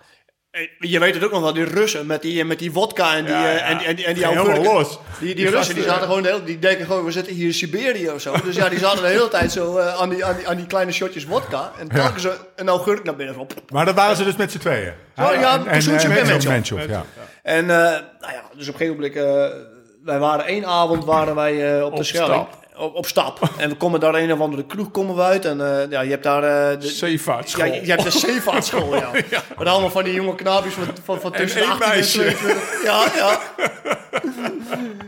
[0.80, 3.34] je weet het ook nog wel, die Russen met die, met die vodka en die,
[3.34, 3.58] ja, ja.
[3.58, 5.00] En, en, en, en die helemaal los.
[5.20, 7.46] Die, die, die Russen die zaten gewoon de hele, die denken gewoon, we zitten hier
[7.46, 8.36] in Siberië of zo.
[8.44, 10.66] Dus ja, die zaten de hele tijd zo uh, aan, die, aan, die, aan die
[10.66, 11.72] kleine shotjes vodka.
[11.80, 12.34] En telkens ja.
[12.56, 13.54] een augurk naar binnen op.
[13.70, 14.94] Maar dat waren ze dus met z'n tweeën?
[15.18, 17.06] Oh, ja, en, en, en, en, ja.
[17.44, 19.16] En uh, nou ja, dus op een gegeven moment...
[19.16, 19.70] Uh,
[20.04, 22.48] wij waren één avond waren wij uh, op, op, de Schelling.
[22.78, 23.40] op, op stap.
[23.58, 25.46] En we komen daar een of andere kroeg komen we uit.
[25.46, 26.74] En uh, ja, je hebt daar...
[26.74, 27.66] Uh, de zeevaartschool.
[27.66, 29.12] Ja, je, hebt de zeevaartschool, ja.
[29.30, 29.44] ja.
[29.58, 32.84] Met allemaal van die jonge knaapjes van, van, van tussen de 18 en 22.
[32.84, 33.40] Ja, ja.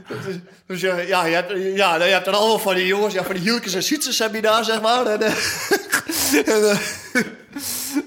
[0.25, 0.35] dus,
[0.67, 3.35] dus ja, ja, je hebt, ja, je hebt er allemaal van die jongens, ja, van
[3.35, 5.05] die Hielkes en Sietsers heb je daar, zeg maar.
[5.05, 5.21] En,
[6.45, 6.79] en,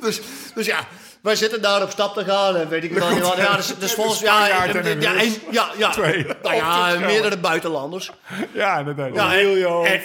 [0.01, 0.21] dus,
[0.55, 0.79] dus ja,
[1.27, 3.37] wij zitten daar op stap te gaan en weet ik wel wat.
[3.37, 5.13] Ja, dus, dus volgens ja, ja, ja,
[5.51, 6.27] ja, ja, Twee.
[6.43, 8.11] Nou ja, meerdere buitenlanders.
[8.53, 9.15] Ja, inderdaad.
[9.15, 10.05] Ja, en,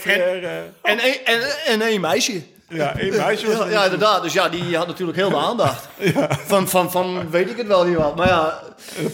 [0.81, 2.43] en, en, en, en één meisje.
[2.69, 4.23] Ja, één meisje was ja, ja, inderdaad.
[4.23, 5.87] Dus ja, die had natuurlijk heel de aandacht.
[6.13, 6.29] Ja.
[6.45, 8.15] Van, van, van weet ik het wel niet wat.
[8.15, 8.63] Maar ja...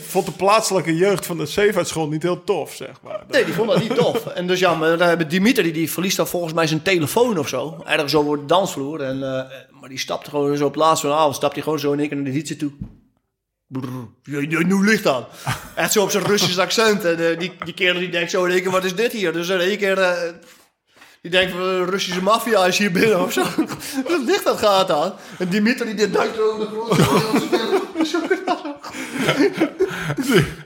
[0.07, 3.19] Vond de plaatselijke jeugd van de Zeevaartschool niet heel tof, zeg maar.
[3.27, 4.25] Nee, die vond dat niet tof.
[4.25, 7.83] En dus ja, maar Dimitri die verliest dan volgens mij zijn telefoon of zo.
[7.85, 9.01] Ergens over de dansvloer.
[9.01, 9.41] En, uh,
[9.87, 11.99] maar die stapte gewoon zo op laatst van de avond, stapte hij gewoon zo in
[11.99, 12.71] één keer naar de fietsen toe.
[13.67, 15.25] Brrr, nu ligt aan.
[15.75, 17.05] Echt zo op zijn Russisch accent.
[17.05, 19.33] En uh, die, die kerel die denkt zo in één keer, wat is dit hier?
[19.33, 19.97] Dus in één keer...
[19.97, 20.11] Uh,
[21.21, 23.43] die denkt, de Russische maffia is hier binnen of zo.
[24.07, 25.13] Wat licht dat gaat aan?
[25.37, 27.01] En Dimitri die duikt over de grond.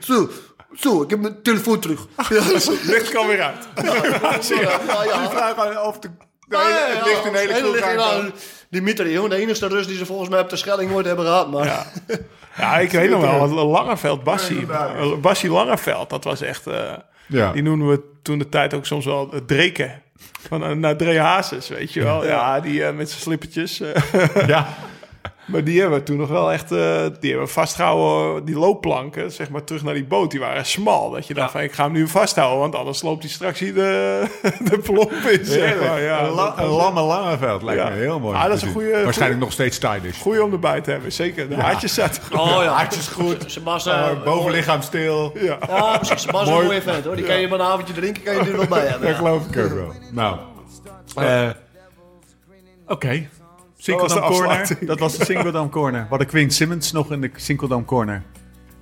[0.00, 0.30] Zo,
[0.74, 2.06] zo, ik heb mijn telefoon terug.
[2.28, 2.42] Ja,
[2.82, 3.68] licht kan weer uit.
[3.74, 5.68] Ja, ja, ja, ja.
[5.68, 6.10] Die of de
[6.52, 8.32] Nee, het ligt in hele kroeg
[8.72, 11.50] Dimitri, de enige Rus die ze volgens mij op de Schelling nooit hebben gehad.
[11.50, 11.64] Maar.
[11.64, 11.86] Ja.
[12.56, 13.66] ja, ik weet nog wel.
[13.78, 14.66] Langeveld, Bassie.
[15.20, 16.66] Bassie Langeveld, dat was echt...
[16.66, 16.92] Uh,
[17.26, 17.52] ja.
[17.52, 20.02] Die noemden we toen de tijd ook soms wel het Dreken.
[20.48, 22.24] Van, uh, naar Dre Hazes, weet je wel.
[22.24, 23.82] Ja, die uh, met zijn slippertjes.
[24.46, 24.68] ja.
[25.44, 29.50] Maar die hebben we toen nog wel echt, uh, die hebben vastgehouden, die loopplanken, zeg
[29.50, 31.10] maar terug naar die boot, die waren smal.
[31.10, 33.74] Dat je dacht van, ik ga hem nu vasthouden, want anders loopt hij straks hier
[33.74, 34.24] de,
[34.70, 36.00] de plomp in, zeg maar.
[36.00, 38.36] Ja, een, la, een lamme Langeveld lijkt me heel mooi.
[38.36, 40.20] Ah, dat is een goede, Waarschijnlijk nog steeds stylish.
[40.20, 41.48] Goeie om erbij te hebben, zeker.
[41.48, 42.40] De haartjes zaten goed.
[42.40, 43.44] Oh ja, hartjes goed.
[43.46, 45.32] Sebastian, uh, bovenlichaam stil.
[45.34, 46.22] Ja, ja precies.
[46.22, 47.16] Sebastian is een mooie vent hoor.
[47.16, 49.08] Die kan je maar een avondje drinken, kan je er nog bij hebben.
[49.08, 49.92] Dat geloof ik ook wel.
[50.12, 50.36] Nou,
[51.18, 51.50] uh,
[52.86, 53.28] oké.
[53.82, 54.78] Sinkeldam Corner.
[54.80, 56.02] Dat was de Sinkeldam Corner.
[56.02, 58.22] We hadden Quinn Simmons nog in de Sinkeldam Corner.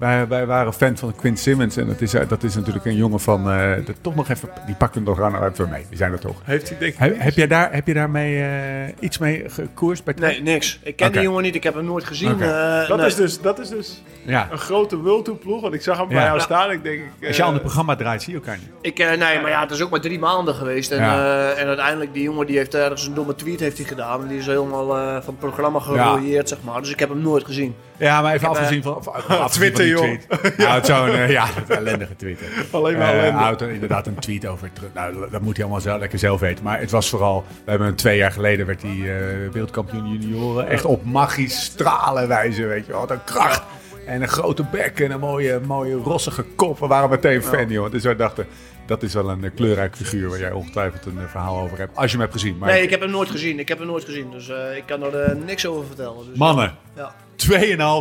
[0.01, 1.77] Wij, wij waren fan van Quinn Simmons.
[1.77, 3.49] En dat is, eh, dat is natuurlijk een jongen van...
[3.49, 4.49] Uh, toch nog even...
[4.67, 5.85] Die pakt hem nog aan even mee.
[5.89, 6.37] Die zijn er toch.
[6.45, 7.21] Heeft hij denk ik...
[7.23, 10.05] heb, jij daar, heb je daarmee uh, iets mee gekoerst?
[10.05, 10.79] Bij nee, niks.
[10.83, 11.19] Ik ken okay.
[11.19, 11.55] die jongen niet.
[11.55, 12.33] Ik heb hem nooit gezien.
[12.33, 12.83] Okay.
[12.83, 13.07] Uh, dat, nee.
[13.07, 14.49] is dus, dat is dus ja.
[14.51, 15.61] een grote World ploeg.
[15.61, 16.71] Want ik zag hem bij jou staan.
[16.71, 18.71] Ik denk, Als je aan het programma draait, zie je elkaar niet.
[18.81, 20.91] Ik, nee, maar ja, het is ook maar drie maanden geweest.
[20.91, 21.53] En, ja.
[21.53, 24.23] en uiteindelijk, die jongen die heeft ergens een domme tweet heeft hij gedaan.
[24.23, 24.87] En die is helemaal
[25.23, 26.81] van het programma gerolleerd, zeg maar.
[26.81, 27.75] Dus ik heb hem nooit gezien.
[28.01, 29.03] Ja, maar even afgezien van...
[29.51, 30.19] Twitter, joh.
[30.57, 32.39] Ja, zo'n uh, ja, ellendige tweet.
[32.71, 34.91] Alleen maar uh, houdt inderdaad een tweet over terug.
[34.95, 36.65] Nou, dat moet hij allemaal zelf, lekker zelf weten.
[36.65, 39.07] Maar het was vooral, we hebben twee jaar geleden werd hij uh,
[39.53, 40.69] wereldkampioen junioren.
[40.69, 43.63] Echt op magistrale wijze, weet je Wat een kracht.
[44.07, 46.79] En een grote bek en een mooie, mooie rossige kop.
[46.79, 47.91] We waren meteen fan, joh.
[47.91, 48.47] Dus wij dachten,
[48.91, 51.97] dat is wel een kleurrijk figuur waar jij ongetwijfeld een verhaal over hebt.
[51.97, 52.59] Als je hem hebt gezien.
[52.59, 53.59] Maar nee, ik heb hem nooit gezien.
[53.59, 54.31] Ik heb hem nooit gezien.
[54.31, 56.27] Dus uh, ik kan er uh, niks over vertellen.
[56.29, 57.15] Dus, Mannen, ja.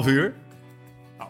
[0.04, 0.34] 2,5 uur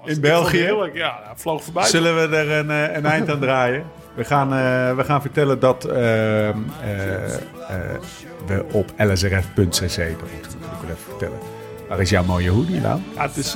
[0.06, 0.58] in België.
[0.58, 1.86] Heerlijk, ja, vloog voorbij.
[1.86, 3.84] Zullen we er een, eh, een eind aan draaien?
[4.16, 6.54] We gaan, uh, we gaan vertellen dat uh, uh,
[8.48, 11.38] we op lsrf.cc, dat moet ik even vertellen.
[11.88, 13.00] Waar is jouw mooie hoodie nou?
[13.16, 13.52] Ja, het is,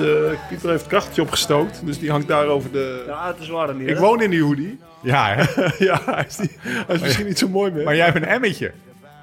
[0.49, 3.03] Pieter heeft het krachtje opgestookt, dus die hangt daar over de...
[3.07, 3.89] Ja, het is warm hier.
[3.89, 4.79] Ik woon in die hoodie.
[5.03, 5.63] Ja, hè?
[5.85, 7.83] ja, hij is, die, hij is misschien niet zo mooi meer.
[7.83, 8.71] Maar jij hebt een emmetje.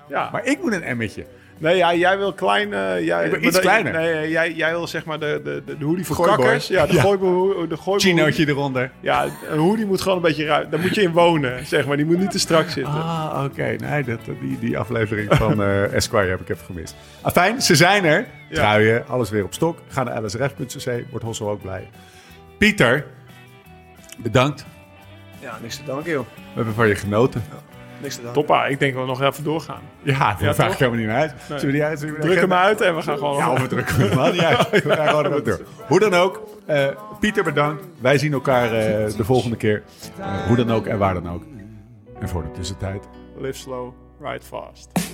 [0.08, 0.28] Ja.
[0.32, 1.24] Maar ik moet een emmetje.
[1.60, 2.68] Nee, ja, jij wil klein...
[2.68, 3.92] Uh, jij, ik ben iets kleiner.
[3.92, 6.66] Nee, jij, jij wil zeg maar de, de, de, de hoodie voor kakkers.
[6.66, 7.00] Ja, de ja.
[7.00, 8.90] Gooiboe, de Chinootje eronder.
[9.00, 10.70] Ja, een hoodie moet gewoon een beetje ruim.
[10.70, 11.96] Daar moet je in wonen, zeg maar.
[11.96, 12.92] Die moet niet te strak zitten.
[12.92, 13.76] Ah, oké.
[13.78, 16.94] Nee, dat, die, die aflevering van uh, Esquire heb ik even gemist.
[17.20, 18.26] Afijn, ze zijn er.
[18.48, 18.56] Ja.
[18.56, 19.78] Truien, alles weer op stok.
[19.88, 21.04] Ga naar lsrf.cc.
[21.10, 21.90] Wordt Hossel ook blij.
[22.58, 23.06] Pieter,
[24.18, 24.64] bedankt.
[25.40, 26.26] Ja, niks te danken, joh.
[26.34, 27.42] We hebben van je genoten.
[27.50, 27.58] Ja.
[28.32, 29.80] Toppa, ik denk dat we nog even doorgaan.
[30.02, 31.34] Ja, dat ja, vraag ik helemaal niet uit.
[31.48, 31.58] Nee.
[31.58, 31.98] Zullen we die uit?
[32.20, 33.36] Druk hem uit en we gaan gewoon...
[33.36, 34.70] Ja, we drukken hem maar niet uit.
[34.84, 35.60] We gaan gewoon door.
[35.86, 36.86] Hoe dan ook, uh,
[37.20, 37.84] Pieter bedankt.
[38.00, 39.82] Wij zien elkaar uh, de volgende keer.
[40.18, 41.42] Uh, hoe dan ook en waar dan ook.
[42.20, 43.08] En voor de tussentijd...
[43.36, 45.09] Live slow, ride fast.